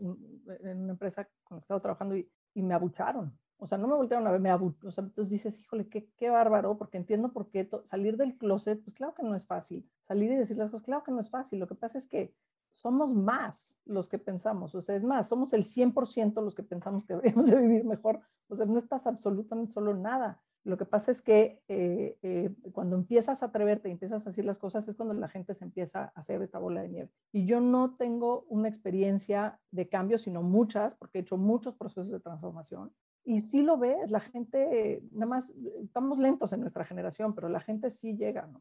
en 0.64 0.80
una 0.82 0.92
empresa 0.92 1.28
con 1.44 1.56
la 1.56 1.60
que 1.60 1.62
estaba 1.62 1.80
trabajando 1.80 2.16
y, 2.16 2.28
y 2.54 2.62
me 2.62 2.74
abucharon. 2.74 3.38
O 3.58 3.66
sea, 3.66 3.78
no 3.78 3.88
me 3.88 3.94
voltearon 3.94 4.26
a 4.26 4.30
ver, 4.30 4.40
me 4.40 4.50
abucharon. 4.50 4.88
O 4.88 4.92
sea, 4.92 5.04
entonces 5.04 5.30
dices, 5.30 5.60
híjole, 5.60 5.88
qué, 5.88 6.08
qué 6.16 6.30
bárbaro, 6.30 6.76
porque 6.76 6.98
entiendo 6.98 7.32
por 7.32 7.48
qué 7.48 7.68
salir 7.84 8.16
del 8.16 8.36
closet, 8.36 8.82
pues 8.82 8.94
claro 8.94 9.14
que 9.14 9.22
no 9.22 9.34
es 9.34 9.46
fácil. 9.46 9.88
Salir 10.06 10.30
y 10.32 10.36
decir 10.36 10.56
las 10.56 10.70
cosas, 10.70 10.84
claro 10.84 11.02
que 11.02 11.12
no 11.12 11.20
es 11.20 11.30
fácil. 11.30 11.58
Lo 11.58 11.66
que 11.66 11.74
pasa 11.74 11.98
es 11.98 12.06
que 12.06 12.34
somos 12.74 13.14
más 13.14 13.78
los 13.84 14.08
que 14.08 14.18
pensamos. 14.18 14.74
O 14.74 14.82
sea, 14.82 14.96
es 14.96 15.02
más, 15.02 15.28
somos 15.28 15.52
el 15.52 15.64
100% 15.64 16.42
los 16.42 16.54
que 16.54 16.62
pensamos 16.62 17.04
que 17.04 17.14
deberíamos 17.14 17.46
de 17.46 17.56
vivir 17.56 17.84
mejor. 17.84 18.20
O 18.48 18.56
sea, 18.56 18.66
no 18.66 18.78
estás 18.78 19.06
absolutamente 19.06 19.72
solo 19.72 19.94
nada. 19.94 20.40
Lo 20.66 20.76
que 20.76 20.84
pasa 20.84 21.12
es 21.12 21.22
que 21.22 21.62
eh, 21.68 22.18
eh, 22.22 22.50
cuando 22.72 22.96
empiezas 22.96 23.42
a 23.42 23.46
atreverte 23.46 23.88
y 23.88 23.92
empiezas 23.92 24.26
a 24.26 24.30
decir 24.30 24.44
las 24.44 24.58
cosas 24.58 24.88
es 24.88 24.96
cuando 24.96 25.14
la 25.14 25.28
gente 25.28 25.54
se 25.54 25.64
empieza 25.64 26.06
a 26.06 26.20
hacer 26.20 26.42
esta 26.42 26.58
bola 26.58 26.82
de 26.82 26.88
nieve. 26.88 27.10
Y 27.30 27.46
yo 27.46 27.60
no 27.60 27.94
tengo 27.94 28.44
una 28.48 28.68
experiencia 28.68 29.60
de 29.70 29.88
cambio, 29.88 30.18
sino 30.18 30.42
muchas, 30.42 30.96
porque 30.96 31.18
he 31.18 31.20
hecho 31.22 31.36
muchos 31.36 31.76
procesos 31.76 32.10
de 32.10 32.18
transformación. 32.18 32.92
Y 33.28 33.40
sí 33.40 33.62
lo 33.62 33.76
ves, 33.76 34.08
la 34.08 34.20
gente, 34.20 35.00
nada 35.10 35.26
más, 35.26 35.50
estamos 35.82 36.16
lentos 36.18 36.52
en 36.52 36.60
nuestra 36.60 36.84
generación, 36.84 37.34
pero 37.34 37.48
la 37.48 37.58
gente 37.58 37.90
sí 37.90 38.16
llega, 38.16 38.46
¿no? 38.46 38.60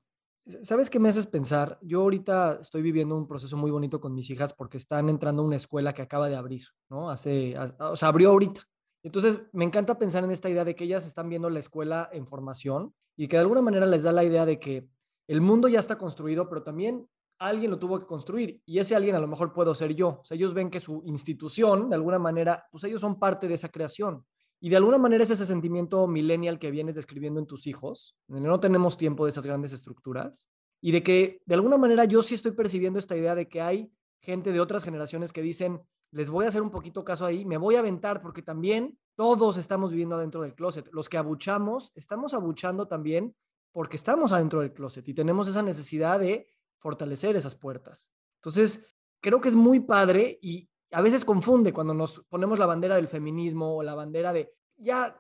¿Sabes 0.64 0.90
qué 0.90 1.00
me 1.00 1.10
haces 1.10 1.28
pensar? 1.28 1.78
Yo 1.82 2.02
ahorita 2.02 2.60
estoy 2.62 2.82
viviendo 2.82 3.16
un 3.16 3.28
proceso 3.28 3.58
muy 3.58 3.70
bonito 3.70 4.02
con 4.02 4.14
mis 4.14 4.30
hijas 4.32 4.54
porque 4.54 4.78
están 4.78 5.10
entrando 5.10 5.44
a 5.44 5.46
una 5.46 5.56
escuela 5.56 5.94
que 5.94 6.02
acaba 6.02 6.30
de 6.30 6.36
abrir, 6.36 6.66
¿no? 6.90 7.12
Hace, 7.12 7.56
o 7.80 7.96
sea, 7.96 8.08
abrió 8.08 8.32
ahorita. 8.32 8.62
Entonces, 9.04 9.40
me 9.54 9.66
encanta 9.66 10.00
pensar 10.00 10.24
en 10.24 10.32
esta 10.32 10.50
idea 10.50 10.66
de 10.66 10.76
que 10.76 10.84
ellas 10.84 11.06
están 11.06 11.30
viendo 11.30 11.50
la 11.50 11.60
escuela 11.60 12.10
en 12.12 12.28
formación 12.28 12.94
y 13.16 13.28
que 13.28 13.38
de 13.38 13.42
alguna 13.42 13.62
manera 13.62 13.86
les 13.86 14.02
da 14.02 14.12
la 14.12 14.24
idea 14.24 14.48
de 14.48 14.60
que 14.60 14.88
el 15.28 15.42
mundo 15.42 15.68
ya 15.68 15.80
está 15.80 15.98
construido, 15.98 16.50
pero 16.50 16.64
también 16.64 17.08
alguien 17.40 17.70
lo 17.70 17.78
tuvo 17.80 18.00
que 18.00 18.06
construir 18.06 18.62
y 18.66 18.80
ese 18.80 18.96
alguien 18.96 19.16
a 19.16 19.20
lo 19.20 19.28
mejor 19.28 19.54
puedo 19.54 19.76
ser 19.76 19.94
yo. 19.94 20.20
O 20.22 20.26
sea, 20.26 20.36
ellos 20.36 20.56
ven 20.56 20.70
que 20.72 20.80
su 20.80 21.04
institución, 21.06 21.90
de 21.90 21.96
alguna 21.96 22.18
manera, 22.18 22.68
pues 22.72 22.84
ellos 22.84 23.02
son 23.02 23.20
parte 23.20 23.48
de 23.48 23.54
esa 23.54 23.70
creación. 23.70 24.26
Y 24.66 24.70
de 24.70 24.78
alguna 24.78 24.98
manera 24.98 25.24
es 25.24 25.30
ese 25.30 25.46
sentimiento 25.46 26.08
millennial 26.08 26.58
que 26.58 26.72
vienes 26.72 26.96
describiendo 26.96 27.40
en 27.40 27.46
tus 27.46 27.68
hijos, 27.68 28.18
donde 28.28 28.48
no 28.48 28.60
tenemos 28.60 28.98
tiempo 28.98 29.26
de 29.26 29.30
esas 29.30 29.46
grandes 29.46 29.74
estructuras, 29.74 30.50
y 30.82 30.92
de 30.92 31.04
que 31.04 31.44
de 31.46 31.54
alguna 31.54 31.78
manera 31.78 32.06
yo 32.06 32.24
sí 32.24 32.34
estoy 32.34 32.54
percibiendo 32.54 32.98
esta 32.98 33.16
idea 33.16 33.36
de 33.36 33.48
que 33.48 33.62
hay 33.62 33.92
gente 34.22 34.52
de 34.52 34.60
otras 34.60 34.84
generaciones 34.84 35.32
que 35.32 35.44
dicen, 35.44 35.84
les 36.10 36.32
voy 36.32 36.46
a 36.46 36.48
hacer 36.48 36.64
un 36.64 36.72
poquito 36.72 37.04
caso 37.04 37.28
ahí, 37.28 37.46
me 37.46 37.58
voy 37.58 37.76
a 37.76 37.80
aventar 37.82 38.24
porque 38.24 38.42
también 38.42 38.98
todos 39.14 39.56
estamos 39.58 39.92
viviendo 39.92 40.16
adentro 40.16 40.42
del 40.42 40.56
closet. 40.56 40.90
Los 40.92 41.10
que 41.10 41.18
abuchamos, 41.18 41.92
estamos 41.94 42.34
abuchando 42.34 42.88
también 42.88 43.36
porque 43.72 43.98
estamos 43.98 44.32
adentro 44.32 44.62
del 44.62 44.74
closet 44.74 45.08
y 45.08 45.14
tenemos 45.14 45.48
esa 45.48 45.62
necesidad 45.62 46.20
de 46.20 46.50
fortalecer 46.80 47.36
esas 47.36 47.54
puertas. 47.54 48.10
Entonces, 48.38 48.84
creo 49.22 49.40
que 49.40 49.50
es 49.50 49.56
muy 49.56 49.82
padre 49.82 50.40
y 50.42 50.68
a 50.92 51.02
veces 51.02 51.26
confunde 51.26 51.74
cuando 51.74 51.94
nos 51.94 52.22
ponemos 52.30 52.60
la 52.60 52.66
bandera 52.66 52.96
del 52.96 53.08
feminismo 53.08 53.76
o 53.76 53.84
la 53.84 53.96
bandera 53.96 54.34
de, 54.34 54.54
ya 54.78 55.18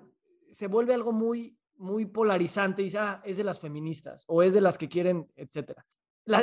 se 0.51 0.67
vuelve 0.67 0.93
algo 0.93 1.11
muy, 1.11 1.57
muy 1.77 2.05
polarizante 2.05 2.81
y 2.81 2.85
dice, 2.85 2.99
ah, 2.99 3.21
es 3.25 3.37
de 3.37 3.43
las 3.43 3.59
feministas 3.59 4.23
o 4.27 4.43
es 4.43 4.53
de 4.53 4.61
las 4.61 4.77
que 4.77 4.87
quieren, 4.87 5.27
etcétera 5.35 5.85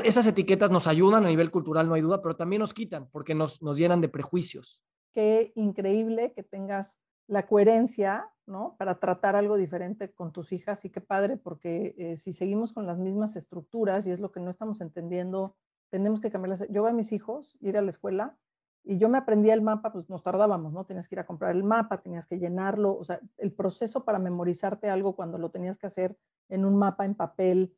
esas 0.04 0.26
etiquetas 0.26 0.70
nos 0.70 0.86
ayudan 0.86 1.24
a 1.24 1.28
nivel 1.28 1.50
cultural, 1.50 1.88
no 1.88 1.94
hay 1.94 2.02
duda, 2.02 2.22
pero 2.22 2.36
también 2.36 2.60
nos 2.60 2.72
quitan 2.72 3.08
porque 3.10 3.34
nos, 3.34 3.62
nos 3.62 3.78
llenan 3.78 4.00
de 4.00 4.08
prejuicios. 4.08 4.82
Qué 5.12 5.52
increíble 5.56 6.32
que 6.32 6.42
tengas 6.42 7.00
la 7.26 7.46
coherencia, 7.46 8.28
¿no? 8.46 8.76
Para 8.78 8.98
tratar 8.98 9.36
algo 9.36 9.56
diferente 9.56 10.12
con 10.12 10.32
tus 10.32 10.52
hijas 10.52 10.84
y 10.84 10.90
qué 10.90 11.00
padre, 11.00 11.36
porque 11.36 11.94
eh, 11.98 12.16
si 12.16 12.32
seguimos 12.32 12.72
con 12.72 12.86
las 12.86 12.98
mismas 12.98 13.36
estructuras 13.36 14.06
y 14.06 14.10
es 14.10 14.20
lo 14.20 14.30
que 14.30 14.40
no 14.40 14.50
estamos 14.50 14.80
entendiendo, 14.80 15.56
tenemos 15.90 16.20
que 16.20 16.30
cambiarlas. 16.30 16.66
Yo 16.68 16.82
veo 16.82 16.92
a 16.92 16.94
mis 16.94 17.12
hijos 17.12 17.56
ir 17.60 17.76
a 17.76 17.82
la 17.82 17.90
escuela 17.90 18.38
y 18.84 18.98
yo 18.98 19.08
me 19.08 19.18
aprendía 19.18 19.54
el 19.54 19.62
mapa, 19.62 19.92
pues 19.92 20.10
nos 20.10 20.22
tardábamos, 20.22 20.72
¿no? 20.72 20.84
Tenías 20.84 21.06
que 21.06 21.14
ir 21.14 21.20
a 21.20 21.26
comprar 21.26 21.54
el 21.54 21.62
mapa, 21.62 22.00
tenías 22.00 22.26
que 22.26 22.38
llenarlo, 22.38 22.96
o 22.96 23.04
sea, 23.04 23.20
el 23.38 23.52
proceso 23.52 24.04
para 24.04 24.18
memorizarte 24.18 24.90
algo 24.90 25.14
cuando 25.14 25.38
lo 25.38 25.50
tenías 25.50 25.78
que 25.78 25.86
hacer 25.86 26.16
en 26.48 26.64
un 26.64 26.76
mapa 26.76 27.04
en 27.04 27.14
papel, 27.14 27.74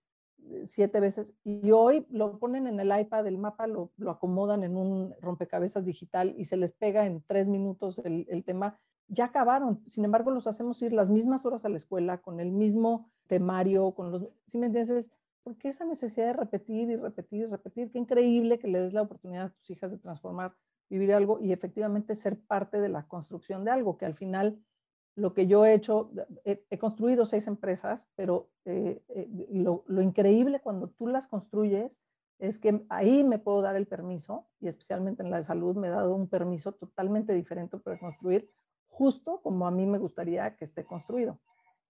siete 0.66 1.00
veces 1.00 1.34
y 1.42 1.70
hoy 1.70 2.06
lo 2.10 2.38
ponen 2.38 2.66
en 2.66 2.80
el 2.80 2.98
iPad, 2.98 3.26
el 3.26 3.38
mapa 3.38 3.66
lo, 3.66 3.90
lo, 3.96 4.10
acomodan 4.10 4.62
en 4.62 4.76
un 4.76 5.14
rompecabezas 5.20 5.84
digital 5.84 6.34
y 6.36 6.44
se 6.44 6.56
les 6.56 6.72
pega 6.72 7.06
en 7.06 7.22
tres 7.26 7.48
minutos 7.48 8.00
el, 8.04 8.26
el, 8.28 8.44
tema. 8.44 8.78
Ya 9.08 9.26
acabaron, 9.26 9.82
sin 9.86 10.04
embargo 10.04 10.30
los 10.30 10.46
hacemos 10.46 10.80
ir 10.82 10.92
las 10.92 11.10
mismas 11.10 11.44
horas 11.46 11.64
a 11.64 11.68
la 11.68 11.76
escuela 11.76 12.18
con 12.18 12.40
el 12.40 12.50
mismo 12.50 13.10
temario, 13.26 13.92
con 13.92 14.10
los, 14.10 14.26
¿sí 14.46 14.58
me 14.58 14.66
entiendes? 14.66 15.10
¿Por 15.42 15.56
qué 15.56 15.68
esa 15.68 15.84
necesidad 15.84 16.26
de 16.28 16.32
repetir 16.32 16.88
y 16.88 16.96
repetir 16.96 17.42
y 17.42 17.46
repetir? 17.46 17.90
Qué 17.90 17.98
increíble 17.98 18.58
que 18.58 18.68
le 18.68 18.80
des 18.80 18.94
la 18.94 19.02
oportunidad 19.02 19.46
a 19.46 19.50
tus 19.50 19.68
hijas 19.70 19.90
de 19.90 19.98
transformar, 19.98 20.54
vivir 20.88 21.12
algo 21.12 21.40
y 21.40 21.52
efectivamente 21.52 22.14
ser 22.14 22.38
parte 22.38 22.80
de 22.80 22.88
la 22.88 23.06
construcción 23.06 23.64
de 23.64 23.70
algo 23.70 23.96
que 23.96 24.06
al 24.06 24.14
final 24.14 24.58
lo 25.16 25.32
que 25.32 25.46
yo 25.46 25.64
he 25.64 25.74
hecho, 25.74 26.10
he, 26.44 26.78
construido 26.78 27.24
seis 27.24 27.46
empresas, 27.46 28.10
pero 28.16 28.50
eh, 28.64 29.02
eh, 29.08 29.28
lo, 29.50 29.84
increíble 30.02 30.60
cuando 30.60 30.88
tú 30.88 31.06
las 31.06 31.28
construyes 31.28 32.02
es 32.40 32.58
que 32.58 32.84
ahí 32.88 33.22
me 33.22 33.38
puedo 33.38 33.62
dar 33.62 33.76
el 33.76 33.86
permiso, 33.86 34.48
y 34.60 34.66
especialmente 34.66 35.22
en 35.22 35.30
la 35.30 35.36
de 35.36 35.44
salud 35.44 35.76
me 35.76 35.86
he 35.86 35.90
dado 35.90 36.14
un 36.14 36.28
permiso 36.28 36.72
totalmente 36.72 37.32
diferente 37.32 37.78
para 37.78 37.98
construir, 37.98 38.50
justo 38.88 39.40
como 39.40 39.66
a 39.68 39.70
mí 39.70 39.86
me 39.86 39.98
gustaría 39.98 40.56
que 40.56 40.64
esté 40.64 40.84
construido. 40.84 41.38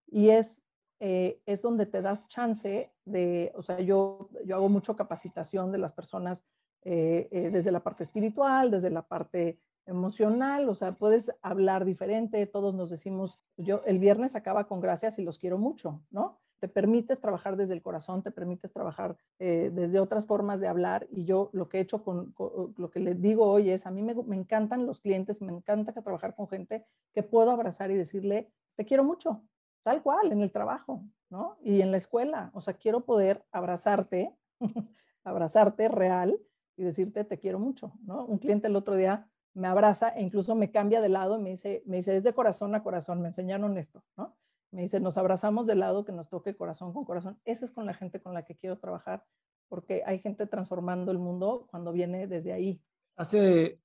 Y 0.07 0.29
es, 0.29 0.63
eh, 1.01 1.41
es 1.47 1.63
donde 1.63 1.87
te 1.87 2.03
das 2.03 2.29
chance 2.29 2.93
de, 3.07 3.53
o 3.57 3.63
sea, 3.63 3.81
yo, 3.81 4.29
yo 4.45 4.57
hago 4.57 4.69
mucho 4.69 4.97
capacitación 4.97 5.73
de 5.73 5.79
las 5.79 5.93
personas 5.93 6.47
desde 6.85 7.73
la 7.73 7.81
parte 7.81 8.03
espiritual, 8.03 8.71
desde 8.71 8.91
la 8.91 9.03
parte 9.03 9.59
emocional, 9.87 10.69
o 10.69 10.75
sea, 10.75 10.93
puedes 10.93 11.33
hablar 11.43 11.85
diferente, 11.85 12.47
todos 12.47 12.75
nos 12.75 12.91
decimos, 12.91 13.39
yo 13.57 13.83
el 13.85 13.99
viernes 13.99 14.35
acaba 14.35 14.67
con 14.67 14.81
gracias 14.81 15.19
y 15.19 15.23
los 15.23 15.39
quiero 15.39 15.59
mucho, 15.59 16.03
¿no? 16.11 16.39
Te 16.61 16.69
permites 16.69 17.21
trabajar 17.21 17.57
desde 17.57 17.75
el 17.75 17.83
corazón, 17.83 18.23
te 18.23 18.31
permites 18.31 18.73
trabajar 18.73 19.17
eh, 19.39 19.71
desde 19.75 20.01
otras 20.01 20.27
formas 20.27 20.61
de 20.61 20.69
hablar 20.69 21.07
y 21.11 21.25
yo 21.27 21.51
lo 21.53 21.69
que 21.69 21.79
he 21.79 21.81
hecho 21.83 22.03
con, 22.03 22.35
lo 22.77 22.91
que 22.91 23.01
les 23.01 23.21
digo 23.21 23.45
hoy 23.45 23.71
es, 23.71 23.87
a 23.87 23.91
mí 23.91 24.03
me, 24.03 24.15
me 24.15 24.37
encantan 24.37 24.87
los 24.87 25.01
clientes, 25.01 25.43
me 25.43 25.53
encanta 25.53 25.93
trabajar 25.93 26.35
con 26.35 26.49
gente 26.49 26.87
que 27.13 27.23
puedo 27.23 27.51
abrazar 27.51 27.91
y 27.91 27.97
decirle, 27.97 28.51
te 28.77 28.87
quiero 28.87 29.05
mucho, 29.05 29.43
tal 29.83 30.03
cual, 30.03 30.33
en 30.33 30.41
el 30.41 30.51
trabajo, 30.51 31.03
¿no? 31.29 31.59
Y 31.61 31.83
en 31.83 31.91
la 31.91 31.99
escuela, 31.99 32.51
o 32.55 32.63
sea, 32.63 32.75
quiero 32.75 33.05
poder 33.05 33.45
abrazarte, 33.53 34.35
abrazarte 35.25 35.89
real 35.89 36.41
y 36.77 36.85
decirte, 36.85 37.25
te 37.25 37.39
quiero 37.39 37.59
mucho, 37.59 37.93
¿no? 38.05 38.25
Un 38.25 38.39
cliente 38.39 38.69
el 38.69 38.77
otro 38.77 38.97
día 38.97 39.29
me 39.55 39.69
abraza 39.69 40.09
e 40.09 40.23
incluso 40.23 40.55
me 40.55 40.71
cambia 40.71 41.01
de 41.01 41.09
lado 41.09 41.39
y 41.39 41.43
me 41.43 41.51
dice, 41.51 41.83
me 41.87 41.97
dice, 41.97 42.17
es 42.17 42.25
de 42.25 42.33
corazón 42.33 42.75
a 42.75 42.83
corazón, 42.83 43.21
me 43.21 43.29
enseñaron 43.29 43.79
esto, 43.79 44.03
¿no? 44.17 44.37
Me 44.73 44.83
dice, 44.83 44.99
nos 44.99 45.17
abrazamos 45.17 45.67
de 45.69 45.77
lado 45.77 46.05
que 46.05 46.11
nos 46.11 46.29
toque 46.29 46.57
corazón 46.57 46.93
con 46.93 47.05
corazón. 47.05 47.39
Esa 47.45 47.65
es 47.65 47.71
con 47.71 47.87
la 47.87 47.95
gente 47.95 48.21
con 48.21 48.35
la 48.35 48.45
que 48.45 48.57
quiero 48.57 48.79
trabajar, 48.79 49.25
porque 49.69 50.03
hay 50.05 50.19
gente 50.19 50.47
transformando 50.47 51.13
el 51.13 51.19
mundo 51.19 51.69
cuando 51.71 51.93
viene 51.93 52.27
desde 52.27 52.53
ahí. 52.53 52.83
Hace 53.17 53.81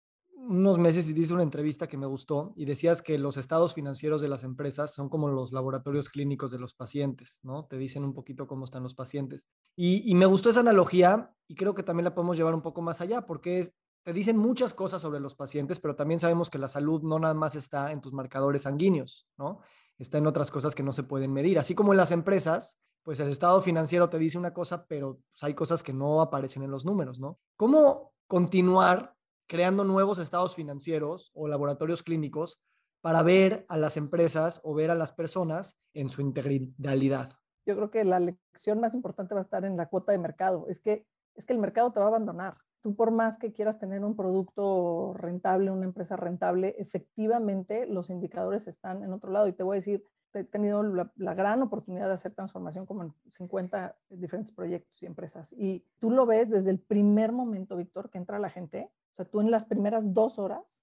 unos 0.48 0.78
meses 0.78 1.08
hiciste 1.08 1.34
una 1.34 1.44
entrevista 1.44 1.88
que 1.88 1.98
me 1.98 2.06
gustó 2.06 2.54
y 2.56 2.66
decías 2.66 3.02
que 3.02 3.18
los 3.18 3.38
estados 3.38 3.74
financieros 3.74 4.22
de 4.22 4.30
las 4.30 4.44
empresas 4.44 4.94
son 4.94 5.10
como 5.10 5.28
los 5.30 5.52
laboratorios 5.52 6.10
clínicos 6.10 6.52
de 6.52 6.60
los 6.60 6.74
pacientes, 6.74 7.40
¿no? 7.44 7.66
Te 7.66 7.78
dicen 7.78 8.04
un 8.04 8.14
poquito 8.14 8.48
cómo 8.48 8.66
están 8.66 8.84
los 8.84 8.96
pacientes. 8.96 9.48
Y, 9.76 10.10
y 10.10 10.16
me 10.16 10.26
gustó 10.26 10.50
esa 10.50 10.62
analogía 10.62 11.32
y 11.48 11.56
creo 11.56 11.74
que 11.74 11.84
también 11.84 12.06
la 12.06 12.16
podemos 12.16 12.38
llevar 12.38 12.56
un 12.56 12.62
poco 12.62 12.82
más 12.82 13.02
allá, 13.02 13.26
porque 13.26 13.74
te 14.04 14.14
dicen 14.14 14.38
muchas 14.38 14.74
cosas 14.74 15.02
sobre 15.02 15.20
los 15.20 15.36
pacientes, 15.36 15.80
pero 15.80 15.96
también 15.96 16.20
sabemos 16.20 16.50
que 16.50 16.58
la 16.58 16.70
salud 16.70 17.04
no 17.04 17.20
nada 17.20 17.34
más 17.34 17.56
está 17.56 17.92
en 17.92 18.02
tus 18.02 18.14
marcadores 18.14 18.64
sanguíneos, 18.64 19.28
¿no? 19.38 19.60
está 20.00 20.18
en 20.18 20.28
otras 20.28 20.50
cosas 20.50 20.74
que 20.74 20.84
no 20.84 20.94
se 20.94 21.04
pueden 21.04 21.32
medir. 21.32 21.60
Así 21.60 21.76
como 21.76 21.94
en 21.94 21.98
las 21.98 22.12
empresas, 22.12 22.80
pues 23.04 23.20
el 23.20 23.30
estado 23.30 23.62
financiero 23.62 24.10
te 24.10 24.18
dice 24.18 24.38
una 24.38 24.54
cosa, 24.54 24.86
pero 24.88 25.20
pues, 25.32 25.44
hay 25.44 25.54
cosas 25.54 25.84
que 25.84 25.94
no 25.94 26.22
aparecen 26.22 26.64
en 26.64 26.72
los 26.72 26.86
números, 26.86 27.20
¿no? 27.20 27.40
¿Cómo 27.58 28.14
continuar 28.28 29.16
creando 29.50 29.84
nuevos 29.84 30.20
estados 30.20 30.56
financieros 30.56 31.32
o 31.34 31.48
laboratorios 31.48 32.04
clínicos 32.04 32.62
para 33.02 33.24
ver 33.24 33.66
a 33.68 33.78
las 33.78 33.98
empresas 33.98 34.62
o 34.64 34.76
ver 34.76 34.92
a 34.92 34.96
las 34.96 35.12
personas 35.12 35.78
en 35.94 36.10
su 36.10 36.22
integralidad? 36.22 37.34
Yo 37.66 37.76
creo 37.76 37.90
que 37.90 38.04
la 38.06 38.20
lección 38.20 38.80
más 38.80 38.94
importante 38.94 39.34
va 39.34 39.42
a 39.42 39.44
estar 39.44 39.66
en 39.66 39.76
la 39.76 39.88
cuota 39.88 40.12
de 40.12 40.20
mercado. 40.20 40.68
Es 40.70 40.80
que, 40.80 41.06
es 41.36 41.46
que 41.46 41.54
el 41.54 41.60
mercado 41.60 41.92
te 41.92 42.00
va 42.00 42.06
a 42.06 42.10
abandonar. 42.10 42.58
Tú 42.82 42.96
por 42.96 43.12
más 43.12 43.38
que 43.38 43.52
quieras 43.52 43.80
tener 43.80 44.06
un 44.06 44.16
producto 44.16 45.14
rentable, 45.16 45.72
una 45.72 45.86
empresa 45.86 46.16
rentable, 46.16 46.76
efectivamente 46.78 47.88
los 47.88 48.10
indicadores 48.10 48.68
están 48.68 49.04
en 49.04 49.12
otro 49.12 49.32
lado. 49.32 49.48
Y 49.48 49.54
te 49.54 49.64
voy 49.64 49.76
a 49.76 49.80
decir, 49.82 50.06
he 50.34 50.44
tenido 50.44 50.84
la, 50.84 51.12
la, 51.16 51.34
gran 51.34 51.62
oportunidad 51.64 52.08
de 52.08 52.14
hacer 52.14 52.34
transformación 52.34 52.86
como 52.86 53.04
en 53.04 53.14
50 53.32 53.98
diferentes 54.10 54.54
proyectos 54.54 55.02
y 55.02 55.08
empresas. 55.08 55.54
Y 55.58 55.84
tú 56.00 56.12
lo 56.12 56.28
ves 56.28 56.52
desde 56.52 56.70
el 56.70 56.80
primer 56.80 57.32
momento, 57.32 57.76
Víctor, 57.76 58.12
que 58.12 58.20
entra 58.20 58.38
la 58.38 58.50
gente. 58.50 58.92
Sea, 59.20 59.26
tú 59.30 59.42
en 59.42 59.52
las 59.52 59.66
primeras 59.66 60.14
dos 60.14 60.40
horas 60.40 60.82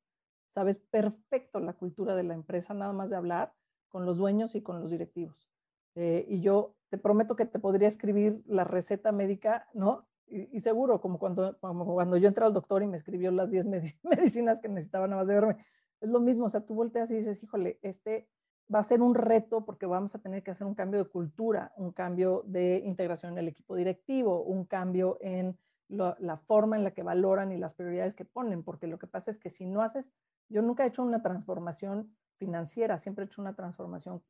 sabes 0.51 0.79
perfecto 0.79 1.59
la 1.59 1.73
cultura 1.73 2.15
de 2.15 2.23
la 2.23 2.35
empresa, 2.35 2.75
nada 2.75 2.93
más 2.93 3.09
de 3.09 3.17
hablar 3.17 3.55
con 3.89 4.05
los 4.05 4.19
dueños 4.19 4.55
y 4.55 4.61
con 4.61 4.79
los 4.79 4.91
directivos. 4.91 5.49
Eh, 5.95 6.27
y 6.29 6.43
yo 6.43 6.75
te 6.91 6.99
prometo 6.99 7.35
que 7.35 7.47
te 7.47 7.59
podría 7.59 7.89
escribir 7.89 8.43
la 8.47 8.65
receta 8.65 9.11
médica, 9.11 9.69
¿no? 9.73 10.07
Y, 10.27 10.61
seguro, 10.61 11.01
como 11.01 11.19
cuando, 11.19 11.57
como 11.61 11.87
cuando 11.95 12.19
yo 12.19 12.29
entré 12.29 12.45
al 12.45 12.53
doctor 12.53 12.83
y 12.83 12.87
me 12.87 12.99
escribió 12.99 13.31
las 13.31 13.51
10 13.51 13.65
medicinas 14.03 14.61
que 14.61 14.69
necesitaba 14.69 15.07
nada 15.07 15.23
más 15.23 15.29
de 15.29 15.35
verme. 15.35 15.57
Es 16.03 16.11
lo 16.11 16.21
mismo, 16.21 16.45
o 16.45 16.49
sea, 16.51 16.61
tú 16.61 16.75
volteas 16.75 17.11
y 17.11 17.17
dices, 17.17 17.43
híjole, 17.43 17.79
este 17.81 18.29
va 18.73 18.81
a 18.81 18.85
ser 18.85 19.01
un 19.01 19.15
reto 19.15 19.65
porque 19.65 19.87
vamos 19.87 20.15
a 20.15 20.19
tener 20.19 20.43
que 20.43 20.51
hacer 20.51 20.67
un 20.67 20.75
cambio 20.75 21.03
de 21.03 21.09
cultura, 21.09 21.73
un 21.79 21.91
cambio 21.91 22.43
de 22.45 22.83
integración 22.85 23.33
en 23.33 23.39
el 23.39 23.49
equipo 23.49 23.77
directivo, 23.77 24.43
un 24.43 24.67
cambio 24.67 25.17
en 25.23 25.57
la 25.89 26.37
forma 26.37 26.77
en 26.77 26.85
la 26.85 26.93
que 26.93 27.03
valoran 27.03 27.53
y 27.53 27.59
las 27.59 27.75
prioridades 27.75 28.15
que 28.15 28.25
ponen, 28.25 28.63
porque 28.63 28.87
lo 28.87 28.99
que 28.99 29.07
pasa 29.07 29.31
es 29.31 29.39
que 29.39 29.51
si 29.51 29.67
no 29.67 29.83
haces, 29.83 30.13
yo 30.49 30.63
nunca 30.63 30.85
he 30.85 30.89
hecho 30.89 31.03
una 31.03 31.23
transformación 31.23 32.17
financiera, 32.37 32.99
siempre 32.99 33.25
he 33.25 33.27
hecho 33.27 33.41
una 33.41 33.55
transformación 33.55 34.23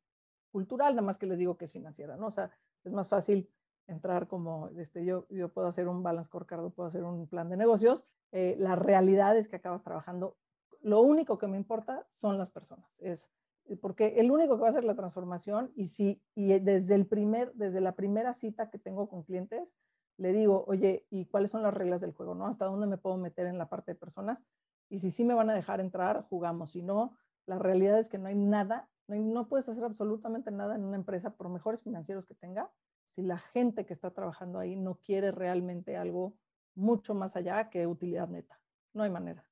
cultural, 0.51 0.95
nada 0.95 1.05
más 1.05 1.17
que 1.17 1.25
les 1.25 1.39
digo 1.39 1.57
que 1.57 1.65
es 1.65 1.71
financiera, 1.71 2.15
¿no? 2.17 2.27
O 2.27 2.31
sea, 2.31 2.51
es 2.83 2.91
más 2.91 3.09
fácil 3.09 3.49
entrar 3.87 4.27
como, 4.27 4.69
este, 4.77 5.05
yo, 5.05 5.27
yo 5.29 5.49
puedo 5.49 5.67
hacer 5.67 5.87
un 5.87 6.03
balance 6.03 6.27
scorecard, 6.27 6.71
puedo 6.71 6.89
hacer 6.89 7.03
un 7.03 7.27
plan 7.27 7.49
de 7.49 7.57
negocios, 7.57 8.05
eh, 8.31 8.55
la 8.59 8.75
realidad 8.75 9.37
es 9.37 9.47
que 9.47 9.55
acabas 9.55 9.83
trabajando, 9.83 10.37
lo 10.81 11.01
único 11.01 11.37
que 11.37 11.47
me 11.47 11.57
importa 11.57 12.05
son 12.11 12.37
las 12.37 12.49
personas, 12.49 12.93
es 12.99 13.29
porque 13.81 14.19
el 14.19 14.31
único 14.31 14.55
que 14.55 14.61
va 14.61 14.67
a 14.67 14.69
hacer 14.69 14.85
la 14.85 14.95
transformación 14.95 15.71
y 15.75 15.87
si 15.87 16.21
y 16.35 16.57
desde 16.59 16.95
el 16.95 17.05
primer 17.05 17.53
desde 17.53 17.81
la 17.81 17.95
primera 17.95 18.33
cita 18.33 18.69
que 18.69 18.79
tengo 18.79 19.09
con 19.09 19.23
clientes 19.23 19.75
le 20.17 20.33
digo, 20.33 20.65
oye, 20.67 21.05
¿y 21.09 21.25
cuáles 21.25 21.51
son 21.51 21.63
las 21.63 21.73
reglas 21.73 22.01
del 22.01 22.11
juego? 22.11 22.35
¿no? 22.35 22.47
¿Hasta 22.47 22.65
dónde 22.65 22.87
me 22.87 22.97
puedo 22.97 23.17
meter 23.17 23.47
en 23.47 23.57
la 23.57 23.69
parte 23.69 23.91
de 23.91 23.95
personas? 23.95 24.43
Y 24.89 24.99
si 24.99 25.11
sí 25.11 25.23
me 25.23 25.33
van 25.33 25.49
a 25.49 25.53
dejar 25.53 25.79
entrar, 25.79 26.25
jugamos. 26.29 26.71
Si 26.71 26.81
no, 26.81 27.15
la 27.45 27.59
realidad 27.59 27.99
es 27.99 28.09
que 28.09 28.17
no 28.17 28.27
hay 28.27 28.35
nada, 28.35 28.89
no, 29.07 29.15
no 29.15 29.47
puedes 29.47 29.69
hacer 29.69 29.83
absolutamente 29.83 30.51
nada 30.51 30.75
en 30.75 30.83
una 30.83 30.97
empresa, 30.97 31.35
por 31.35 31.49
mejores 31.49 31.83
financieros 31.83 32.25
que 32.25 32.35
tenga, 32.35 32.71
si 33.15 33.21
la 33.21 33.39
gente 33.39 33.85
que 33.85 33.93
está 33.93 34.11
trabajando 34.11 34.59
ahí 34.59 34.75
no 34.75 34.95
quiere 34.95 35.31
realmente 35.31 35.97
algo 35.97 36.35
mucho 36.75 37.15
más 37.15 37.35
allá 37.35 37.69
que 37.69 37.87
utilidad 37.87 38.27
neta. 38.27 38.59
No 38.93 39.03
hay 39.03 39.09
manera. 39.09 39.43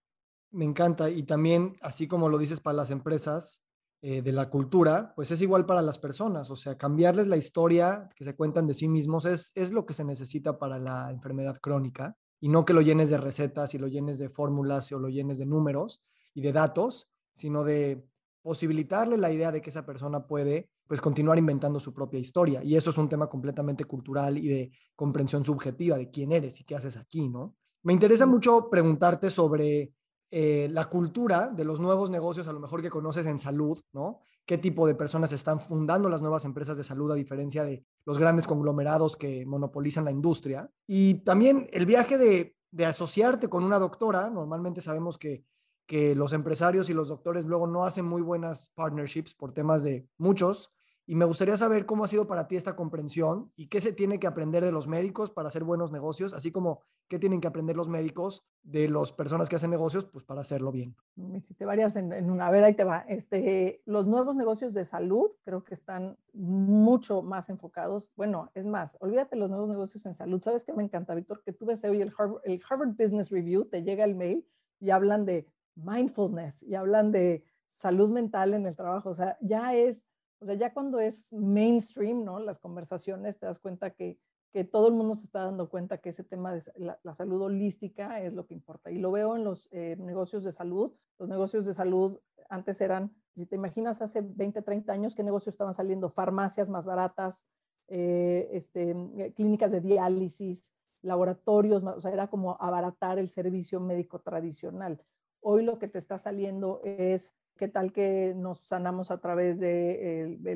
Me 0.51 0.66
encanta. 0.66 1.09
Y 1.09 1.24
también, 1.24 1.76
así 1.82 2.07
como 2.07 2.30
lo 2.30 2.38
dices 2.38 2.61
para 2.61 2.78
las 2.78 2.91
empresas, 2.91 3.64
eh, 4.08 4.22
de 4.22 4.32
la 4.32 4.51
cultura, 4.51 5.14
pues 5.16 5.32
es 5.32 5.41
igual 5.41 5.66
para 5.66 5.82
las 5.82 5.97
personas. 5.97 6.51
O 6.51 6.56
sea, 6.56 6.78
cambiarles 6.78 7.26
la 7.26 7.38
historia 7.38 8.08
que 8.16 8.24
se 8.24 8.36
cuentan 8.36 8.68
de 8.68 8.76
sí 8.76 8.88
mismos 8.88 9.26
es, 9.26 9.51
es 9.56 9.72
lo 9.72 9.88
que 9.88 9.95
se 9.95 10.03
necesita 10.03 10.60
para 10.60 10.78
la 10.78 11.10
enfermedad 11.10 11.58
crónica 11.60 12.16
y 12.39 12.49
no 12.49 12.66
que 12.66 12.74
lo 12.74 12.82
llenes 12.82 13.10
de 13.10 13.18
recetas 13.18 13.74
y 13.74 13.80
lo 13.80 13.88
llenes 13.88 14.20
de 14.20 14.30
fórmulas 14.30 14.91
o 14.91 14.99
lo 14.99 15.10
llenes 15.10 15.39
de 15.39 15.47
números 15.47 16.03
y 16.36 16.41
de 16.41 16.53
datos, 16.53 17.10
sino 17.34 17.64
de 17.64 18.08
posibilitarle 18.43 19.18
la 19.18 19.32
idea 19.32 19.51
de 19.51 19.60
que 19.60 19.72
esa 19.72 19.88
persona 19.88 20.28
puede 20.28 20.70
pues 20.86 21.01
continuar 21.01 21.39
inventando 21.39 21.80
su 21.80 21.91
propia 21.91 22.20
historia. 22.20 22.64
Y 22.64 22.76
eso 22.76 22.91
es 22.91 22.99
un 22.99 23.10
tema 23.10 23.26
completamente 23.28 23.86
cultural 23.86 24.38
y 24.38 24.47
de 24.47 24.72
comprensión 24.95 25.43
subjetiva 25.43 25.97
de 25.97 26.12
quién 26.12 26.32
eres 26.32 26.62
y 26.62 26.64
qué 26.64 26.76
haces 26.76 26.95
aquí, 26.95 27.28
¿no? 27.28 27.56
Me 27.82 27.93
interesa 27.93 28.28
mucho 28.28 28.70
preguntarte 28.70 29.32
sobre 29.32 29.93
eh, 30.32 30.67
la 30.71 30.86
cultura 30.86 31.47
de 31.47 31.63
los 31.63 31.80
nuevos 31.80 32.09
negocios, 32.09 32.47
a 32.47 32.53
lo 32.53 32.59
mejor 32.59 32.82
que 32.82 32.89
conoces 32.89 33.26
en 33.26 33.39
salud, 33.39 33.80
¿no? 33.93 34.19
¿Qué 34.45 34.57
tipo 34.57 34.86
de 34.86 34.95
personas 34.95 35.32
están 35.32 35.59
fundando 35.59 36.07
las 36.09 36.21
nuevas 36.21 36.45
empresas 36.45 36.78
de 36.78 36.84
salud 36.84 37.11
a 37.11 37.15
diferencia 37.15 37.63
de 37.63 37.84
los 38.05 38.19
grandes 38.19 38.45
conglomerados 38.45 39.17
que 39.17 39.45
monopolizan 39.45 40.05
la 40.05 40.11
industria? 40.11 40.69
Y 40.88 41.15
también 41.23 41.67
el 41.71 41.86
viaje 41.86 42.17
de, 42.17 42.55
de 42.71 42.86
asociarte 42.86 43.49
con 43.49 43.63
una 43.63 43.80
doctora, 43.80 44.30
normalmente 44.30 44.82
sabemos 44.82 45.17
que 45.17 45.45
que 45.86 46.15
los 46.15 46.34
empresarios 46.34 46.89
y 46.89 46.93
los 46.93 47.07
doctores 47.09 47.45
luego 47.45 47.67
no 47.67 47.86
hacen 47.86 48.05
muy 48.05 48.21
buenas 48.21 48.69
partnerships 48.76 49.36
por 49.36 49.53
temas 49.53 49.84
de 49.84 50.07
muchos 50.17 50.71
y 51.08 51.16
me 51.16 51.26
gustaría 51.26 51.56
saber 51.56 51.86
cómo 51.86 52.03
ha 52.03 52.08
sido 52.08 52.26
para 52.26 52.47
ti 52.47 52.56
esta 52.56 52.76
comprensión 52.76 53.51
y 53.56 53.68
qué 53.68 53.80
se 53.80 53.93
tiene 53.93 54.20
que 54.20 54.26
aprender 54.26 54.64
de 54.64 54.72
los 54.72 54.88
médicos 54.88 55.30
para 55.30 55.49
hacer 55.49 55.64
buenos 55.64 55.91
negocios, 55.91 56.34
así 56.34 56.51
como 56.51 56.82
qué 57.08 57.20
tienen 57.20 57.41
que 57.41 57.47
aprender 57.47 57.76
los 57.76 57.89
médicos 57.89 58.43
de 58.64 58.89
las 58.89 59.12
personas 59.12 59.47
que 59.47 59.56
hacen 59.56 59.70
negocios, 59.70 60.06
pues 60.06 60.26
para 60.26 60.41
hacerlo 60.41 60.72
bien. 60.72 60.95
Me 61.16 61.38
hiciste 61.38 61.64
varias 61.64 61.95
en, 61.95 62.12
en, 62.12 62.32
una. 62.32 62.47
A 62.47 62.51
ver, 62.51 62.64
ahí 62.64 62.74
te 62.74 62.84
va. 62.84 63.06
Este, 63.08 63.84
los 63.86 64.08
nuevos 64.08 64.36
negocios 64.36 64.74
de 64.74 64.84
salud 64.84 65.30
creo 65.43 65.64
que 65.64 65.76
están 65.76 66.18
mucho 66.34 67.22
más 67.22 67.49
enfocados. 67.49 68.12
Bueno, 68.16 68.49
es 68.56 68.66
más, 68.66 68.97
olvídate 68.99 69.36
los 69.36 69.51
nuevos 69.51 69.70
negocios 69.70 70.06
en 70.08 70.16
salud. 70.16 70.41
¿Sabes 70.41 70.66
qué 70.66 70.74
me 70.74 70.84
encanta, 70.84 71.14
Víctor? 71.14 71.43
Que 71.43 71.53
tú 71.53 71.68
ves 71.68 71.84
hoy 71.84 72.01
el 72.01 72.12
Harvard, 72.18 72.41
el 72.43 72.62
Harvard 72.68 72.95
Business 72.97 73.30
Review, 73.30 73.66
te 73.66 73.84
llega 73.84 74.03
el 74.06 74.16
mail 74.16 74.43
y 74.80 74.89
hablan 74.89 75.26
de 75.26 75.47
mindfulness 75.76 76.64
y 76.64 76.74
hablan 76.74 77.12
de 77.12 77.43
salud 77.70 78.10
mental 78.10 78.56
en 78.56 78.66
el 78.66 78.76
trabajo. 78.76 79.12
O 79.12 79.16
sea, 79.16 79.38
ya 79.41 79.76
es 79.76 80.08
o 80.40 80.46
sea, 80.46 80.56
ya 80.56 80.74
cuando 80.74 81.00
es 81.00 81.32
mainstream, 81.32 82.24
¿no? 82.24 82.40
Las 82.40 82.60
conversaciones, 82.60 83.38
te 83.38 83.46
das 83.46 83.60
cuenta 83.60 83.92
que, 83.92 84.20
que 84.52 84.64
todo 84.64 84.88
el 84.88 84.94
mundo 84.94 85.16
se 85.16 85.26
está 85.26 85.46
dando 85.46 85.70
cuenta 85.70 85.98
que 85.98 86.10
ese 86.10 86.24
tema 86.24 86.54
de 86.54 86.62
la, 86.78 87.14
salud 87.14 87.42
holística 87.42 88.22
es 88.22 88.34
lo 88.34 88.46
que 88.46 88.54
importa. 88.54 88.92
Y 88.92 89.00
lo 89.00 89.12
veo 89.12 89.36
en 89.36 89.44
los 89.44 89.68
eh, 89.72 89.96
negocios 90.00 90.44
de 90.44 90.52
salud. 90.52 90.94
Los 91.20 91.30
negocios 91.30 91.66
de 91.66 91.74
salud 91.74 92.20
antes 92.50 92.80
eran, 92.82 93.14
si 93.36 93.46
te 93.46 93.56
imaginas, 93.56 94.02
hace 94.02 94.22
20, 94.22 94.62
30 94.62 94.94
años, 94.94 95.16
¿qué 95.16 95.24
negocios 95.24 95.54
estaban 95.54 95.74
saliendo? 95.74 96.10
Farmacias 96.10 96.70
más 96.70 96.86
baratas, 96.86 97.48
eh, 97.88 98.50
este, 98.52 98.92
eh, 98.92 99.34
clínicas 99.36 99.72
de 99.72 99.82
diálisis, 99.82 100.74
laboratorios, 101.02 101.84
o 101.84 102.02
sea, 102.02 102.12
era 102.12 102.28
como 102.28 102.58
abaratar 102.60 103.20
el 103.20 103.30
servicio 103.30 103.80
médico 103.80 104.20
tradicional. 104.20 105.02
Hoy 105.42 105.64
lo 105.64 105.78
que 105.78 105.88
te 105.88 106.00
está 106.00 106.18
saliendo 106.18 106.82
es 106.84 107.36
qué 107.58 107.68
tal 107.68 107.91
que 107.91 108.34
nos 108.36 108.60
sanamos 108.60 109.12
a 109.12 109.20
través 109.20 109.60
del 109.60 110.41
de 110.43 110.51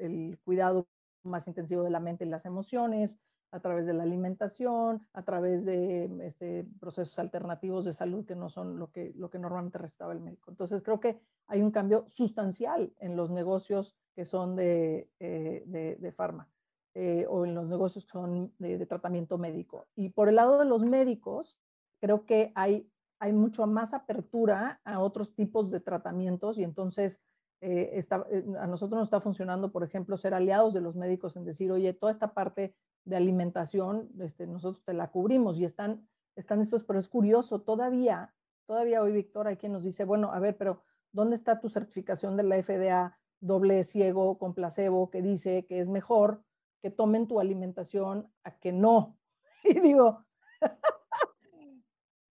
el, 0.00 0.38
cuidado 0.44 0.86
más 1.22 1.46
intensivo 1.48 1.82
de 1.82 1.90
la 1.90 2.00
mente 2.00 2.24
y 2.24 2.28
las 2.28 2.46
emociones, 2.46 3.18
a 3.50 3.60
través 3.60 3.86
de 3.86 3.94
la 3.94 4.02
alimentación, 4.02 5.06
a 5.12 5.22
través 5.22 5.64
de 5.64 6.10
este, 6.22 6.66
procesos 6.80 7.18
alternativos 7.18 7.84
de 7.84 7.92
salud 7.92 8.24
que 8.24 8.34
no 8.34 8.48
son 8.48 8.78
lo 8.78 8.90
que, 8.90 9.12
lo 9.16 9.30
que 9.30 9.38
normalmente 9.38 9.78
recetaba 9.78 10.12
el 10.12 10.20
médico. 10.20 10.50
Entonces 10.50 10.82
creo 10.82 11.00
que 11.00 11.18
hay 11.46 11.62
un 11.62 11.70
cambio 11.70 12.04
sustancial 12.08 12.92
en 12.98 13.16
los 13.16 13.30
negocios 13.30 13.96
que 14.14 14.24
son 14.24 14.56
de, 14.56 15.08
eh, 15.20 15.62
de, 15.66 15.96
de 15.96 16.12
farma 16.12 16.48
eh, 16.94 17.26
o 17.28 17.44
en 17.44 17.54
los 17.54 17.68
negocios 17.68 18.04
que 18.04 18.12
son 18.12 18.52
de 18.58 18.86
tratamiento 18.86 19.38
médico. 19.38 19.86
Y 19.94 20.10
por 20.10 20.28
el 20.28 20.36
lado 20.36 20.58
de 20.58 20.64
los 20.64 20.84
médicos, 20.84 21.58
creo 22.00 22.26
que 22.26 22.52
hay 22.54 22.88
hay 23.18 23.32
mucho 23.32 23.66
más 23.66 23.94
apertura 23.94 24.80
a 24.84 25.00
otros 25.00 25.34
tipos 25.34 25.70
de 25.70 25.80
tratamientos 25.80 26.58
y 26.58 26.64
entonces 26.64 27.22
eh, 27.60 27.90
está, 27.94 28.26
eh, 28.30 28.44
a 28.60 28.66
nosotros 28.66 28.98
nos 28.98 29.06
está 29.06 29.20
funcionando, 29.20 29.72
por 29.72 29.82
ejemplo, 29.82 30.16
ser 30.16 30.34
aliados 30.34 30.74
de 30.74 30.82
los 30.82 30.94
médicos 30.94 31.36
en 31.36 31.44
decir, 31.44 31.72
oye, 31.72 31.94
toda 31.94 32.12
esta 32.12 32.34
parte 32.34 32.74
de 33.04 33.16
alimentación, 33.16 34.10
este, 34.20 34.46
nosotros 34.46 34.84
te 34.84 34.92
la 34.92 35.10
cubrimos 35.10 35.58
y 35.58 35.64
están, 35.64 36.06
están 36.34 36.58
después, 36.58 36.84
pero 36.84 36.98
es 36.98 37.08
curioso, 37.08 37.62
todavía, 37.62 38.34
todavía 38.66 39.02
hoy, 39.02 39.12
Víctor, 39.12 39.46
hay 39.46 39.56
quien 39.56 39.72
nos 39.72 39.84
dice, 39.84 40.04
bueno, 40.04 40.32
a 40.32 40.38
ver, 40.38 40.56
pero 40.56 40.82
¿dónde 41.12 41.36
está 41.36 41.60
tu 41.60 41.68
certificación 41.68 42.36
de 42.36 42.42
la 42.42 42.62
FDA 42.62 43.18
doble 43.40 43.84
ciego 43.84 44.38
con 44.38 44.54
placebo 44.54 45.10
que 45.10 45.22
dice 45.22 45.66
que 45.66 45.80
es 45.80 45.88
mejor 45.88 46.42
que 46.82 46.90
tomen 46.90 47.26
tu 47.26 47.40
alimentación 47.40 48.30
a 48.44 48.50
que 48.58 48.72
no? 48.72 49.16
Y 49.64 49.80
digo, 49.80 50.24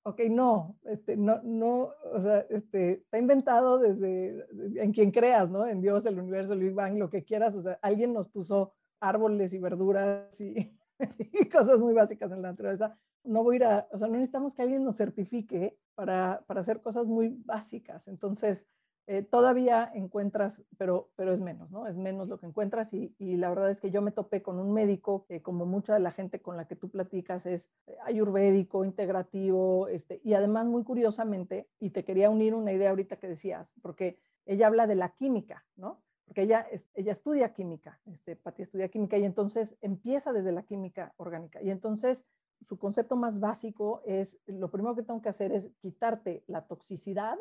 ok, 0.08 0.22
no, 0.30 0.78
este, 0.84 1.18
no, 1.18 1.42
no, 1.44 1.90
o 2.14 2.22
sea, 2.22 2.46
este, 2.52 2.94
está 3.02 3.18
inventado 3.18 3.80
desde 3.80 4.46
en 4.80 4.94
quien 4.94 5.10
creas, 5.10 5.50
¿no? 5.50 5.66
En 5.66 5.82
Dios, 5.82 6.06
el 6.06 6.20
universo, 6.20 6.54
el 6.54 6.60
Big 6.60 6.74
Bang, 6.74 6.98
lo 7.00 7.10
que 7.10 7.24
quieras, 7.24 7.56
o 7.56 7.64
sea, 7.64 7.80
alguien 7.82 8.14
nos 8.14 8.30
puso 8.30 8.74
árboles 9.00 9.52
y 9.54 9.58
verduras 9.58 10.40
y, 10.40 10.72
y 11.20 11.50
cosas 11.50 11.80
muy 11.80 11.96
básicas 11.96 12.32
en 12.32 12.44
la 12.44 12.52
naturaleza. 12.52 12.96
No 13.24 13.44
voy 13.44 13.56
a 13.56 13.58
ir 13.58 13.64
a, 13.66 13.88
o 13.92 13.98
sea, 13.98 14.08
no 14.08 14.14
necesitamos 14.14 14.54
que 14.54 14.62
alguien 14.62 14.84
nos 14.84 14.96
certifique 14.96 15.76
para, 15.96 16.44
para 16.46 16.62
hacer 16.62 16.82
cosas 16.82 17.08
muy 17.08 17.30
básicas. 17.44 18.08
Entonces, 18.08 18.64
eh, 19.08 19.22
todavía 19.22 19.92
encuentras, 19.94 20.62
pero, 20.78 21.12
pero 21.16 21.32
es 21.32 21.40
menos, 21.40 21.72
¿no? 21.72 21.86
Es 21.86 21.96
menos 21.96 22.28
lo 22.28 22.40
que 22.40 22.48
encuentras 22.48 22.92
y, 22.94 23.14
y, 23.20 23.38
la 23.38 23.50
verdad 23.50 23.70
es 23.70 23.80
que 23.80 23.92
yo 23.92 24.02
me 24.02 24.12
topé 24.12 24.42
con 24.42 24.58
un 24.58 24.74
médico 24.74 25.26
que 25.28 25.44
como 25.44 25.68
mucha 25.68 25.94
de 25.94 26.00
la 26.00 26.12
gente 26.12 26.42
con 26.42 26.58
la 26.58 26.68
que 26.68 26.76
tú 26.76 26.90
platicas 26.90 27.46
es 27.46 27.70
ayurvédico, 28.04 28.84
integrativo, 28.84 29.88
este, 29.90 30.22
y 30.24 30.34
además 30.34 30.66
muy 30.66 30.84
curiosamente, 30.84 31.70
y 31.80 31.92
te 31.92 32.04
quería 32.04 32.32
unir 32.32 32.56
una 32.56 32.72
idea 32.72 32.90
ahorita 32.90 33.18
que 33.18 33.28
decías, 33.28 33.76
porque 33.84 34.18
ella 34.46 34.68
habla 34.68 34.88
de 34.88 34.96
la 34.96 35.10
química, 35.10 35.66
¿no? 35.76 36.02
Porque 36.26 36.42
ella, 36.42 36.66
ella 36.96 37.12
estudia 37.12 37.54
química, 37.54 38.00
este, 38.06 38.36
Pati 38.36 38.64
estudia 38.64 38.90
química 38.90 39.18
y 39.18 39.26
entonces 39.26 39.78
empieza 39.82 40.34
desde 40.34 40.52
la 40.52 40.64
química 40.64 41.14
orgánica. 41.18 41.62
Y 41.62 41.70
entonces 41.70 42.26
su 42.62 42.80
concepto 42.80 43.16
más 43.16 43.40
básico 43.40 44.02
es, 44.06 44.40
lo 44.48 44.72
primero 44.72 44.96
que 44.96 45.04
tengo 45.04 45.22
que 45.22 45.30
hacer 45.30 45.52
es 45.52 45.70
quitarte 45.82 46.44
la 46.48 46.66
toxicidad 46.66 47.38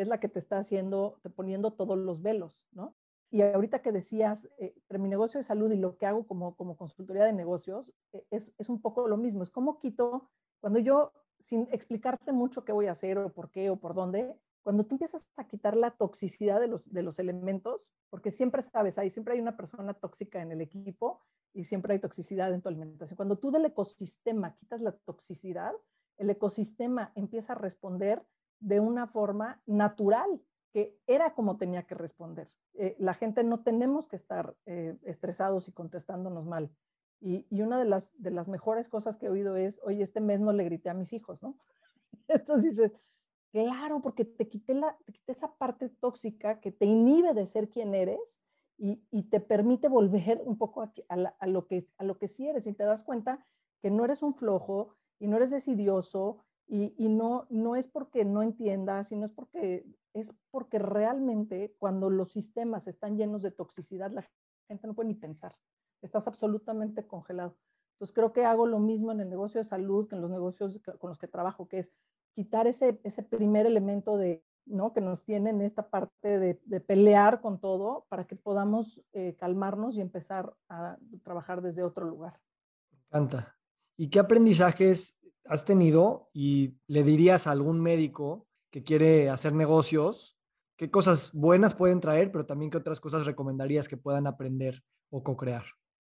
es 0.00 0.08
la 0.08 0.20
que 0.20 0.28
te 0.28 0.38
está 0.38 0.58
haciendo, 0.58 1.18
te 1.22 1.30
poniendo 1.30 1.72
todos 1.72 1.98
los 1.98 2.22
velos, 2.22 2.68
¿no? 2.72 2.94
Y 3.30 3.42
ahorita 3.42 3.80
que 3.80 3.92
decías, 3.92 4.48
eh, 4.58 4.72
entre 4.76 4.98
mi 4.98 5.08
negocio 5.08 5.38
de 5.38 5.44
salud 5.44 5.70
y 5.70 5.76
lo 5.76 5.96
que 5.96 6.06
hago 6.06 6.26
como, 6.26 6.56
como 6.56 6.76
consultoría 6.76 7.24
de 7.24 7.32
negocios, 7.32 7.94
eh, 8.12 8.26
es, 8.30 8.52
es, 8.58 8.68
un 8.68 8.80
poco 8.80 9.06
lo 9.06 9.16
mismo. 9.16 9.44
Es 9.44 9.50
como 9.50 9.78
quito, 9.78 10.28
cuando 10.58 10.80
yo, 10.80 11.12
sin 11.38 11.68
explicarte 11.70 12.32
mucho 12.32 12.64
qué 12.64 12.72
voy 12.72 12.86
a 12.86 12.92
hacer 12.92 13.18
o 13.18 13.32
por 13.32 13.50
qué 13.50 13.70
o 13.70 13.76
por 13.76 13.94
dónde, 13.94 14.36
cuando 14.62 14.84
tú 14.84 14.96
empiezas 14.96 15.26
a 15.36 15.46
quitar 15.46 15.76
la 15.76 15.92
toxicidad 15.92 16.60
de 16.60 16.66
los, 16.66 16.92
de 16.92 17.02
los 17.02 17.18
elementos, 17.18 17.90
porque 18.10 18.30
siempre 18.30 18.62
sabes, 18.62 18.98
ahí 18.98 19.10
siempre 19.10 19.34
hay 19.34 19.40
una 19.40 19.56
persona 19.56 19.94
tóxica 19.94 20.42
en 20.42 20.52
el 20.52 20.60
equipo 20.60 21.22
y 21.54 21.64
siempre 21.64 21.94
hay 21.94 21.98
toxicidad 21.98 22.52
en 22.52 22.60
tu 22.60 22.68
alimentación. 22.68 23.16
Cuando 23.16 23.38
tú 23.38 23.50
del 23.50 23.64
ecosistema 23.64 24.54
quitas 24.56 24.80
la 24.80 24.92
toxicidad, 24.92 25.72
el 26.18 26.30
ecosistema 26.30 27.12
empieza 27.14 27.54
a 27.54 27.56
responder 27.56 28.22
de 28.60 28.80
una 28.80 29.06
forma 29.06 29.60
natural, 29.66 30.40
que 30.72 30.98
era 31.06 31.34
como 31.34 31.56
tenía 31.56 31.82
que 31.84 31.94
responder. 31.94 32.50
Eh, 32.74 32.96
la 32.98 33.14
gente 33.14 33.42
no 33.42 33.60
tenemos 33.60 34.06
que 34.06 34.16
estar 34.16 34.56
eh, 34.66 34.96
estresados 35.02 35.68
y 35.68 35.72
contestándonos 35.72 36.46
mal. 36.46 36.70
Y, 37.20 37.46
una 37.60 37.78
de 37.78 37.84
las, 37.84 38.14
de 38.22 38.30
las 38.30 38.48
mejores 38.48 38.88
cosas 38.88 39.18
que 39.18 39.26
he 39.26 39.30
oído 39.30 39.56
es, 39.56 39.80
oye, 39.84 40.02
este 40.02 40.20
mes 40.20 40.40
no 40.40 40.52
le 40.52 40.64
grité 40.64 40.88
a 40.88 40.94
mis 40.94 41.12
hijos, 41.12 41.42
¿no? 41.42 41.58
Entonces 42.28 42.76
dices, 42.76 42.92
claro, 43.52 44.00
porque 44.00 44.24
te 44.24 44.48
quité, 44.48 44.74
la, 44.74 44.96
quité 45.12 45.32
esa 45.32 45.52
parte 45.56 45.88
tóxica 45.88 46.60
que 46.60 46.72
te 46.72 46.86
inhibe 46.86 47.34
de 47.34 47.46
ser 47.46 47.68
quien 47.68 47.94
eres 47.94 48.40
y, 48.78 49.02
y 49.10 49.24
te 49.24 49.40
permite 49.40 49.88
volver 49.88 50.40
un 50.44 50.56
poco 50.56 50.82
a, 50.82 50.92
a, 51.08 51.46
lo 51.46 51.66
que, 51.66 51.86
a 51.98 52.04
lo 52.04 52.16
que 52.18 52.28
sí 52.28 52.48
eres 52.48 52.66
y 52.66 52.72
te 52.72 52.84
das 52.84 53.04
cuenta 53.04 53.44
que 53.82 53.90
no 53.90 54.04
eres 54.04 54.22
un 54.22 54.34
flojo 54.34 54.94
y 55.18 55.26
no 55.26 55.36
eres 55.36 55.50
decidioso 55.50 56.38
y, 56.72 57.08
no, 57.08 57.48
no 57.50 57.74
es 57.74 57.88
porque 57.88 58.24
no 58.24 58.42
entiendas, 58.42 59.08
sino 59.08 59.24
es 59.24 59.32
porque, 59.32 59.84
es 60.14 60.32
porque 60.52 60.78
realmente 60.78 61.74
cuando 61.78 62.10
los 62.10 62.30
sistemas 62.30 62.86
están 62.86 63.16
llenos 63.16 63.42
de 63.42 63.50
toxicidad, 63.50 64.12
la 64.12 64.24
gente 64.68 64.86
no 64.86 64.94
puede 64.94 65.08
ni 65.08 65.14
pensar. 65.14 65.56
Estás 66.00 66.28
absolutamente 66.28 67.04
congelado. 67.08 67.56
Entonces 67.94 68.14
creo 68.14 68.32
que 68.32 68.44
hago 68.44 68.66
lo 68.66 68.78
mismo 68.78 69.10
en 69.10 69.18
el 69.18 69.28
negocio 69.28 69.58
de 69.58 69.64
salud 69.64 70.06
que 70.06 70.14
en 70.14 70.22
los 70.22 70.30
negocios 70.30 70.80
con 71.00 71.10
los 71.10 71.18
que 71.18 71.26
trabajo, 71.26 71.66
que 71.66 71.80
es 71.80 71.92
quitar 72.36 72.68
ese, 72.68 73.00
ese 73.02 73.24
primer 73.24 73.66
elemento 73.66 74.16
de, 74.16 74.44
¿no? 74.64 74.92
que 74.92 75.00
nos 75.00 75.24
tiene 75.24 75.50
en 75.50 75.62
esta 75.62 75.90
parte 75.90 76.38
de, 76.38 76.60
de 76.64 76.80
pelear 76.80 77.40
con 77.40 77.60
todo 77.60 78.06
para 78.08 78.28
que 78.28 78.36
podamos 78.36 79.02
eh, 79.12 79.34
calmarnos 79.36 79.96
y 79.96 80.00
empezar 80.00 80.54
a 80.68 80.98
trabajar 81.24 81.62
desde 81.62 81.82
otro 81.82 82.06
lugar. 82.06 82.40
Me 82.92 82.98
encanta. 82.98 83.56
¿Y 83.96 84.08
qué 84.08 84.20
aprendizajes 84.20 85.19
has 85.46 85.64
tenido 85.64 86.30
y 86.32 86.76
le 86.86 87.02
dirías 87.02 87.46
a 87.46 87.52
algún 87.52 87.80
médico 87.80 88.46
que 88.70 88.84
quiere 88.84 89.30
hacer 89.30 89.52
negocios, 89.52 90.36
qué 90.76 90.90
cosas 90.90 91.32
buenas 91.32 91.74
pueden 91.74 92.00
traer, 92.00 92.30
pero 92.30 92.46
también 92.46 92.70
qué 92.70 92.78
otras 92.78 93.00
cosas 93.00 93.26
recomendarías 93.26 93.88
que 93.88 93.96
puedan 93.96 94.26
aprender 94.26 94.82
o 95.10 95.22
co-crear? 95.22 95.64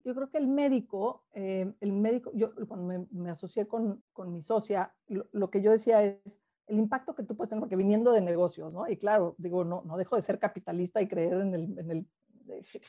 Yo 0.03 0.15
creo 0.15 0.29
que 0.29 0.37
el 0.37 0.47
médico, 0.47 1.25
eh, 1.33 1.73
el 1.81 1.91
médico, 1.91 2.31
yo 2.33 2.53
cuando 2.67 3.07
me, 3.11 3.29
asocié 3.29 3.67
con, 3.67 4.03
con, 4.13 4.31
mi 4.31 4.41
socia, 4.41 4.93
lo, 5.07 5.49
que 5.49 5.61
yo 5.61 5.71
decía 5.71 6.03
es 6.03 6.41
el 6.67 6.79
impacto 6.79 7.15
que 7.15 7.23
tú 7.23 7.35
puedes 7.35 7.49
tener, 7.49 7.61
porque 7.61 7.75
viniendo 7.75 8.11
de 8.11 8.21
negocios, 8.21 8.71
¿no? 8.71 8.87
Y 8.87 8.97
claro, 8.97 9.35
digo, 9.37 9.63
no, 9.63 9.83
no 9.85 9.97
dejo 9.97 10.15
de 10.15 10.21
ser 10.21 10.39
capitalista 10.39 11.01
y 11.01 11.07
creer 11.07 11.33
en 11.33 11.53
el, 11.53 11.79
en 11.79 11.91
el 11.91 12.07